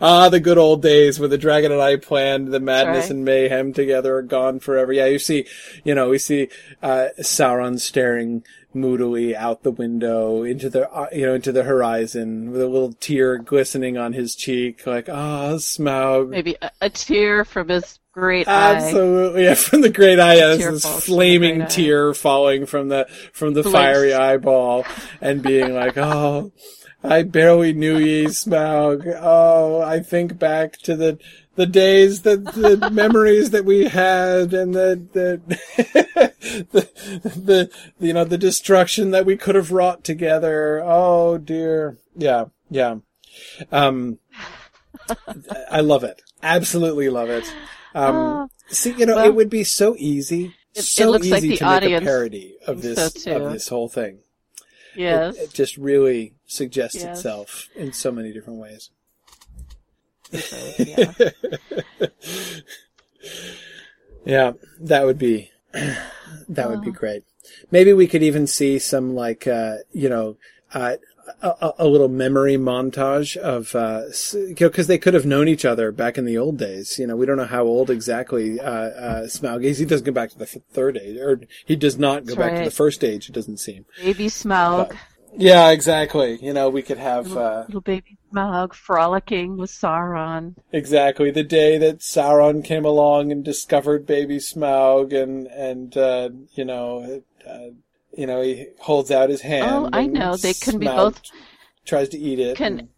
[0.00, 3.10] ah, the good old days when the dragon and I planned the madness right.
[3.10, 4.92] and mayhem together are gone forever.
[4.92, 5.46] Yeah, you see,
[5.84, 6.48] you know, we see,
[6.82, 8.44] uh, Sauron staring
[8.74, 12.92] moodily out the window into the, uh, you know, into the horizon with a little
[12.94, 16.28] tear glistening on his cheek, like, ah, Smaug.
[16.28, 18.74] Maybe a, a tear from his great eye.
[18.76, 21.74] Absolutely, yeah, from the great eye, yeah, Tear this flaming great eye.
[21.74, 23.78] tear falling from the from the Blinks.
[23.78, 24.84] fiery eyeball,
[25.20, 26.52] and being like, "Oh,
[27.02, 29.18] I barely knew ye, Smaug.
[29.20, 31.18] Oh, I think back to the
[31.56, 35.40] the days, the the memories that we had, and the the,
[36.72, 36.90] the
[37.36, 37.70] the
[38.00, 40.82] you know the destruction that we could have wrought together.
[40.84, 42.96] Oh dear, yeah, yeah.
[43.72, 44.18] Um,
[45.70, 46.22] I love it.
[46.42, 47.44] Absolutely love it.
[47.94, 48.46] Um, Ah.
[48.68, 51.56] see, you know, Well, it would be so easy, it so looks easy like the
[51.56, 54.18] to make a parody of this so, of this whole thing.
[54.96, 55.36] yes.
[55.36, 57.18] It, it just really suggests Yes.
[57.18, 58.90] itself in so many different ways.
[60.78, 61.12] Yeah.
[64.26, 66.92] Yeah, that would be that would be Oh.
[66.94, 67.24] great.
[67.70, 70.36] Maybe we could even see some like uh, you know
[70.72, 70.96] uh,
[71.42, 75.46] a, a- little memory montage of uh, s- you know because they could have known
[75.46, 76.98] each other back in the old days.
[76.98, 79.78] You know, we don't know how old exactly uh, uh, Smaug is.
[79.78, 82.58] He doesn't go back to the third age, or he does not go That's back
[82.60, 83.28] to the first age.
[83.28, 83.84] It doesn't seem.
[84.00, 84.96] Baby Smaug,
[85.36, 86.38] Yeah, exactly.
[86.40, 87.36] You know, we could have.
[87.36, 90.54] Uh, little baby Smaug frolicking with Sauron.
[90.72, 91.30] Exactly.
[91.30, 97.22] The day that Sauron came along and discovered baby Smaug and, and, uh, you know,
[97.48, 97.58] uh,
[98.16, 99.66] you know, he holds out his hand.
[99.70, 100.36] Oh, I know.
[100.36, 101.20] They can be both-
[101.84, 102.56] Tries to eat it.
[102.56, 102.88] Can- and-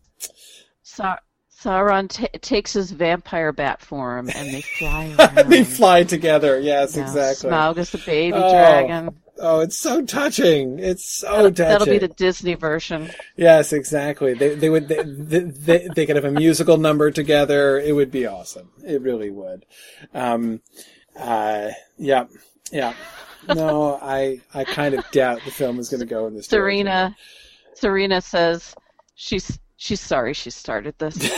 [0.82, 1.16] Sa-
[1.58, 6.60] Sauron ta takes his vampire bat form and they fly they fly together.
[6.60, 7.50] Yes, exactly.
[7.50, 9.16] Smaug is the baby Oh, dragon.
[9.38, 10.78] Oh, it's so touching.
[10.78, 11.66] It's so That'll, touching.
[11.66, 13.10] that'll be the Disney version.
[13.36, 14.34] Yes, exactly.
[14.34, 17.78] They, they would, they, they, they could have a musical number together.
[17.78, 18.70] It would be awesome.
[18.84, 19.66] It really would.
[20.14, 20.60] Um,
[21.18, 22.24] uh, yeah,
[22.72, 22.94] yeah.
[23.54, 26.86] No, I, I kind of doubt the film is going to go in this direction.
[26.86, 27.16] Serena,
[27.74, 28.74] Serena says
[29.14, 31.16] she's she's sorry she started this.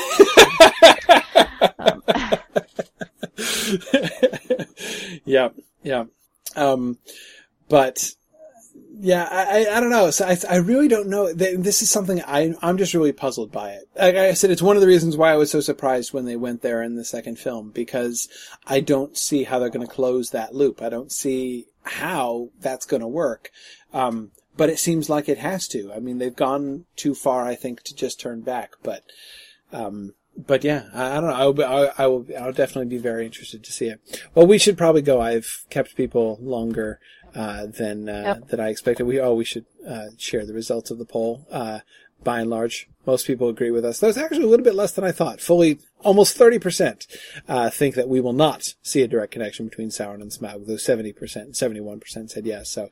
[1.81, 2.03] Um,
[5.25, 5.49] yeah,
[5.83, 6.05] yeah.
[6.57, 6.99] Um,
[7.69, 8.15] but
[9.01, 10.11] yeah, I, I, don't know.
[10.11, 11.33] So I, I really don't know.
[11.33, 13.89] This is something I, I'm just really puzzled by it.
[13.97, 16.37] Like I said, it's one of the reasons why I was so surprised when they
[16.37, 18.29] went there in the second film because
[18.67, 20.83] I don't see how they're going to close that loop.
[20.83, 23.51] I don't see how that's going to work.
[23.93, 25.93] Um, but it seems like it has to.
[25.93, 28.73] I mean, they've gone too far, I think, to just turn back.
[28.83, 29.05] But,
[29.73, 31.37] um, but yeah, I, don't know.
[31.37, 34.01] I will, be, I, I will, I'll definitely be very interested to see it.
[34.35, 35.21] Well, we should probably go.
[35.21, 36.99] I've kept people longer
[37.35, 38.49] uh, than uh, Yep.
[38.49, 39.05] than I expected.
[39.07, 41.47] We oh, we should uh, share the results of the poll.
[41.51, 41.81] Uh,
[42.25, 44.01] by and large, most people agree with us.
[44.01, 45.41] That was actually a little bit less than I thought.
[45.41, 47.07] Fully, almost thirty percent
[47.47, 50.67] uh, think that we will not see a direct connection between Sauron and Smaug.
[50.67, 52.71] Though seventy percent, seventy-one percent said yes.
[52.71, 52.89] So,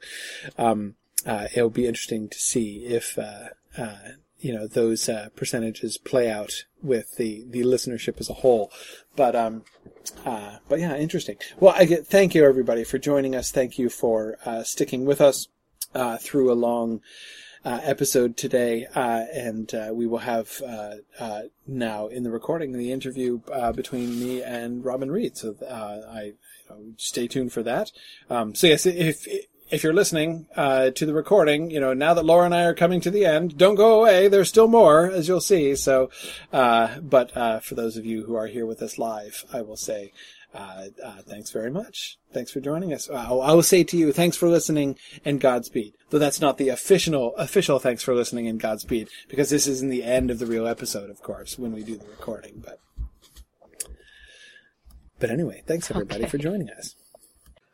[0.57, 0.95] um,
[1.27, 3.97] uh, it'll be interesting to see if uh, uh,
[4.41, 8.71] you know those uh, percentages play out with the the listenership as a whole.
[9.15, 9.65] But um,
[10.25, 11.37] uh, but yeah, interesting.
[11.59, 13.51] Well, I get thank you everybody for joining us.
[13.51, 15.49] Thank you for uh, sticking with us
[15.95, 17.01] uh, through a long.
[17.65, 20.63] Uh, episode today, uh, and we will have
[21.67, 23.41] now in the recording the interview
[23.75, 25.37] between me and Robin Reid.
[25.37, 26.35] So I you
[26.71, 27.91] know, stay tuned for that.
[28.31, 29.27] Um, so yes, if
[29.83, 33.01] you're listening uh, to the recording, you know now that Laura and I are coming
[33.03, 34.29] to the end, don't go away.
[34.29, 35.75] There's still more, as you'll see.
[35.75, 36.11] So,
[36.53, 39.77] uh, but uh, for those of you who are here with us live, I will
[39.77, 40.13] say.
[40.55, 42.17] Uh, uh, thanks very much.
[42.33, 43.11] Thanks for joining us.
[43.11, 45.93] Uh, I will say to you, thanks for listening and Godspeed.
[46.09, 50.05] Though that's not the official official thanks for listening and Godspeed, because this isn't the
[50.05, 52.63] end of the real episode, of course, when we do the recording.
[52.65, 52.79] But
[55.19, 56.31] but anyway, thanks everybody Okay.
[56.31, 56.95] for joining us.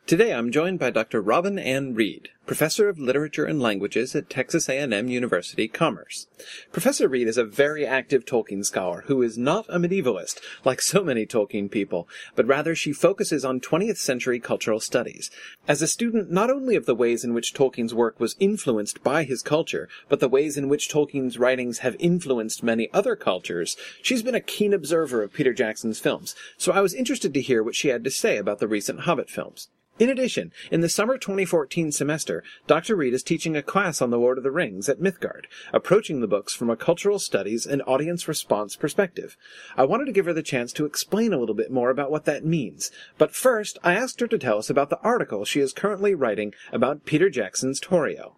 [0.05, 1.21] Today I'm joined by Dr.
[1.21, 6.27] Robin Ann Reid, Professor of Literature and Languages at Texas A&M University Commerce.
[6.73, 11.05] Professor Reid is a very active Tolkien scholar who is not a medievalist, like so
[11.05, 12.05] many Tolkien people,
[12.35, 15.31] but rather she focuses on 20th century cultural studies.
[15.69, 19.23] As a student not only of the ways in which Tolkien's work was influenced by
[19.23, 24.21] his culture, but the ways in which Tolkien's writings have influenced many other cultures, she's
[24.21, 27.73] been a keen observer of Peter Jackson's films, so I was interested to hear what
[27.75, 29.69] she had to say about the recent Hobbit films.
[29.99, 32.95] In addition, in the summer 2014 semester, Dr.
[32.95, 36.27] Reid is teaching a class on The Lord of the Rings at Mythgard, approaching the
[36.27, 39.37] books from a cultural studies and audience response perspective.
[39.77, 42.25] I wanted to give her the chance to explain a little bit more about what
[42.25, 42.89] that means,
[43.19, 46.53] but first I asked her to tell us about the article she is currently writing
[46.71, 48.33] about Peter Jackson's Tauriel.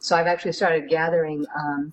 [0.00, 1.92] So I've actually started gathering, um,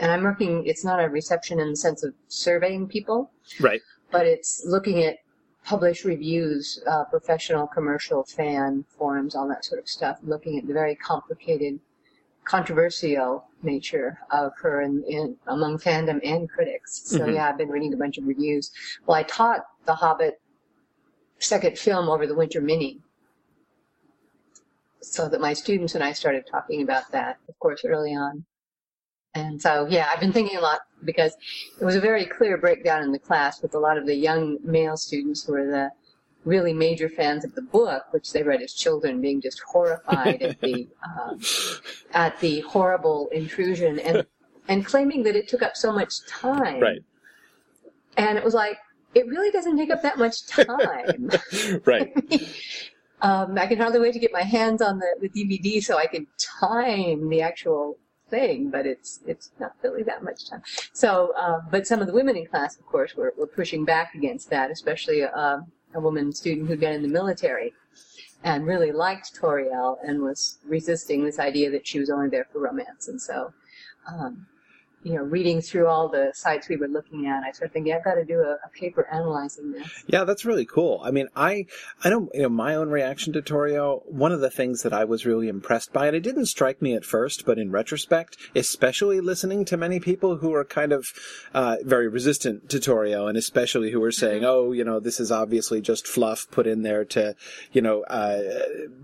[0.00, 3.30] and I'm working, it's not a reception in the sense of surveying people,
[3.60, 3.82] Right.
[4.10, 5.18] but it's looking at
[5.64, 10.72] published reviews, uh, professional, commercial, fan forums, all that sort of stuff, looking at the
[10.72, 11.80] very complicated,
[12.44, 17.02] controversial nature of her in, in among fandom and critics.
[17.06, 17.34] So Mhm.
[17.34, 18.70] yeah, I've been reading a bunch of reviews.
[19.06, 20.40] Well, I taught The Hobbit
[21.38, 23.00] second film over the winter mini.
[25.00, 28.44] So that my students and I started talking about that, of course, early on.
[29.34, 31.36] And so, yeah, I've been thinking a lot because
[31.80, 34.58] it was a very clear breakdown in the class with a lot of the young
[34.62, 35.90] male students who were the
[36.44, 40.60] really major fans of the book, which they read as children, being just horrified at
[40.60, 40.86] the
[41.20, 41.40] um,
[42.12, 44.26] at the horrible intrusion and
[44.68, 46.80] and claiming that it took up so much time.
[46.80, 47.00] Right.
[48.16, 48.78] And it was like
[49.14, 51.30] it really doesn't take up that much time.
[51.86, 52.12] Right.
[53.22, 56.06] um, I can hardly wait to get my hands on the, the DVD so I
[56.06, 57.98] can time the actual
[58.30, 60.62] thing, but it's it's not really that much time.
[60.92, 64.14] So, uh, but some of the women in class, of course, were, were pushing back
[64.14, 65.58] against that, especially uh,
[65.94, 67.72] a woman student who'd been in the military
[68.42, 72.60] and really liked Tauriel and was resisting this idea that she was only there for
[72.60, 73.08] romance.
[73.08, 73.52] And so,
[74.06, 74.46] um,
[75.04, 78.02] you know, reading through all the sites we were looking at, I started thinking, I've
[78.02, 79.86] got to do a, a paper analyzing this.
[80.06, 81.00] Yeah, that's really cool.
[81.04, 81.66] I mean, I,
[82.02, 85.04] I don't, you know, my own reaction to Tauriel, one of the things that I
[85.04, 89.20] was really impressed by, and it didn't strike me at first, but in retrospect, especially
[89.20, 91.12] listening to many people who are kind of,
[91.52, 95.30] uh, very resistant to Tauriel, and especially who are saying, oh, you know, this is
[95.30, 97.36] obviously just fluff put in there to,
[97.72, 98.40] you know, uh,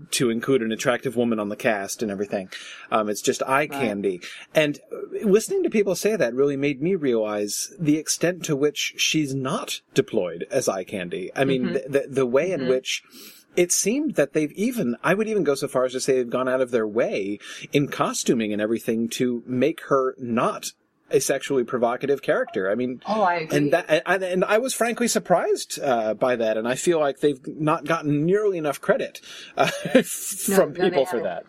[0.09, 2.49] to include an attractive woman on the cast and everything.
[2.89, 4.21] Um, it's just eye candy.
[4.55, 8.93] And uh, listening to people say that really made me realize the extent to which
[8.97, 11.31] she's not deployed as eye candy.
[11.35, 13.03] I mean, the, the, the way in which
[13.55, 16.29] it seemed that they've even, I would even go so far as to say they've
[16.29, 17.39] gone out of their way
[17.73, 20.71] in costuming and everything to make her not
[21.09, 22.71] a sexually provocative character.
[22.71, 23.57] I mean, Oh, I agree.
[23.57, 27.19] and that, and, and I was frankly surprised uh, by that, and I feel like
[27.19, 29.19] they've not gotten nearly enough credit
[29.57, 29.65] uh,
[30.03, 31.45] from no, people for that.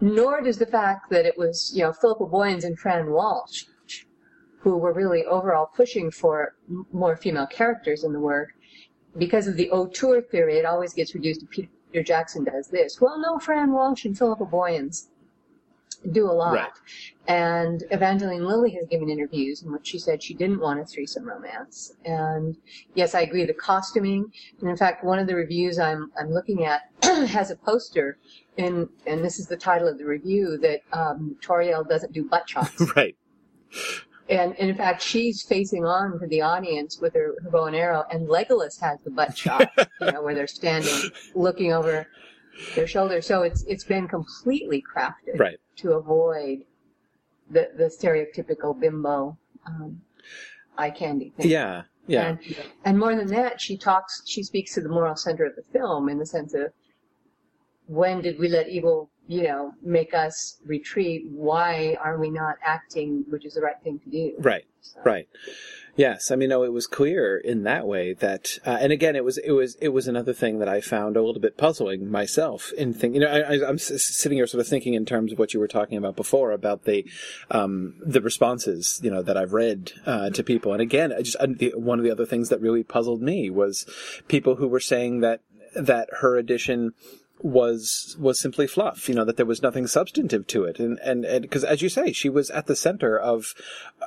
[0.00, 3.64] Nor does the fact that it was, you know, Philippa Boyens and Fran Walsh
[4.66, 6.56] who were really overall pushing for
[6.92, 8.52] more female characters in the work.
[9.16, 13.00] Because of the auteur theory, it always gets reduced to Peter Jackson does this.
[13.00, 15.06] Well, no, Fran Walsh and Philippa Boyens
[16.10, 16.54] do a lot.
[16.54, 16.70] Right.
[17.28, 21.24] And Evangeline Lilly has given interviews in which she said she didn't want a threesome
[21.24, 21.92] romance.
[22.04, 22.56] And
[22.94, 24.32] yes, I agree, the costuming.
[24.60, 28.18] And in fact, one of the reviews I'm, I'm looking at has a poster
[28.56, 32.48] in, and this is the title of the review, that um, Tauriel doesn't do butt
[32.48, 32.82] shots.
[32.96, 33.16] Right.
[34.28, 37.76] and, and in fact, she's facing on to the audience with her, her bow and
[37.76, 39.70] arrow, and Legolas has the butt shot,
[40.00, 42.06] you know, where they're standing looking over
[42.74, 43.20] their shoulder.
[43.20, 45.58] So it's it's been completely crafted Right.
[45.76, 46.60] to avoid
[47.50, 50.00] the the stereotypical bimbo um,
[50.78, 51.50] eye candy thing.
[51.50, 51.82] Yeah.
[52.08, 52.28] Yeah.
[52.28, 52.38] And,
[52.84, 56.08] and more than that, she talks, she speaks to the moral center of the film
[56.08, 56.72] in the sense of
[57.86, 61.24] when did we let evil, you know, make us retreat?
[61.30, 64.32] Why are we not acting, which is the right thing to do?
[64.38, 64.64] Right.
[64.80, 65.28] So- Right.
[65.98, 69.24] Yes, I mean, no, it was clear in that way that, uh, and again, it
[69.24, 72.70] was it was it was another thing that I found a little bit puzzling myself
[72.76, 73.22] in thinking.
[73.22, 75.66] You know, I, s- sitting here sort of thinking in terms of what you were
[75.66, 77.06] talking about before about the
[77.50, 81.36] um, the responses, you know, that I've read uh, to people, and again, I just
[81.74, 83.86] one of the other things that really puzzled me was
[84.28, 85.40] people who were saying that
[85.74, 86.92] that her edition
[87.40, 90.78] was was simply fluff you know that there was nothing substantive to it.
[90.78, 93.54] And and because as you say she was at the center of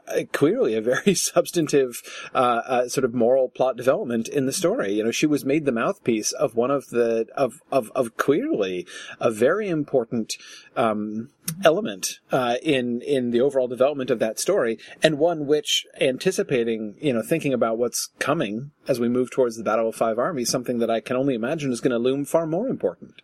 [0.07, 2.01] uh, clearly a very substantive
[2.33, 4.93] uh, uh, sort of moral plot development in the story.
[4.93, 8.87] You know she was made the mouthpiece of one of the of of, of clearly
[9.19, 10.33] a very important
[10.75, 11.29] um,
[11.63, 17.13] element uh, in in the overall development of that story, and one which anticipating, you
[17.13, 20.79] know, thinking about what's coming as we move towards the Battle of Five Armies, something
[20.79, 23.21] that I can only imagine is going to loom far more important.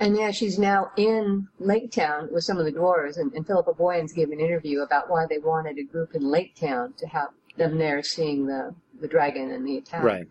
[0.00, 3.72] And yeah, she's now in Lake Town with some of the dwarves, and, and Philippa
[3.72, 7.28] Boyens gave an interview about why they wanted a group in Lake Town to have
[7.58, 10.02] them there seeing the, the dragon and the attack.
[10.02, 10.26] Right.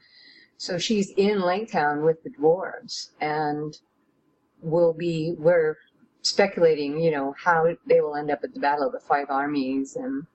[0.57, 3.77] So she's in Lake Town with the dwarves, and
[4.61, 5.77] will be, we're
[6.21, 9.95] speculating, you know, how they will end up at the Battle of the Five Armies,
[9.95, 10.25] and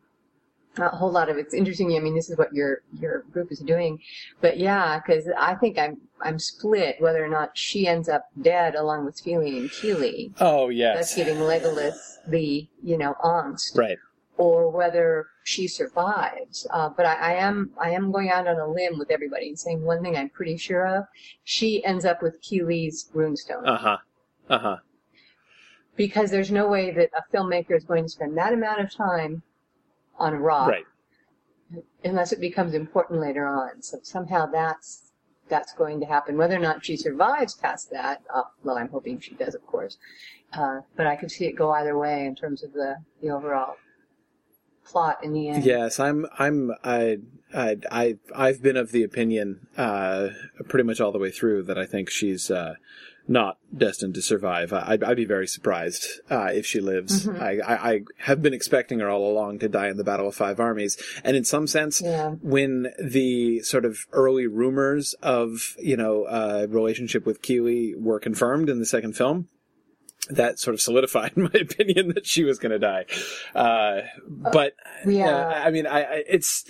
[0.79, 1.95] a whole lot of it's interesting.
[1.97, 4.01] I mean, this is what your your group is doing,
[4.41, 8.75] but yeah, because I think I'm I'm split whether or not she ends up dead
[8.75, 10.33] along with Fili and Kili.
[10.41, 13.99] Oh yes, That's giving Legolas the you know angst, right.
[14.37, 16.67] or whether she survives.
[16.71, 19.59] Uh, but I, I am I am going out on a limb with everybody and
[19.59, 21.05] saying one thing I'm pretty sure of:
[21.45, 23.67] she ends up with Kili's runestone.
[23.67, 23.99] Uh huh.
[24.49, 24.77] Uh huh.
[25.97, 29.43] Because there's no way that a filmmaker is going to spend that amount of time
[30.19, 30.85] on a rock Right.
[32.05, 33.83] unless it becomes important later on.
[33.83, 35.11] So somehow that's
[35.49, 36.37] that's going to happen.
[36.39, 39.99] Whether or not she survives past that, uh, well, I'm hoping she does, of course.
[40.53, 43.75] Uh, but I could see it go either way in terms of the the overall
[44.85, 45.65] plot in the end.
[45.65, 46.27] Yes, I'm.
[46.39, 46.73] I'm.
[46.83, 47.19] I.
[47.55, 47.77] I.
[47.91, 48.17] I.
[48.35, 50.29] I've been of the opinion, uh,
[50.69, 52.75] pretty much all the way through, that I think she's uh,
[53.27, 54.73] not destined to survive.
[54.73, 57.27] I'd, I'd be very surprised uh, if she lives.
[57.27, 57.41] Mhm.
[57.41, 57.91] I, I.
[57.95, 60.97] I have been expecting her all along to die in the Battle of Five Armies,
[61.25, 62.31] and in some sense, Yeah.
[62.43, 68.69] when the sort of early rumors of you know uh, relationship with Kili were confirmed
[68.69, 69.49] in the second film,
[70.29, 73.07] that sort of solidified my opinion that she was going to die.
[73.55, 74.75] Uh, but
[75.07, 75.29] Yeah.
[75.35, 76.65] uh, I mean, I, I it's.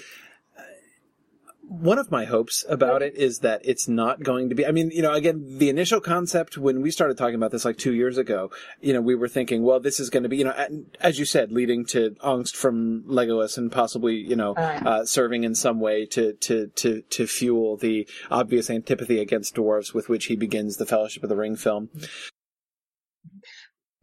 [1.66, 4.66] One of my hopes about it is that it's not going to be.
[4.66, 7.78] I mean, you know, again, the initial concept when we started talking about this like
[7.78, 8.51] two years ago,
[8.81, 10.55] you know, we were thinking, well, this is going to be, you know,
[11.01, 15.55] as you said, leading to angst from Legolas and possibly, you know, uh, serving in
[15.55, 20.36] some way to, to, to, to fuel the obvious antipathy against dwarves with which he
[20.36, 21.89] begins the Fellowship of the Ring film.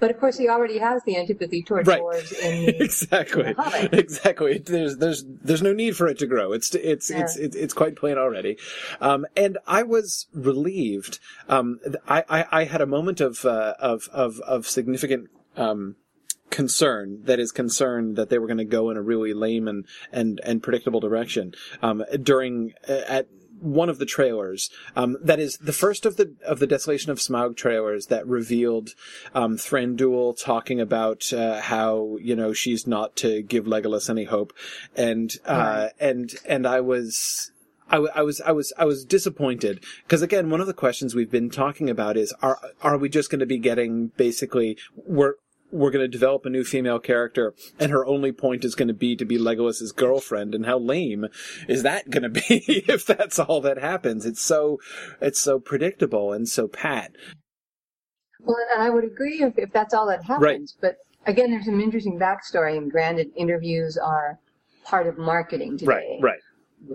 [0.02, 2.02] But of course, he already has the antipathy towards Right.
[2.02, 4.58] dwarves in the exactly, in the exactly.
[4.58, 6.52] There's there's there's no need for it to grow.
[6.52, 7.46] It's it's it's Yeah.
[7.46, 8.58] it's, it's quite plain already.
[9.00, 11.20] Um, and I was relieved.
[11.48, 15.30] Um, I, I I had a moment of uh, of of of significant.
[15.56, 15.96] Um,
[16.50, 19.86] concern that is concerned that they were going to go in a really lame and
[20.12, 23.28] and and predictable direction um during uh, at
[23.62, 27.20] one of the trailers um that is the first of the of the desolation of
[27.20, 28.90] smaug trailers that revealed
[29.36, 34.54] um Thranduil talking about uh, how you know she's not to give Legolas any hope.
[34.96, 37.52] And uh and and I was
[37.90, 39.84] I, w- I was I was I was disappointed.
[40.04, 43.30] Because again one of the questions we've been talking about is are are we just
[43.30, 45.36] going to be getting basically we're
[45.72, 48.94] we're going to develop a new female character and her only point is going to
[48.94, 51.28] be to be Legolas's girlfriend and how lame
[51.68, 54.80] is that going to be if that's all that happens it's so
[55.22, 57.12] it's so predictable and so pat
[58.44, 60.76] Well, and I would agree if, if that's all that happens.
[60.82, 64.40] But again, there's some interesting backstory, and granted, interviews are
[64.84, 65.86] part of marketing today.
[65.92, 66.40] right right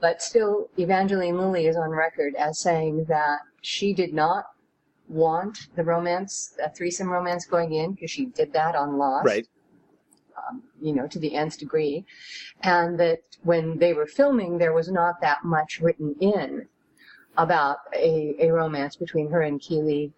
[0.01, 4.47] But still, Evangeline Lilly is on record as saying that she did not
[5.09, 9.27] want the romance, a threesome romance going in, because she did that on Lost.
[9.27, 9.47] right
[10.49, 12.05] um, you know, to the nth degree,
[12.62, 16.66] and that when they were filming, there was not that much written in
[17.37, 20.12] about a, a romance between her and Kili.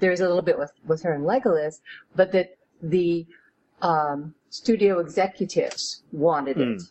[0.00, 1.80] There's a little bit with, with her and Legolas,
[2.16, 3.26] but that the
[3.82, 6.82] um, studio executives wanted it.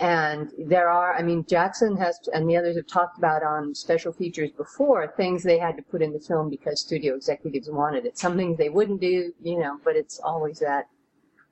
[0.00, 4.12] And there are, I mean, Jackson has, and the others have talked about on special
[4.12, 8.16] features before, things they had to put in the film because studio executives wanted it.
[8.16, 10.88] Some things they wouldn't do, you know, but it's always that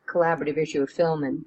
[0.07, 1.45] collaborative issue of film and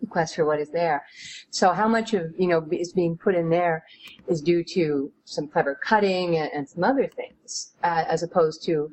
[0.00, 1.04] the quest for what is there.
[1.50, 3.84] So how much of, you know, is being put in there
[4.28, 8.90] is due to some clever cutting and, and some other things, uh, as opposed to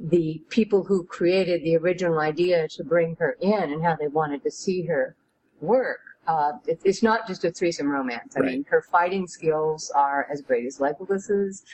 [0.00, 4.42] the people who created the original idea to bring her in and how they wanted
[4.42, 5.16] to see her
[5.60, 6.00] work.
[6.26, 8.36] Uh, it, it's not just a threesome romance.
[8.36, 8.52] I Right.
[8.52, 11.64] mean, her fighting skills are as great as Legolas's.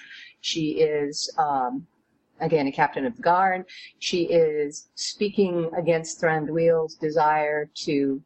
[0.41, 1.87] She is, um,
[2.41, 3.65] again, a captain of the guard.
[3.99, 8.23] She is speaking against Thranduil's desire to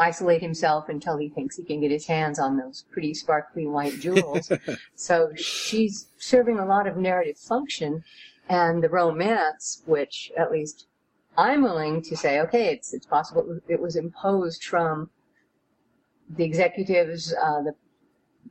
[0.00, 3.94] isolate himself until he thinks he can get his hands on those pretty sparkly white
[4.00, 4.50] jewels.
[4.96, 8.02] so she's serving a lot of narrative function,
[8.48, 10.87] and the romance, which at least
[11.38, 15.08] I'm willing to say, okay, it's it's possible it was imposed from
[16.28, 17.74] the executives, uh, the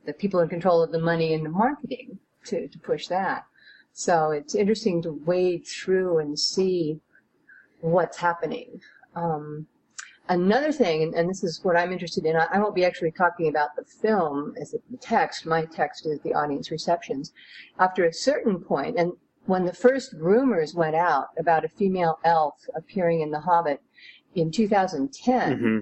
[0.06, 3.44] the people in control of the money and the marketing to, to push that.
[3.92, 7.00] So it's interesting to wade through and see
[7.80, 8.80] what's happening.
[9.14, 9.66] Um,
[10.30, 13.10] another thing, and, and this is what I'm interested in, I, I won't be actually
[13.10, 15.44] talking about the film as the text.
[15.44, 17.34] My text is the audience receptions.
[17.78, 19.12] After a certain point, and
[19.48, 23.80] when the first rumors went out about a female elf appearing in The Hobbit
[24.34, 25.78] in 2010, hmm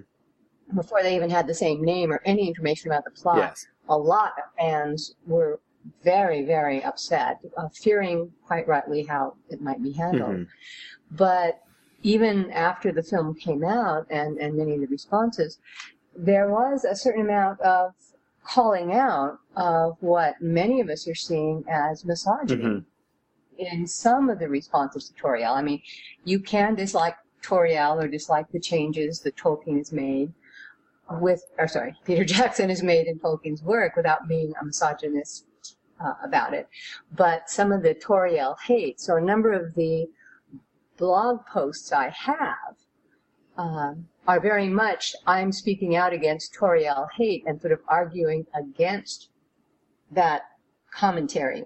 [0.74, 3.96] before they even had the same name or any information about the plot, yes a
[3.96, 5.60] lot of fans were
[6.02, 10.34] very, very upset, uh, fearing quite rightly how it might be handled.
[10.34, 10.48] Mhm.
[11.12, 11.62] But
[12.02, 15.60] even after the film came out and, and many of the responses,
[16.16, 17.94] there was a certain amount of
[18.42, 22.84] calling out of what many of us are seeing as misogyny Mhm.
[23.58, 25.54] In some of the responses to Tauriel.
[25.54, 25.80] I mean,
[26.24, 30.32] you can dislike Tauriel or dislike the changes that Tolkien has made
[31.10, 35.46] with, or sorry, Peter Jackson has made in Tolkien's work without being a misogynist
[36.00, 36.68] uh, about it.
[37.14, 40.06] But some of the Tauriel hate, so a number of the
[40.96, 42.76] blog posts I have
[43.56, 49.30] um, are very much I'm speaking out against Tauriel hate and sort of arguing against
[50.10, 50.42] that
[50.90, 51.64] commentary.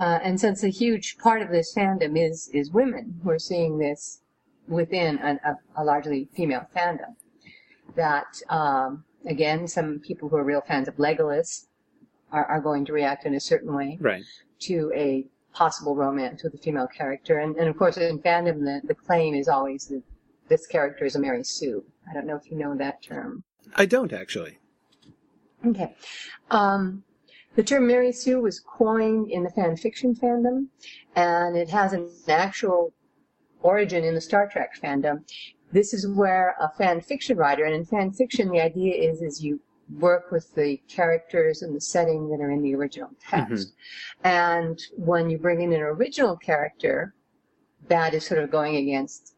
[0.00, 4.20] Uh, and since a huge part of this fandom is is women, we're seeing this
[4.66, 7.14] within an, a, a largely female fandom.
[7.94, 11.66] That um, again, some people who are real fans of Legolas
[12.32, 14.24] are, are going to react in a certain way Right.
[14.60, 17.38] to a possible romance with a female character.
[17.38, 20.02] And, and of course, in fandom, the, the claim is always that
[20.48, 21.84] this character is a Mary Sue.
[22.10, 23.44] I don't know if you know that term.
[23.76, 24.58] I don't actually.
[25.64, 25.94] Okay.
[26.50, 27.04] Um,
[27.54, 30.68] the term Mary Sue was coined in the fan fiction fandom,
[31.14, 32.92] and it has an actual
[33.62, 35.24] origin in the Star Trek fandom.
[35.72, 39.42] This is where a fan fiction writer, and in fan fiction, the idea is is
[39.42, 39.60] you
[39.98, 43.68] work with the characters and the setting that are in the original text.
[43.68, 44.26] Mm-hmm.
[44.26, 47.14] And when you bring in an original character,
[47.88, 49.33] that is sort of going against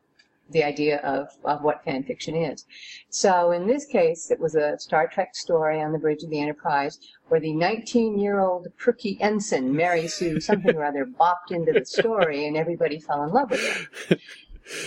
[0.50, 2.66] the idea of, of what fan fiction is.
[3.10, 6.40] So in this case, it was a Star Trek story on the bridge of the
[6.40, 6.98] Enterprise
[7.28, 11.84] where the 19 year old crookie ensign, Mary Sue something or other, bopped into the
[11.84, 14.16] story and everybody fell in love with her.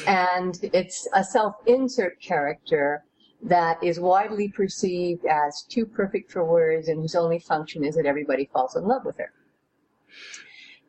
[0.08, 3.06] And it's a self insert character
[3.42, 8.06] that is widely perceived as too perfect for words and whose only function is that
[8.06, 9.32] everybody falls in love with her.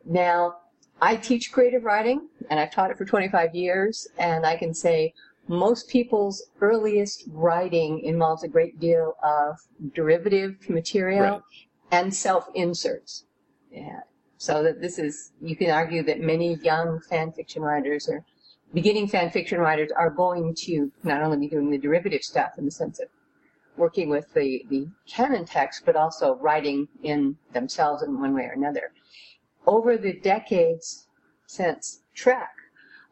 [0.04, 0.56] Now,
[1.00, 5.14] I teach creative writing and I've taught it for 25 years and I can say
[5.48, 9.58] most people's earliest writing involves a great deal of
[9.94, 11.42] derivative material Right.
[11.90, 13.24] and self inserts.
[13.72, 14.00] Yeah.
[14.36, 18.24] So that this is, you can argue that many young fan fiction writers or
[18.72, 22.64] beginning fan fiction writers are going to not only be doing the derivative stuff in
[22.64, 23.08] the sense of
[23.76, 28.52] working with the, the canon text, but also writing in themselves in one way or
[28.52, 28.92] another.
[29.66, 31.08] Over the decades
[31.46, 32.50] since Trek,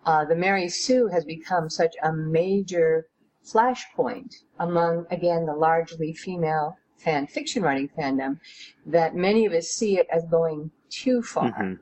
[0.05, 3.07] uh, the Mary Sue has become such a major
[3.45, 8.41] flashpoint among, again, the largely female fan fiction writing fandom
[8.87, 11.79] that many of us see it as going too far Mhm.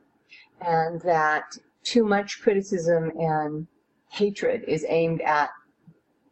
[0.61, 3.67] and that too much criticism and
[4.09, 5.49] hatred is aimed at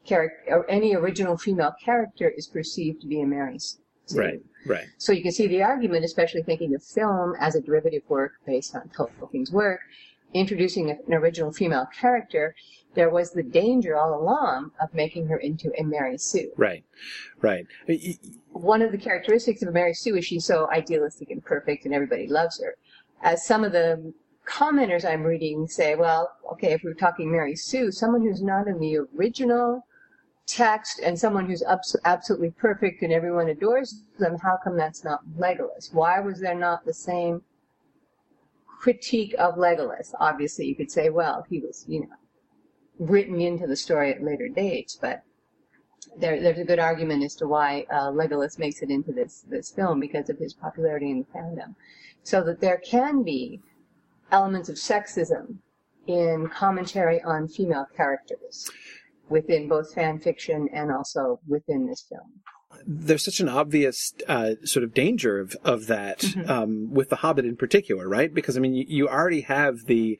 [0.06, 3.80] character, or any original female character is perceived to be a Mary Sue.
[4.20, 4.44] Right.
[4.66, 4.88] Right.
[4.98, 8.76] So you can see the argument, especially thinking of film as a derivative work based
[8.76, 9.82] on Tolkien's work,
[10.34, 12.56] introducing an original female character,
[12.94, 16.52] there was the danger all along of making her into a Mary Sue.
[16.58, 16.84] Right.
[17.42, 17.68] Right.
[18.52, 21.94] One of the characteristics of a Mary Sue is she's so idealistic and perfect and
[21.94, 22.76] everybody loves her.
[23.22, 24.14] As some of the
[24.48, 28.80] commenters I'm reading say, well, okay, if we're talking Mary Sue, someone who's not in
[28.80, 29.86] the original
[30.48, 35.22] text and someone who's abs- absolutely perfect and everyone adores them, how come that's not
[35.38, 35.94] Legolas?
[35.94, 37.42] Why was there not the same
[38.80, 40.14] critique of Legolas?
[40.20, 42.16] Obviously, you could say, well, he was, you know,
[43.00, 45.24] written into the story at later dates, but
[46.18, 49.72] there, there's a good argument as to why uh, Legolas makes it into this this
[49.72, 51.76] film because of his popularity in the fandom.
[52.24, 53.62] So that there can be
[54.32, 55.58] elements of sexism
[56.08, 58.70] in commentary on female characters
[59.30, 62.32] within both fan fiction and also within this film.
[62.86, 67.46] there's such an obvious uh, sort of danger of, of that um, with the Hobbit
[67.46, 68.34] in particular, right?
[68.34, 70.20] Because I mean, you, you already have the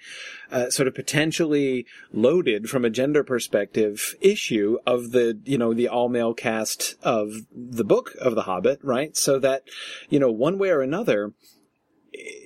[0.52, 5.88] uh, sort of potentially loaded from a gender perspective issue of the you know the
[5.88, 9.16] all male cast of the book of the Hobbit, right?
[9.16, 9.64] So that
[10.10, 11.34] you know one way or another.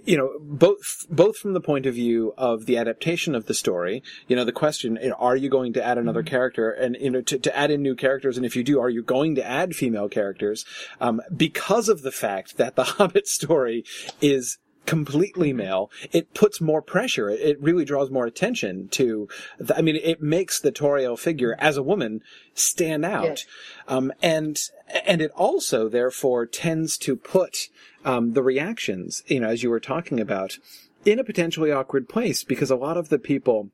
[0.06, 4.02] You know, both both from the point of view of the adaptation of the story,
[4.28, 7.10] you know, the question: you know, Are you going to add another character, and you
[7.12, 9.46] know, to, to add in new characters, and if you do, are you going to
[9.46, 10.66] add female characters?
[11.00, 13.84] Um, because of the fact that the Hobbit story
[14.22, 17.30] is completely male, it puts more pressure.
[17.30, 19.28] It, it really draws more attention to.
[19.60, 22.22] The, I mean, it makes the Tauriel figure as a woman
[22.56, 23.46] stand out, Yes.
[23.88, 24.58] um, and
[25.06, 27.68] and it also therefore tends to put
[28.06, 30.58] um, the reactions, you know, as you were talking about,
[31.06, 33.70] in a potentially awkward place because a lot of the people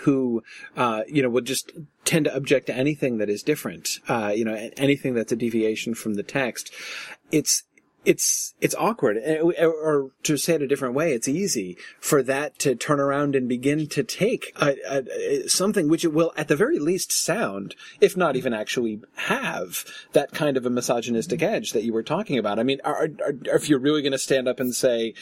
[0.00, 0.42] who
[0.76, 1.72] uh, you know would just
[2.04, 5.94] tend to object to anything that is different, uh, you know, anything that's a deviation
[5.94, 6.72] from the text.
[7.30, 7.64] It's
[8.06, 12.58] it's it's awkward, eh, or to say it a different way, it's easy for that
[12.60, 16.56] to turn around and begin to take a, a, something which it will, at the
[16.56, 21.84] very least, sound, if not even actually have that kind of a misogynistic edge that
[21.84, 22.58] you were talking about.
[22.58, 25.12] I mean, are, are, if you're really going to stand up and say,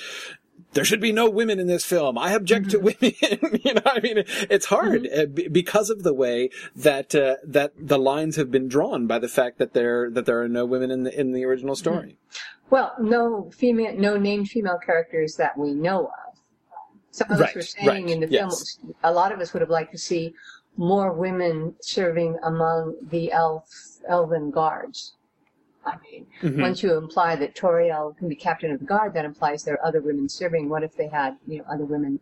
[0.74, 2.19] there should be no women in this film.
[2.19, 2.70] I object mm-hmm.
[2.70, 3.61] to women.
[3.65, 5.52] you know, I mean, it's hard mm-hmm.
[5.52, 9.59] because of the way that uh, that the lines have been drawn by the fact
[9.59, 12.19] that there that there are no women in the in the original story.
[12.70, 16.39] Well, no female, no named female characters that we know of.
[17.11, 18.77] Some of right, us were saying right, in the yes.
[18.81, 20.35] film, a lot of us would have liked to see
[20.77, 23.69] more women serving among the elf,
[24.09, 25.15] elven guards.
[25.86, 26.61] I mean, mm-hmm.
[26.61, 29.86] once you imply that Tauriel can be captain of the guard, that implies there are
[29.86, 30.69] other women serving.
[30.69, 32.19] What if they had, you know, other women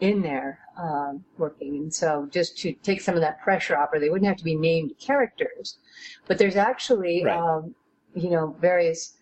[0.00, 1.76] in there uh, working?
[1.76, 4.44] And so, just to take some of that pressure off, or they wouldn't have to
[4.44, 5.78] be named characters,
[6.26, 7.36] but there's actually, right.
[7.36, 7.74] um,
[8.14, 9.17] you know, various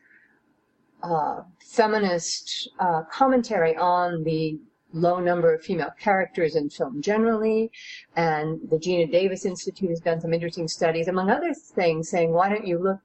[1.03, 4.59] uh, feminist uh, commentary on the
[4.93, 7.71] low number of female characters in film generally.
[8.17, 12.49] And the Geena Davis Institute has done some interesting studies, among other things, saying, why
[12.49, 12.99] don't you look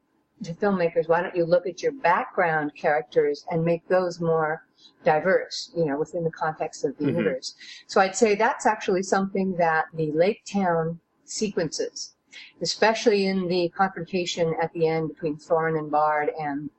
[0.43, 4.65] to filmmakers, why don't you look at your background characters and make those more
[5.03, 7.17] diverse, you know, within the context of the mm-hmm.
[7.17, 7.55] universe.
[7.87, 12.15] So I'd say that's actually something that the Lake Town sequences,
[12.61, 16.69] especially in the confrontation at the end between Thorin and Bard and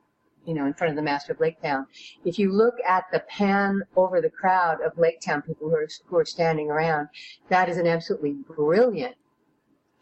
[0.45, 1.85] you know, in front of the Master of Lake Town.
[2.25, 5.87] If you look at the pan over the crowd of Lake Town people who are,
[6.05, 7.09] who are standing around,
[7.49, 9.15] that is an absolutely brilliant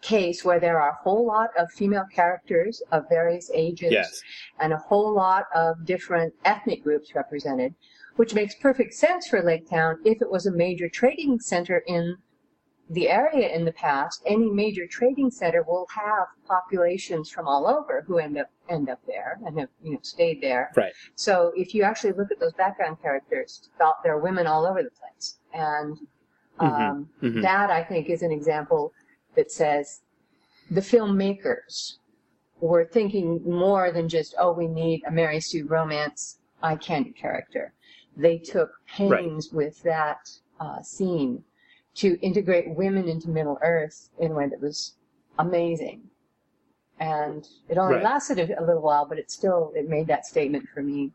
[0.02, 4.22] case where there are a whole lot of female characters of various ages yes.
[4.60, 7.74] and a whole lot of different ethnic groups represented,
[8.16, 12.18] which makes perfect sense for Lake Town if it was a major trading center in
[12.92, 18.04] the area in the past, any major trading center will have populations from all over
[18.06, 20.72] who end up end up there and have you know stayed there.
[20.76, 20.92] Right.
[21.16, 23.70] So if you actually look at those background characters,
[24.04, 26.66] there are women all over the place, and mm-hmm.
[26.66, 27.28] um, mm-hmm.
[27.28, 27.42] Mm-hmm.
[27.42, 28.94] that I think is an example
[29.36, 30.02] that says
[30.70, 31.98] the filmmakers
[32.60, 37.74] were thinking more than just oh we need a Mary Sue romance eye candy character.
[38.18, 39.66] They took pains right.
[39.66, 41.46] with that uh, scene
[41.96, 44.96] to integrate women into Middle Earth in a way that was
[45.38, 46.04] amazing.
[47.00, 48.04] And it only right.
[48.04, 51.12] lasted a, a little while, but it still it made that statement for me.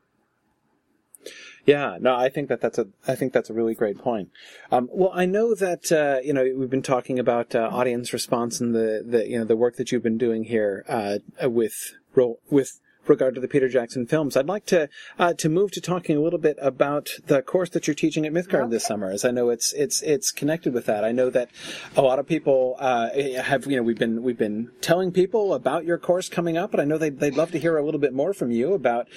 [1.64, 4.30] Yeah, no, I think that that's a I think that's a really great point.
[4.70, 8.60] Um, well, I know that uh, you know we've been talking about uh, audience response
[8.60, 11.94] and the, the you know the work that you've been doing here uh, with
[12.50, 14.36] with regard to the Peter Jackson films.
[14.36, 14.88] I'd like to
[15.18, 18.32] uh, to move to talking a little bit about the course that you're teaching at
[18.32, 18.70] Mythgard okay.
[18.70, 21.04] this summer, as I know it's it's it's connected with that.
[21.04, 21.50] I know that
[21.96, 23.10] a lot of people uh,
[23.42, 26.80] have you know we've been we've been telling people about your course coming up, but
[26.80, 29.08] I know they'd, they'd love to hear a little bit more from you about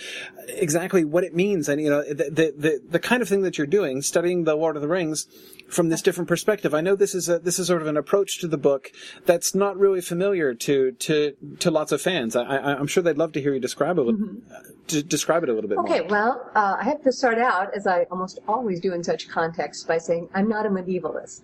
[0.47, 3.57] exactly what it means and you know the the the, the kind of thing that
[3.57, 5.27] you're doing, studying the Lord of the Rings
[5.69, 6.73] from this different perspective.
[6.73, 8.91] I know this is a, this is sort of an approach to the book
[9.25, 12.35] that's not really familiar to to to lots of fans.
[12.35, 14.07] I, am sure they'd love to hear you describe it.
[14.07, 14.53] Mm-hmm.
[14.53, 15.99] Uh, describe it a little bit okay, more.
[15.99, 19.29] Okay, well, uh, I have to start out as I almost always do in such
[19.29, 21.43] contexts by saying I'm not a medievalist.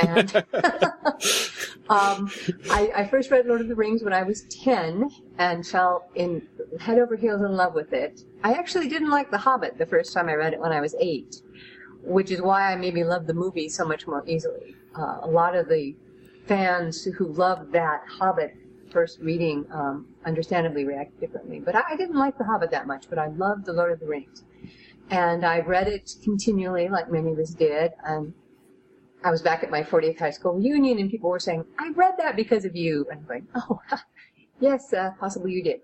[0.00, 0.36] And
[1.88, 2.30] um,
[2.70, 6.46] I, I, first read Lord of the Rings when I was 10 and fell in
[6.78, 8.22] head over heels in love with it.
[8.44, 10.94] I actually didn't like The Hobbit the first time I read it when I was
[11.00, 11.42] eight
[12.02, 14.74] which is why I maybe love the movie so much more easily.
[14.98, 15.94] Uh, a lot of the
[16.46, 18.56] fans who loved that Hobbit
[18.90, 21.60] first reading um, understandably react differently.
[21.60, 24.00] But I, I, didn't like The Hobbit that much, but I loved The Lord of
[24.00, 24.42] the Rings.
[25.10, 27.92] And I read it continually, like many of us did.
[28.04, 28.32] And
[29.22, 32.14] I was back at my 40th high school reunion, and people were saying, I read
[32.18, 33.06] that because of you.
[33.10, 33.80] And I'm going, oh,
[34.60, 35.80] yes, uh, possibly you did.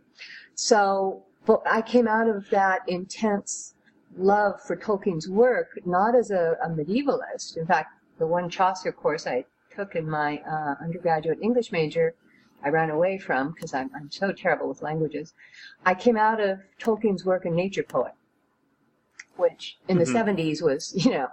[0.55, 3.75] So, but I came out of that intense
[4.17, 7.57] love for Tolkien's work, not as a, a medievalist.
[7.57, 9.45] In fact, the one Chaucer course I
[9.75, 12.15] took in my uh, undergraduate English major,
[12.65, 15.35] I ran away from because I'm, I'm so terrible with languages.
[15.85, 18.13] I came out of Tolkien's work a nature poet,
[19.37, 20.13] which in mm-hmm.
[20.13, 21.29] the 70s was, you know,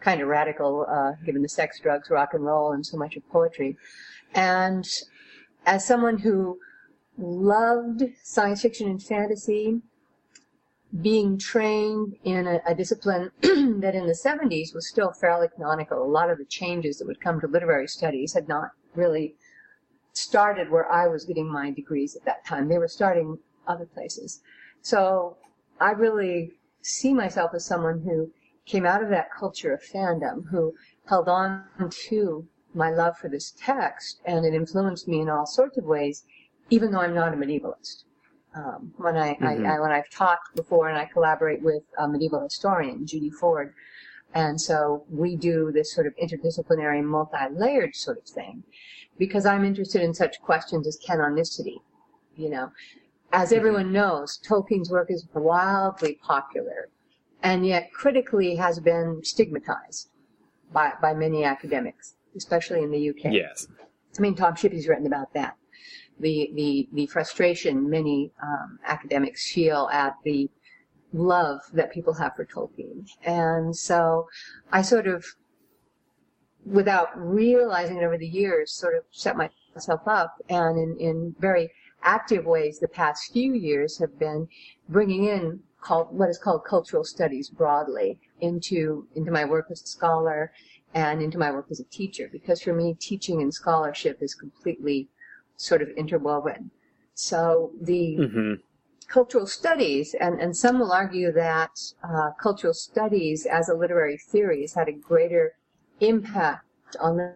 [0.00, 3.26] kind of radical, uh, given the sex, drugs, rock and roll, and so much of
[3.30, 3.76] poetry.
[4.34, 4.86] And
[5.64, 6.58] as someone who
[7.16, 9.80] loved science fiction and fantasy,
[11.00, 16.02] being trained in a, a discipline that in the 70s was still fairly canonical.
[16.02, 19.34] A lot of the changes that would come to literary studies had not really
[20.12, 22.68] started where I was getting my degrees at that time.
[22.68, 24.40] They were starting other places.
[24.82, 25.36] So
[25.80, 26.52] I really
[26.82, 28.30] see myself as someone who
[28.66, 30.74] came out of that culture of fandom, who
[31.06, 31.64] held on
[32.08, 36.24] to my love for this text, and it influenced me in all sorts of ways,
[36.70, 38.04] even though I'm not a medievalist.
[38.54, 39.66] Um, when I, Mhm.
[39.66, 43.74] I, I when I've taught before, and I collaborate with a medieval historian, Judy Ford,
[44.32, 48.62] and so we do this sort of interdisciplinary, multi-layered sort of thing,
[49.18, 51.78] because I'm interested in such questions as canonicity.
[52.36, 52.72] You know,
[53.32, 56.88] as everyone knows, Tolkien's work is wildly popular,
[57.42, 60.10] and yet critically has been stigmatized
[60.72, 63.32] by by many academics, especially in the UK.
[63.32, 63.66] Yes.
[64.16, 65.56] I mean, Tom Shippey's written about that.
[66.20, 70.48] The the the frustration many um, academics feel at the
[71.12, 74.28] love that people have for Tolkien, and so
[74.70, 75.24] I sort of,
[76.64, 81.70] without realizing it over the years, sort of set myself up, and in in very
[82.02, 84.48] active ways, the past few years have been
[84.88, 89.86] bringing in called what is called cultural studies broadly into into my work as a
[89.86, 90.52] scholar
[90.94, 92.28] and into my work as a teacher.
[92.30, 95.08] Because for me teaching and scholarship is completely
[95.56, 96.70] sort of interwoven.
[97.14, 98.54] So the hmm
[99.08, 101.70] cultural studies and, and some will argue that
[102.02, 105.54] uh, cultural studies as a literary theory has had a greater
[106.00, 107.34] impact on the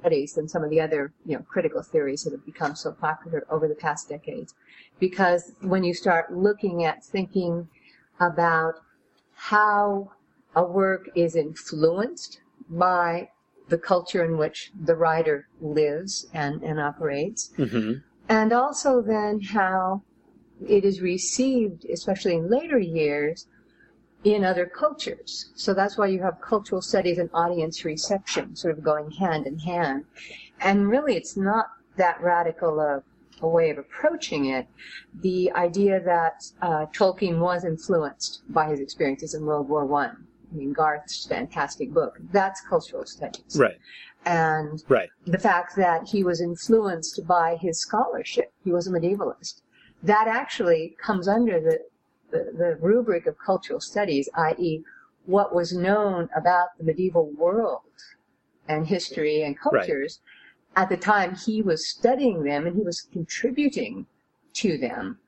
[0.00, 3.44] studies than some of the other you know critical theories that have become so popular
[3.50, 4.54] over the past decades.
[5.00, 7.68] Because when you start looking at thinking
[8.20, 8.74] about
[9.34, 10.12] how
[10.56, 13.30] a work is influenced by
[13.68, 17.94] the culture in which the writer lives and, and operates, hmm
[18.28, 20.02] and also then how
[20.66, 23.46] it is received, especially in later years,
[24.24, 25.50] in other cultures.
[25.54, 29.58] So that's why you have cultural studies and audience reception sort of going hand in
[29.58, 30.04] hand.
[30.60, 31.66] And really, it's not
[31.96, 33.02] that radical a,
[33.40, 34.66] a way of approaching it.
[35.20, 40.26] The idea that uh, Tolkien was influenced by his experiences in World War One.
[40.52, 40.56] I.
[40.56, 42.18] Mean, Garth's fantastic book.
[42.32, 43.56] That's cultural studies.
[43.58, 43.78] Right.
[44.24, 45.08] And Right.
[45.26, 48.52] the fact that he was influenced by his scholarship.
[48.64, 49.62] He was a medievalist.
[50.02, 51.78] That actually comes under the,
[52.30, 54.84] the, the rubric of cultural studies, i.e.,
[55.26, 57.82] what was known about the medieval world
[58.66, 59.86] and history and Right.
[59.86, 60.20] cultures
[60.76, 64.06] at the time he was studying them and he was contributing
[64.54, 65.18] to them.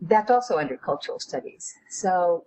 [0.00, 1.74] That's also under cultural studies.
[1.88, 2.44] So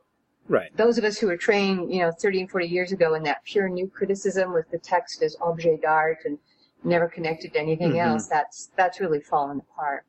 [0.50, 0.76] Right.
[0.76, 3.44] those of us who were trained, you know, 30 and 40 years ago in that
[3.46, 6.40] pure new criticism with the text as objet d'art and
[6.84, 8.00] never connected to anything Mhm.
[8.00, 10.06] else, that's, that's really fallen apart.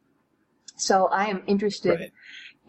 [0.77, 2.13] So I am interested Right.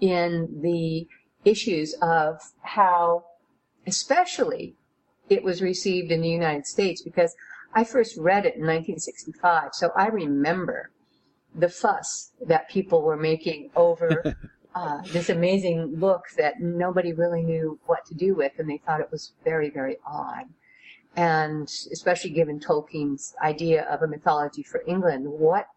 [0.02, 1.08] in the
[1.46, 3.24] issues of how,
[3.88, 4.76] especially,
[5.30, 7.34] it was received in the United States because
[7.74, 9.74] I first read it in 1965.
[9.74, 10.92] So I remember
[11.56, 14.28] the fuss that people were making over
[14.74, 19.02] uh, this amazing book that nobody really knew what to do with, and they thought
[19.02, 20.46] it was very, very odd.
[21.16, 25.68] And especially given Tolkien's idea of a mythology for England, what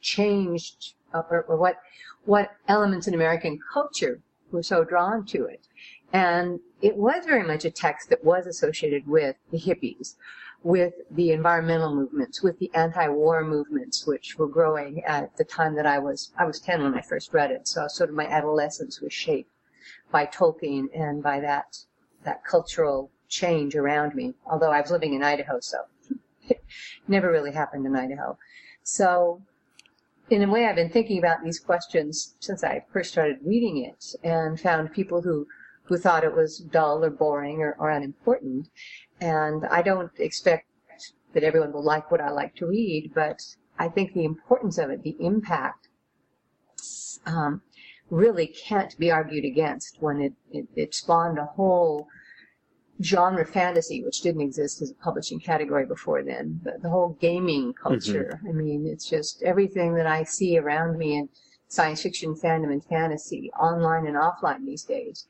[0.00, 1.78] changed, or, or what
[2.24, 4.20] what elements in American culture
[4.50, 5.66] were so drawn to it?
[6.12, 10.14] And it was very much a text that was associated with the hippies,
[10.64, 15.86] with the environmental movements, with the anti-war movements, which were growing at the time that
[15.86, 17.68] I was, I was 10 when I first read it.
[17.68, 19.50] So sort of my adolescence was shaped
[20.10, 21.76] by Tolkien and by that,
[22.24, 24.32] that cultural change around me.
[24.46, 25.78] Although I was living in Idaho, so
[26.48, 26.64] it
[27.08, 28.38] never really happened in Idaho.
[28.82, 29.42] So
[30.30, 34.14] in a way, I've been thinking about these questions since I first started reading it
[34.24, 35.46] and found people who,
[35.82, 38.70] who thought it was dull or boring or, or unimportant.
[39.20, 40.66] And I don't expect
[41.32, 43.40] that everyone will like what I like to read, but
[43.78, 45.88] I think the importance of it, the impact,
[47.26, 47.62] um,
[48.10, 52.06] really can't be argued against when it, it, it spawned a whole
[53.02, 56.60] genre fantasy, which didn't exist as a publishing category before then.
[56.62, 58.40] The, the whole gaming culture.
[58.48, 61.28] I mean, it's just everything that I see around me in
[61.68, 65.26] science fiction, fandom, and fantasy, online and offline these days,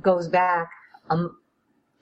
[0.00, 0.70] goes back
[1.10, 1.36] um,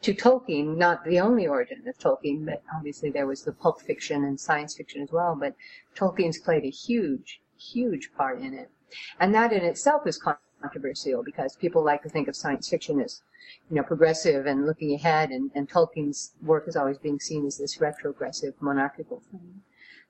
[0.03, 4.25] to Tolkien, not the only origin of Tolkien, but obviously there was the pulp fiction
[4.25, 5.55] and science fiction as well, but
[5.95, 8.71] Tolkien's played a huge, huge part in it.
[9.19, 10.21] And that in itself is
[10.63, 13.23] controversial because people like to think of science fiction as,
[13.69, 17.59] you know, progressive and looking ahead, and, and Tolkien's work is always being seen as
[17.59, 19.61] this retrogressive monarchical thing.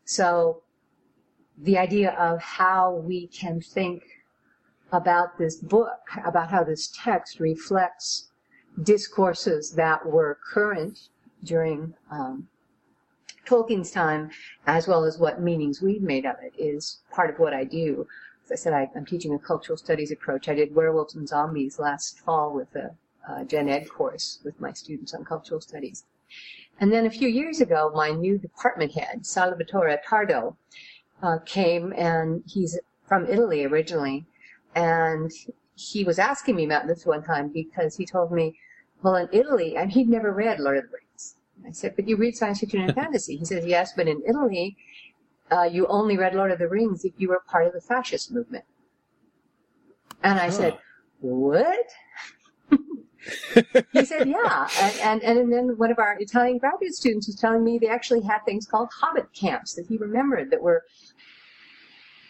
[0.04, 0.62] So
[1.58, 4.02] the idea of how we can think
[4.92, 8.30] about this book, about how this text reflects
[8.82, 11.09] discourses that were current
[11.44, 12.48] during um,
[13.47, 14.31] Tolkien's time,
[14.66, 18.07] as well as what meanings we've made of it, is part of what I do.
[18.44, 20.48] As I said, I, I'm teaching a cultural studies approach.
[20.48, 22.94] I did werewolves and zombies last fall with a,
[23.28, 26.05] a gen ed course with my students on cultural studies.
[26.78, 30.57] And then a few years ago, my new department head, Salvatore Tardo,
[31.23, 34.24] uh, came and he's from Italy originally,
[34.74, 35.31] and
[35.74, 38.57] he was asking me about this one time because he told me,
[39.02, 41.36] well, in Italy, and he'd never read Lord of the Rings.
[41.66, 43.36] I said, but you read science fiction and fantasy.
[43.36, 44.77] He says, yes, but in Italy,
[45.51, 48.31] uh, you only read Lord of the Rings if you were part of the fascist
[48.31, 48.64] movement.
[50.22, 50.78] And I said,
[51.20, 51.86] what?
[53.93, 54.68] he said, yeah.
[55.02, 58.22] And, and, and then one of our Italian graduate students was telling me they actually
[58.22, 60.85] had things called hobbit camps that he remembered that were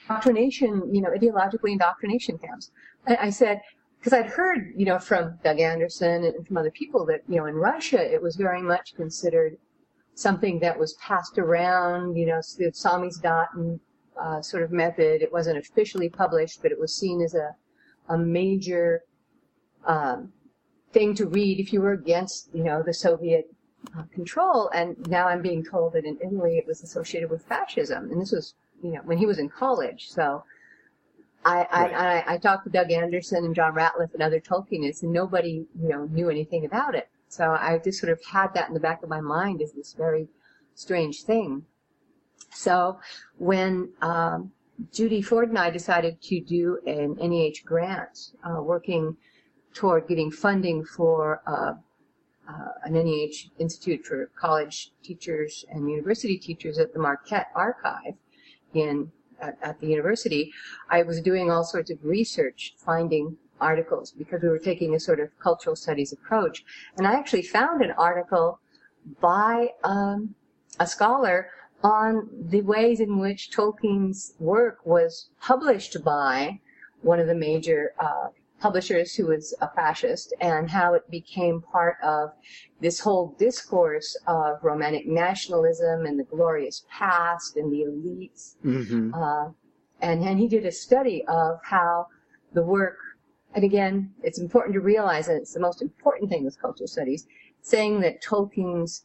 [0.09, 2.71] indoctrination, you know, ideologically indoctrination camps.
[3.07, 3.61] And I said,
[4.01, 7.45] because I'd heard, you know, from Doug Anderson and from other people that, you know,
[7.45, 9.59] in Russia it was very much considered
[10.15, 13.79] something that was passed around, you know, the Samizdat
[14.19, 15.21] uh, sort of method.
[15.21, 17.55] It wasn't officially published, but it was seen as a,
[18.09, 19.03] a major
[19.85, 20.33] um,
[20.93, 23.53] thing to read if you were against, you know, the Soviet
[23.99, 24.71] uh, control.
[24.75, 28.11] And now I'm being told that in Italy it was associated with fascism.
[28.11, 30.09] And this was, you know, when he was in college.
[30.09, 30.43] So
[31.45, 31.69] I, right.
[31.73, 35.65] I, I, I, talked to Doug Anderson and John Rateliff and other Tolkienists, and nobody,
[35.81, 37.09] you know, knew anything about it.
[37.29, 39.95] So I just sort of had that in the back of my mind as this
[39.95, 40.29] very
[40.75, 41.65] strange thing.
[42.53, 42.99] So
[43.39, 44.53] when um,
[44.93, 49.17] Judy Ford and I decided to do an NEH grant, uh, working
[49.75, 51.75] toward getting funding for uh,
[52.49, 58.15] uh, an NEH Institute for College Teachers and University Teachers at the Marquette Archive
[58.75, 60.53] in at, at the university,
[60.89, 65.21] I was doing all sorts of research, finding articles because we were taking a sort
[65.21, 66.65] of cultural studies approach.
[66.97, 68.61] And I actually found an article
[69.21, 70.35] by um,
[70.79, 71.51] a scholar
[71.83, 76.61] on the ways in which Tolkien's work was published by
[77.03, 78.29] one of the major uh,
[78.61, 82.31] publishers who was a fascist and how it became part of
[82.81, 88.57] this whole discourse of romantic nationalism and the glorious past and the elites.
[88.65, 89.15] Mm-hmm.
[89.15, 89.51] Uh,
[90.03, 92.07] and, and he did a study of how
[92.53, 92.97] the work,
[93.55, 97.27] and again, it's important to realize that it's the most important thing with cultural studies,
[97.63, 99.05] saying that Tolkien's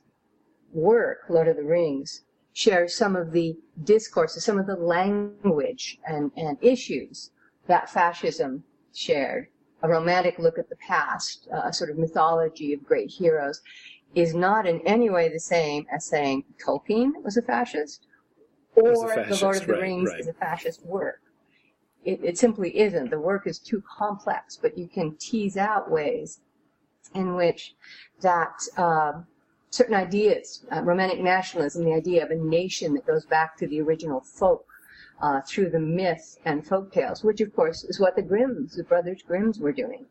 [0.74, 2.24] work, Lord of the Rings,
[2.54, 7.32] shares some of the discourses, some of the language and, and issues
[7.68, 8.64] that fascism
[8.96, 9.48] shared,
[9.84, 13.62] a romantic look at the past, a sort of mythology of great heroes,
[14.16, 18.08] is not in any way the same as saying Tolkien was a fascist
[18.76, 20.20] or a fascist, The Lord of the right, Rings right.
[20.20, 21.22] is a fascist work.
[22.04, 23.10] It, it simply isn't.
[23.10, 26.40] The work is too complex, but you can tease out ways
[27.14, 27.76] in which
[28.22, 29.14] that uh,
[29.70, 33.82] certain ideas, uh, romantic nationalism, the idea of a nation that goes back to the
[33.82, 34.66] original folk,
[35.22, 38.84] uh, through the myths and folk tales, which of course is what the Grimms, the
[38.84, 40.06] brothers Grimms, were doing.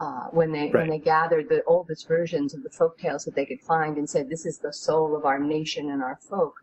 [0.00, 0.74] Uh, when they right.
[0.74, 4.08] when they gathered the oldest versions of the folk tales that they could find and
[4.08, 6.54] said this is the soul of our nation and our folk,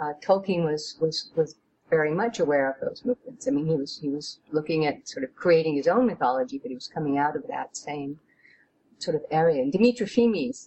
[0.00, 1.54] uh, Tolkien was was was
[1.90, 3.46] very much aware of those movements.
[3.46, 6.70] I mean, he was he was looking at sort of creating his own mythology, but
[6.70, 8.18] he was coming out of that same
[8.98, 9.62] sort of area.
[9.62, 10.06] And Dimitra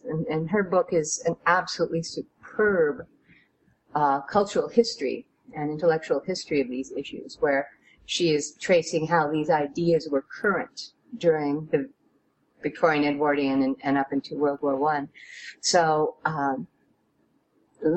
[0.05, 3.07] and, and her book is an absolutely superb
[3.93, 7.67] uh, cultural history and intellectual history of these issues, where
[8.05, 11.89] she is tracing how these ideas were current during the
[12.61, 15.09] Victorian, Edwardian, and, and up into World War One.
[15.61, 16.67] So, um,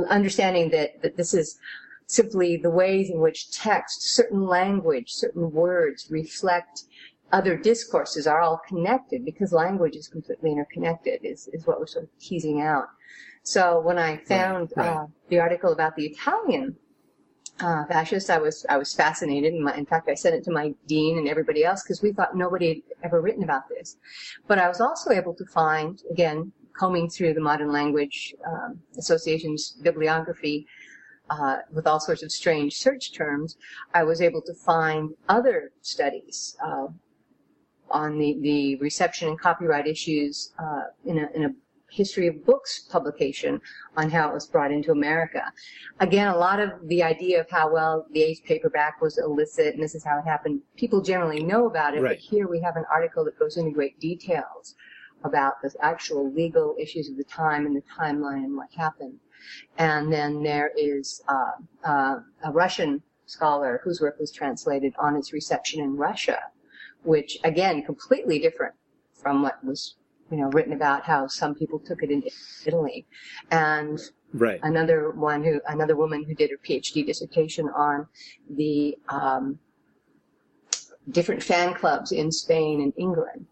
[0.09, 1.59] understanding that, that this is
[2.07, 6.85] simply the ways in which text, certain language, certain words reflect
[7.33, 12.05] other discourses are all connected because language is completely interconnected is, is what we're sort
[12.05, 12.87] of teasing out.
[13.43, 14.97] So when I found right, right.
[14.97, 16.77] Uh, the article about the Italian
[17.61, 19.53] uh, fascist, I was I was fascinated.
[19.55, 22.13] And my, in fact, I sent it to my dean and everybody else because we
[22.13, 23.97] thought nobody had ever written about this.
[24.47, 29.73] But I was also able to find, again, combing through the Modern Language um, Association's
[29.83, 30.67] bibliography
[31.31, 33.57] uh, with all sorts of strange search terms,
[33.95, 36.87] I was able to find other studies uh,
[37.91, 41.55] on the, the reception and copyright issues uh, in, a, in a
[41.91, 43.61] history of books publication
[43.97, 45.43] on how it was brought into America.
[46.01, 49.83] Again, a lot of the idea of how well the Ace paperback was illicit and
[49.83, 52.11] this is how it happened, people generally know about it, right.
[52.11, 54.75] but here we have an article that goes into great details
[55.25, 59.19] about the actual legal issues of the time and the timeline and what happened.
[59.79, 61.53] And then there is uh,
[61.85, 66.39] uh, a Russian scholar whose work was translated on its reception in Russia,
[67.03, 68.75] which again completely different
[69.13, 69.97] from what was
[70.31, 72.23] you know written about how some people took it in
[72.67, 73.07] Italy,
[73.51, 73.99] and
[74.33, 74.61] right.
[74.63, 78.07] another one who another woman who did her PhD dissertation on
[78.51, 79.59] the um,
[81.11, 83.47] different fan clubs in Spain and England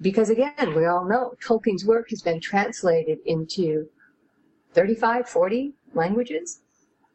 [0.00, 3.88] because again, we all know Tolkien's work has been translated into
[4.72, 6.60] 35, 40 languages.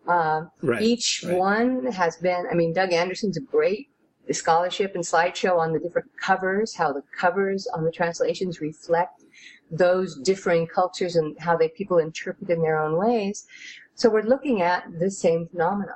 [0.08, 1.36] Uh, right, each right.
[1.36, 3.90] one has been, I mean, Doug Anderson's a great
[4.34, 9.24] scholarship and slideshow on the different covers, how the covers on the translations reflect
[9.72, 13.48] those differing cultures and how they people interpret in their own ways.
[13.96, 15.96] So we're looking at the same phenomenon,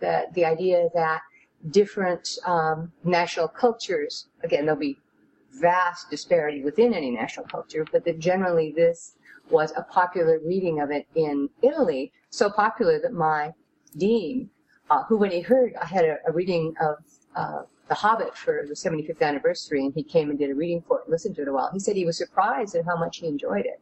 [0.00, 1.20] that the idea that
[1.70, 4.98] different um, national cultures, again, there'll be
[5.60, 9.14] vast disparity within any national culture, but that generally this
[9.50, 13.52] was a popular reading of it in Italy, so popular that my
[13.96, 14.50] dean,
[14.90, 16.96] uh, who when he heard I had a, a reading of
[17.34, 20.98] uh, The Hobbit for the 75th anniversary, and he came and did a reading for
[21.00, 23.18] it, and listened to it a while, he said he was surprised at how much
[23.18, 23.80] he enjoyed it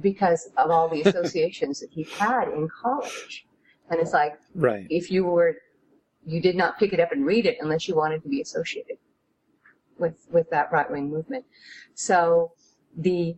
[0.00, 3.46] because of all the associations that he had in college.
[3.90, 4.86] And it's like, Right.
[4.90, 5.56] if you were,
[6.24, 8.96] you did not pick it up and read it unless you wanted to be associated
[9.98, 11.44] with, with that right wing movement.
[11.94, 12.52] So
[12.96, 13.36] the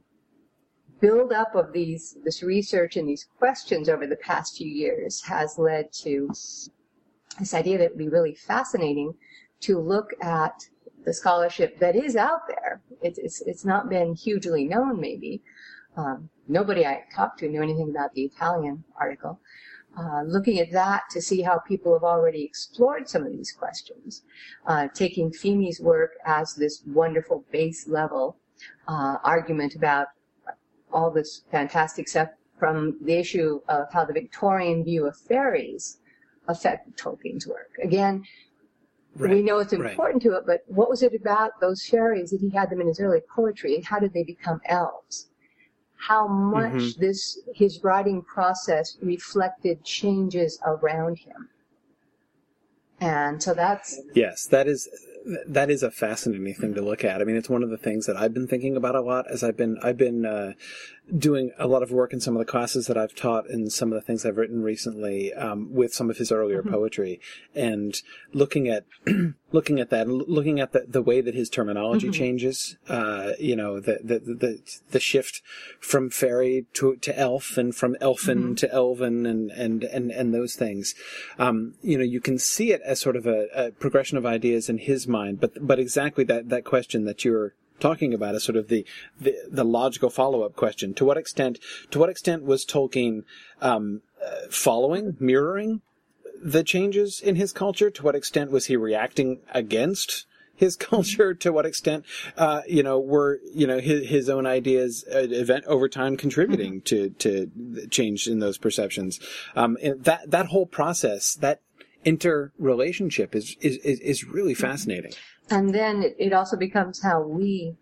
[1.00, 5.58] build up of these, this research and these questions over the past few years has
[5.58, 6.28] led to
[7.38, 9.14] this idea that would be really fascinating
[9.60, 10.66] to look at
[11.04, 12.80] the scholarship that is out there.
[13.02, 15.42] It's, it's, it's not been hugely known maybe.
[15.96, 19.40] Um, nobody I talked to knew anything about the Italian article.
[19.98, 24.22] Uh, looking at that to see how people have already explored some of these questions,
[24.66, 28.36] uh, taking Fimi's work as this wonderful base level
[28.86, 30.08] uh, argument about
[30.92, 32.28] all this fantastic stuff
[32.58, 35.98] from the issue of how the Victorian view of fairies
[36.48, 37.70] affect Tolkien's work.
[37.82, 38.24] Again,
[39.20, 39.90] we know it's Right.
[39.90, 42.86] important to it, but what was it about those fairies that he had them in
[42.88, 45.28] his early poetry, and how did they become elves?
[45.96, 47.00] How much Mm-hmm.
[47.00, 51.48] this his writing process reflected changes around him,
[53.00, 54.88] and so that's Yes, that is
[55.46, 57.20] that is a fascinating thing to look at.
[57.20, 59.42] I mean, it's one of the things that I've been thinking about a lot as
[59.42, 60.52] I've been I've been uh,
[61.16, 63.92] doing a lot of work in some of the classes that I've taught and some
[63.92, 67.20] of the things I've written recently um, with some of his earlier poetry,
[67.54, 68.00] and
[68.32, 68.84] looking at
[69.52, 72.76] looking at that and looking at the, the way that his terminology changes.
[72.88, 75.42] Uh, you know, the, the the the shift
[75.80, 80.54] from fairy to to elf and from elfin to elven and and and and those
[80.54, 80.94] things.
[81.38, 84.68] Um, you know, you can see it as sort of a, a progression of ideas
[84.68, 88.56] in his mind, but but exactly that that question that you're talking about is sort
[88.56, 88.86] of the
[89.20, 90.94] the, the logical follow up question.
[90.94, 91.58] To what extent
[91.90, 93.24] to what extent was Tolkien
[93.60, 95.82] um, uh, following, mirroring
[96.40, 97.90] the changes in his culture?
[97.90, 101.34] To what extent was he reacting against his culture?
[101.34, 102.04] To what extent,
[102.36, 106.80] uh, you know, were you know his, his own ideas uh, event over time contributing
[106.82, 109.20] to to the change in those perceptions?
[109.54, 111.60] Um, and that that whole process, that
[112.08, 115.12] interrelationship, is is is, is really fascinating.
[115.56, 117.74] and then it, it also becomes how we,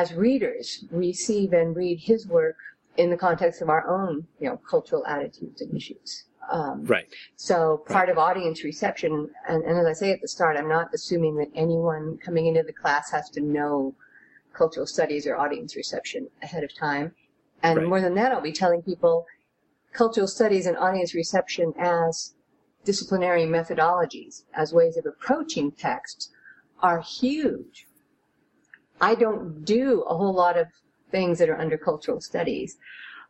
[0.00, 2.56] as readers, receive and read his work
[2.96, 6.10] in the context of our own, you know, cultural attitudes and issues.
[6.50, 7.08] Um, Right.
[7.36, 7.56] So
[7.96, 9.10] part of audience reception,
[9.48, 12.62] and, and as I say at the start, I'm not assuming that anyone coming into
[12.70, 13.94] the class has to know
[14.60, 17.06] cultural studies or audience reception ahead of time.
[17.62, 17.88] And Right.
[17.92, 19.26] more than that, I'll be telling people
[19.92, 22.34] cultural studies and audience reception as
[22.84, 26.30] disciplinary methodologies, as ways of approaching texts,
[26.80, 27.86] are huge.
[29.00, 30.68] I don't do a whole lot of
[31.10, 32.76] things that are under cultural studies.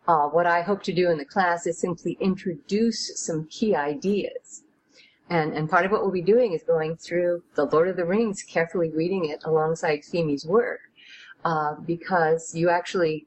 [0.06, 4.62] Uh, what I hope to do in the class is simply introduce some key ideas.
[5.30, 8.06] And, and part of what we'll be doing is going through The Lord of the
[8.06, 10.80] Rings, carefully reading it alongside Fimi's work,
[11.44, 13.26] uh, because you actually,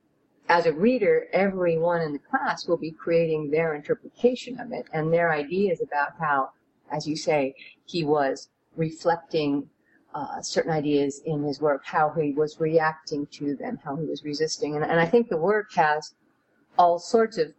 [0.52, 5.12] as a reader, everyone in the class will be creating their interpretation of it and
[5.12, 6.50] their ideas about how,
[6.92, 7.56] as you say,
[7.86, 9.70] he was reflecting
[10.14, 14.26] uh, certain ideas in his work, how he was reacting to them, how he was
[14.26, 14.76] resisting.
[14.76, 16.16] And, and I think the work has
[16.78, 17.54] all sorts of,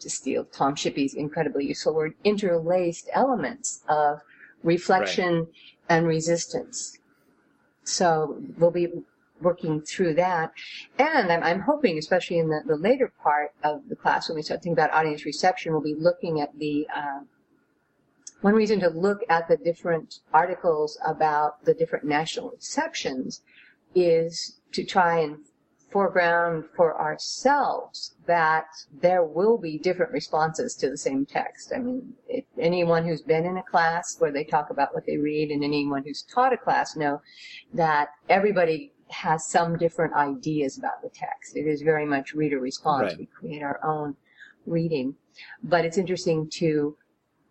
[0.00, 4.20] to steal Tom Shippey's incredibly useful word, interlaced elements of
[4.62, 5.46] reflection
[5.88, 6.98] and resistance.
[7.84, 8.88] So we'll be
[9.40, 10.52] working through that.
[10.98, 14.42] And I'm, I'm hoping, especially in the, the later part of the class, when we
[14.42, 17.20] start thinking about audience reception, we'll be looking at the, uh,
[18.40, 23.42] one reason to look at the different articles about the different national receptions
[23.94, 25.38] is to try and
[25.90, 28.66] foreground for ourselves that
[29.00, 31.72] there will be different responses to the same text.
[31.74, 32.12] I mean,
[32.58, 36.04] anyone who's been in a class where they talk about what they read and anyone
[36.04, 37.22] who's taught a class know
[37.72, 41.56] that everybody has some different ideas about the text.
[41.56, 43.12] It is very much reader response.
[43.12, 43.18] Right.
[43.18, 44.16] We create our own
[44.66, 45.14] reading.
[45.62, 46.96] But it's interesting to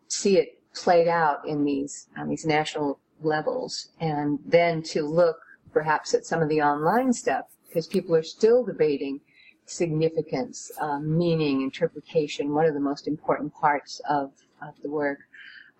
[0.08, 5.38] see it played out in these on these national levels and then to look
[5.74, 9.20] perhaps at some of the online stuff because people are still debating
[9.66, 14.32] significance, um, meaning, interpretation, what are the most important parts of,
[14.62, 15.20] of the work.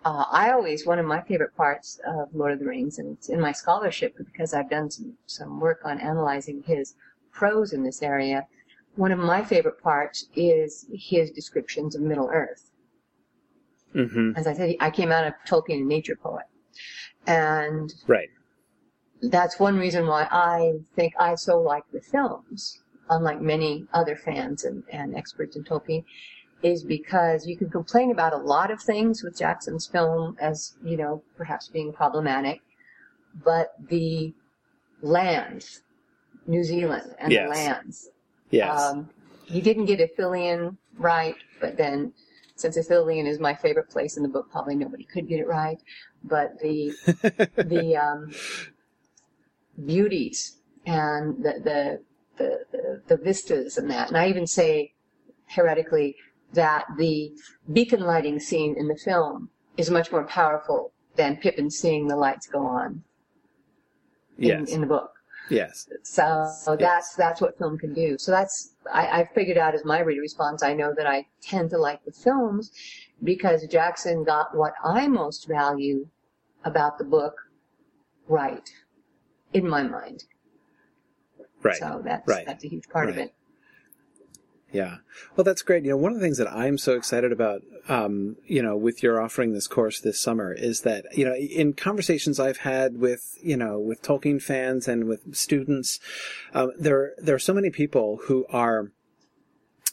[0.08, 3.28] Uh, I always, one of my favorite parts of Lord of the Rings, and it's
[3.28, 6.96] in my scholarship because I've done some, some work on analyzing his
[7.34, 8.48] prose in this area.
[8.96, 12.72] One of my favorite parts is his descriptions of Middle Earth.
[13.92, 16.46] hmm As I said, I came out of Tolkien, a nature poet.
[17.26, 18.30] And Right.
[19.22, 22.80] that's one reason why I think I so like the films,
[23.10, 26.06] unlike many other fans and, and experts in Tolkien,
[26.64, 30.98] is because you can complain about a lot of things with Jackson's film as, you
[30.98, 32.62] know, perhaps being problematic,
[33.44, 34.34] but the
[35.02, 35.82] lands,
[36.48, 37.44] New Zealand and Yes.
[37.44, 38.10] the lands,
[38.50, 38.94] Yes.
[38.94, 39.10] um,
[39.46, 42.14] he didn't get Ithilien right, but then
[42.56, 45.80] since Ithilien is my favorite place in the book, probably nobody could get it right.
[46.24, 46.96] But the
[47.58, 48.34] the um,
[49.86, 52.02] beauties and the, the
[52.38, 54.94] the the the vistas and that, and I even say
[55.46, 56.16] heretically
[56.54, 57.32] that the
[57.72, 62.48] beacon lighting scene in the film is much more powerful than Pippin seeing the lights
[62.48, 63.04] go on
[64.38, 64.72] in, yes.
[64.72, 65.12] in the book.
[65.50, 65.88] yes.
[66.04, 68.18] So that's that's what film can do.
[68.18, 70.64] So that's I, I figured out as my reader response.
[70.64, 72.72] I know that I tend to like the films
[73.24, 76.08] because Jackson got what I most value
[76.64, 77.34] about the book
[78.28, 78.70] right
[79.54, 80.26] in my mind.
[81.64, 81.78] Right.
[81.78, 82.46] So that's Right.
[82.46, 83.34] that's a huge part of it.
[84.72, 84.98] Yeah.
[85.36, 85.84] Well, that's great.
[85.84, 89.02] You know, one of the things that I'm so excited about, um, you know, with
[89.02, 93.38] your offering this course this summer is that, you know, in conversations I've had with,
[93.42, 96.00] you know, with Tolkien fans and with students,
[96.54, 98.92] um, there, there are so many people who are,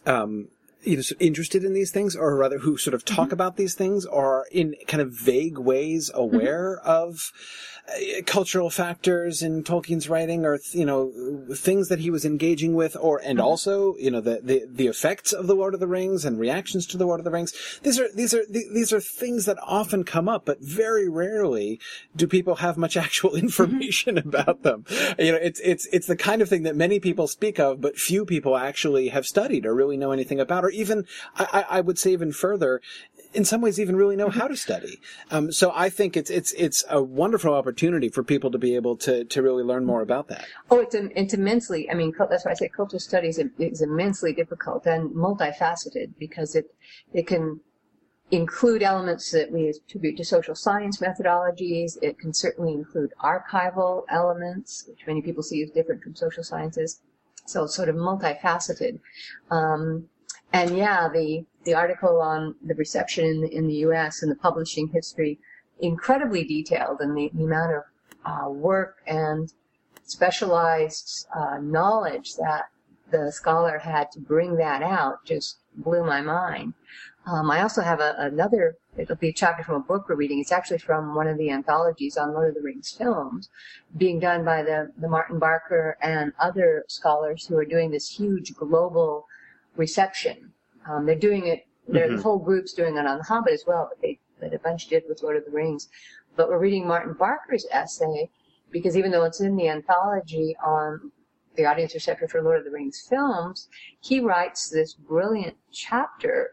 [0.06, 0.48] um,
[0.84, 3.34] either interested in these things or rather who sort of talk mm-hmm.
[3.34, 6.20] about these things or are in kind of vague ways mm-hmm.
[6.20, 7.32] aware of
[7.86, 11.12] uh, cultural factors in Tolkien's writing or you know
[11.54, 13.46] things that he was engaging with or and mm-hmm.
[13.46, 16.86] also you know the, the the effects of the Lord of the Rings and reactions
[16.86, 17.52] to the Lord of the Rings.
[17.82, 21.78] These are these are th- these are things that often come up but very rarely
[22.16, 24.86] do people have much actual information about them.
[25.18, 27.98] You know it's it's it's the kind of thing that many people speak of but
[27.98, 31.06] few people actually have studied or really know anything about or even
[31.36, 32.80] I, I would say even further
[33.34, 35.00] in some ways even really know how to study.
[35.30, 38.96] Um, so I think it's it's it's a wonderful opportunity for people to be able
[38.98, 40.46] to to really learn more about that.
[40.70, 41.90] Oh, it's it's immensely.
[41.90, 46.54] I mean, that's why I say cultural studies is- is immensely difficult and multifaceted because
[46.54, 46.74] it
[47.12, 47.60] it can
[48.30, 51.98] include elements that we attribute to social science methodologies.
[52.02, 57.02] It can certainly include archival elements, which many people see as different from social sciences.
[57.46, 59.00] So it's sort of multifaceted.
[59.50, 60.08] Um,
[60.54, 64.22] and yeah, the the article on the reception in the, in the U.S.
[64.22, 65.40] and the publishing history,
[65.80, 67.82] incredibly detailed, and the, the amount of
[68.24, 69.52] uh, work and
[70.04, 72.66] specialized uh, knowledge that
[73.10, 76.74] the scholar had to bring that out just blew my mind.
[77.26, 80.38] Um, I also have a, another, it'll be a chapter from a book we're reading.
[80.40, 83.48] It's actually from one of the anthologies on Lord of the Rings films
[83.96, 88.54] being done by the, the Martin Barker and other scholars who are doing this huge
[88.54, 89.26] global
[89.76, 90.52] reception.
[90.88, 92.22] Um, they're doing it, they're, the Mhm.
[92.22, 95.04] whole group's doing it on The Hobbit as well, but they, but a bunch did
[95.08, 95.88] with Lord of the Rings.
[96.36, 98.30] But we're reading Martin Barker's essay
[98.70, 101.12] because even though it's in the anthology on
[101.56, 103.68] the audience reception for Lord of the Rings films,
[104.00, 106.50] he writes this brilliant chapter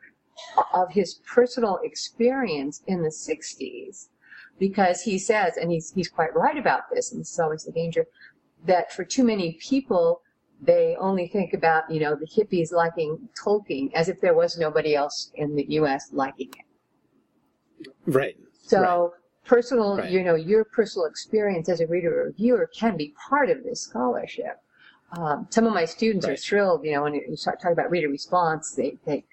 [0.74, 4.10] of his personal experience in the 60s
[4.60, 7.72] because he says, and he's, he's quite right about this, and this is always the
[7.72, 8.06] danger,
[8.66, 10.22] that for too many people,
[10.62, 14.96] they only think about, you know, the hippies liking Tolkien as if there was nobody
[14.96, 16.10] else in the U.S.
[16.14, 17.90] liking it.
[18.06, 18.38] Right.
[18.62, 19.14] So
[19.44, 20.12] personal, Right.
[20.12, 23.82] you know, your personal experience as a reader or reviewer can be part of this
[23.82, 24.58] scholarship.
[25.14, 28.08] Um, some of my students are thrilled, you know, when you start talking about reader
[28.08, 29.26] response, they, they,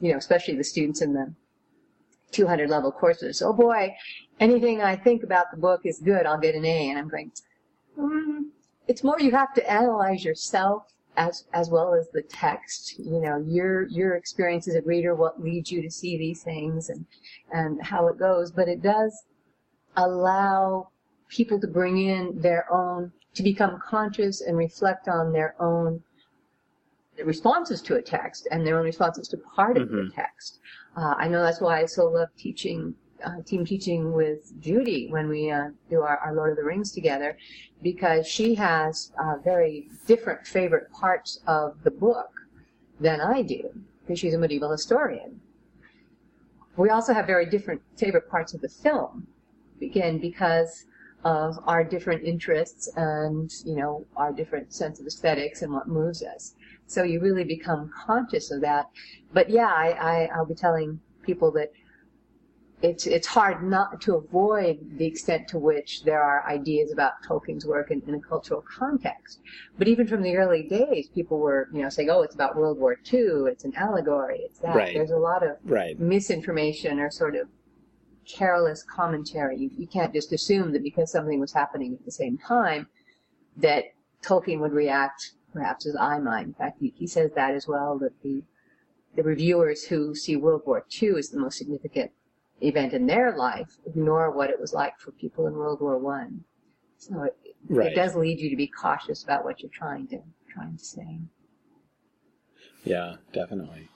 [0.00, 1.34] you know, especially the students in the
[2.30, 3.42] 200 level courses.
[3.42, 3.94] Oh boy,
[4.40, 6.90] anything I think about the book is good, I'll get an A.
[6.90, 7.32] And I'm going,
[7.98, 8.44] mm,
[8.88, 12.98] it's more you have to analyze yourself as as well as the text.
[12.98, 16.90] You know, your your experience as a reader, what leads you to see these things,
[16.90, 17.06] and
[17.52, 18.52] and how it goes.
[18.52, 19.24] But it does
[19.96, 20.88] allow
[21.28, 26.02] people to bring in their own, to become conscious and reflect on their own
[27.24, 30.14] responses to a text and their own responses to part of the Mhm.
[30.14, 30.60] text.
[30.96, 35.28] Uh, I know that's why I so love teaching, uh, team teaching with Judy when
[35.28, 37.36] we uh, do our, our Lord of the Rings together,
[37.82, 42.30] because she has uh, very different favorite parts of the book
[43.00, 43.70] than I do,
[44.02, 45.40] because she's a medieval historian.
[46.76, 49.26] We also have very different favorite parts of the film,
[49.80, 50.84] again, because
[51.24, 56.22] of our different interests and, you know, our different sense of aesthetics and what moves
[56.22, 56.54] us.
[56.86, 58.90] So you really become conscious of that.
[59.32, 61.72] But yeah, I, I, I'll be telling people that
[62.82, 67.64] it's it's hard not to avoid the extent to which there are ideas about Tolkien's
[67.64, 69.40] work in, in, a cultural context.
[69.78, 72.78] But even from the early days, people were you know saying, "Oh, it's about World
[72.78, 73.46] War II.
[73.46, 74.40] It's an allegory.
[74.40, 74.94] It's that." Right.
[74.94, 75.98] There's a lot of right.
[75.98, 77.48] misinformation or sort of
[78.26, 79.56] careless commentary.
[79.56, 82.88] You, you can't just assume that because something was happening at the same time
[83.56, 83.84] that
[84.22, 86.44] Tolkien would react perhaps as I might.
[86.44, 87.98] In fact, he, he says that as well.
[87.98, 88.42] That the
[89.14, 92.10] the reviewers who see World War II as the most significant
[92.60, 96.44] event in their life ignore what it was like for people in World War One.
[96.98, 97.36] So it,
[97.68, 97.90] Right.
[97.92, 101.18] it does lead you to be cautious about what you're trying to trying to say.
[102.84, 103.88] Yeah, definitely.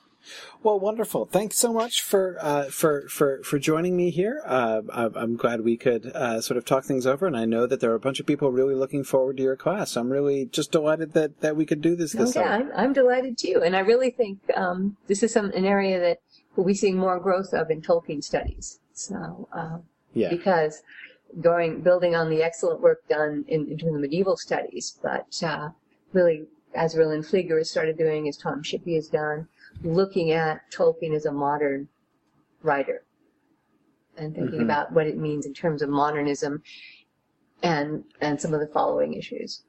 [0.62, 1.24] Well, wonderful.
[1.24, 4.42] Thanks so much for uh, for for for joining me here.
[4.44, 7.80] Uh, I'm glad we could uh, sort of talk things over, and I know that
[7.80, 9.96] there are a bunch of people really looking forward to your class.
[9.96, 12.50] I'm really just delighted that that we could do this this Okay, summer.
[12.50, 16.18] I'm, I'm delighted too, and I really think um, this is some an area that
[16.56, 18.80] we'll be seeing more growth of in Tolkien studies.
[18.92, 19.78] So uh,
[20.14, 20.82] Yeah, because
[21.40, 25.70] going building on the excellent work done in, in terms of medieval studies, but uh,
[26.12, 29.48] really as Verlyn Flieger has started doing, as Tom Shippey has done,
[29.82, 31.88] looking at Tolkien as a modern
[32.62, 33.04] writer
[34.16, 34.64] and thinking Mhm.
[34.64, 36.62] about what it means in terms of modernism
[37.62, 39.62] and and some of the following issues.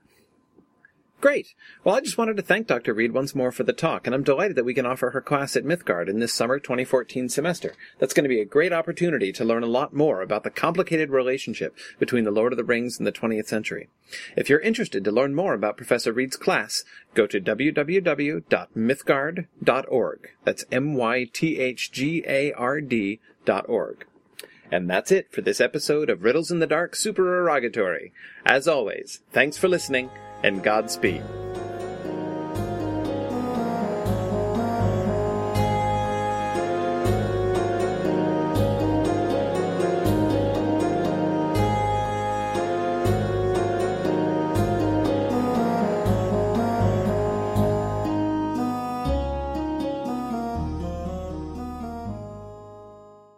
[1.21, 1.53] Great.
[1.83, 2.95] Well, I just wanted to thank Dr.
[2.95, 5.55] Reid once more for the talk, and I'm delighted that we can offer her class
[5.55, 7.75] at Mythgard in this summer 2014 semester.
[7.99, 11.11] That's going to be a great opportunity to learn a lot more about the complicated
[11.11, 13.87] relationship between the Lord of the Rings and the 20th century.
[14.35, 16.83] If you're interested to learn more about Professor Reid's class,
[17.13, 20.29] go to www.mythgard.org.
[20.43, 21.19] That's M-Y-T-H-G-A-R-D
[23.45, 24.05] dot org.
[24.71, 28.11] And that's it for this episode of Riddles in the Dark Supererogatory.
[28.43, 30.09] As always, thanks for listening,
[30.43, 31.23] and Godspeed.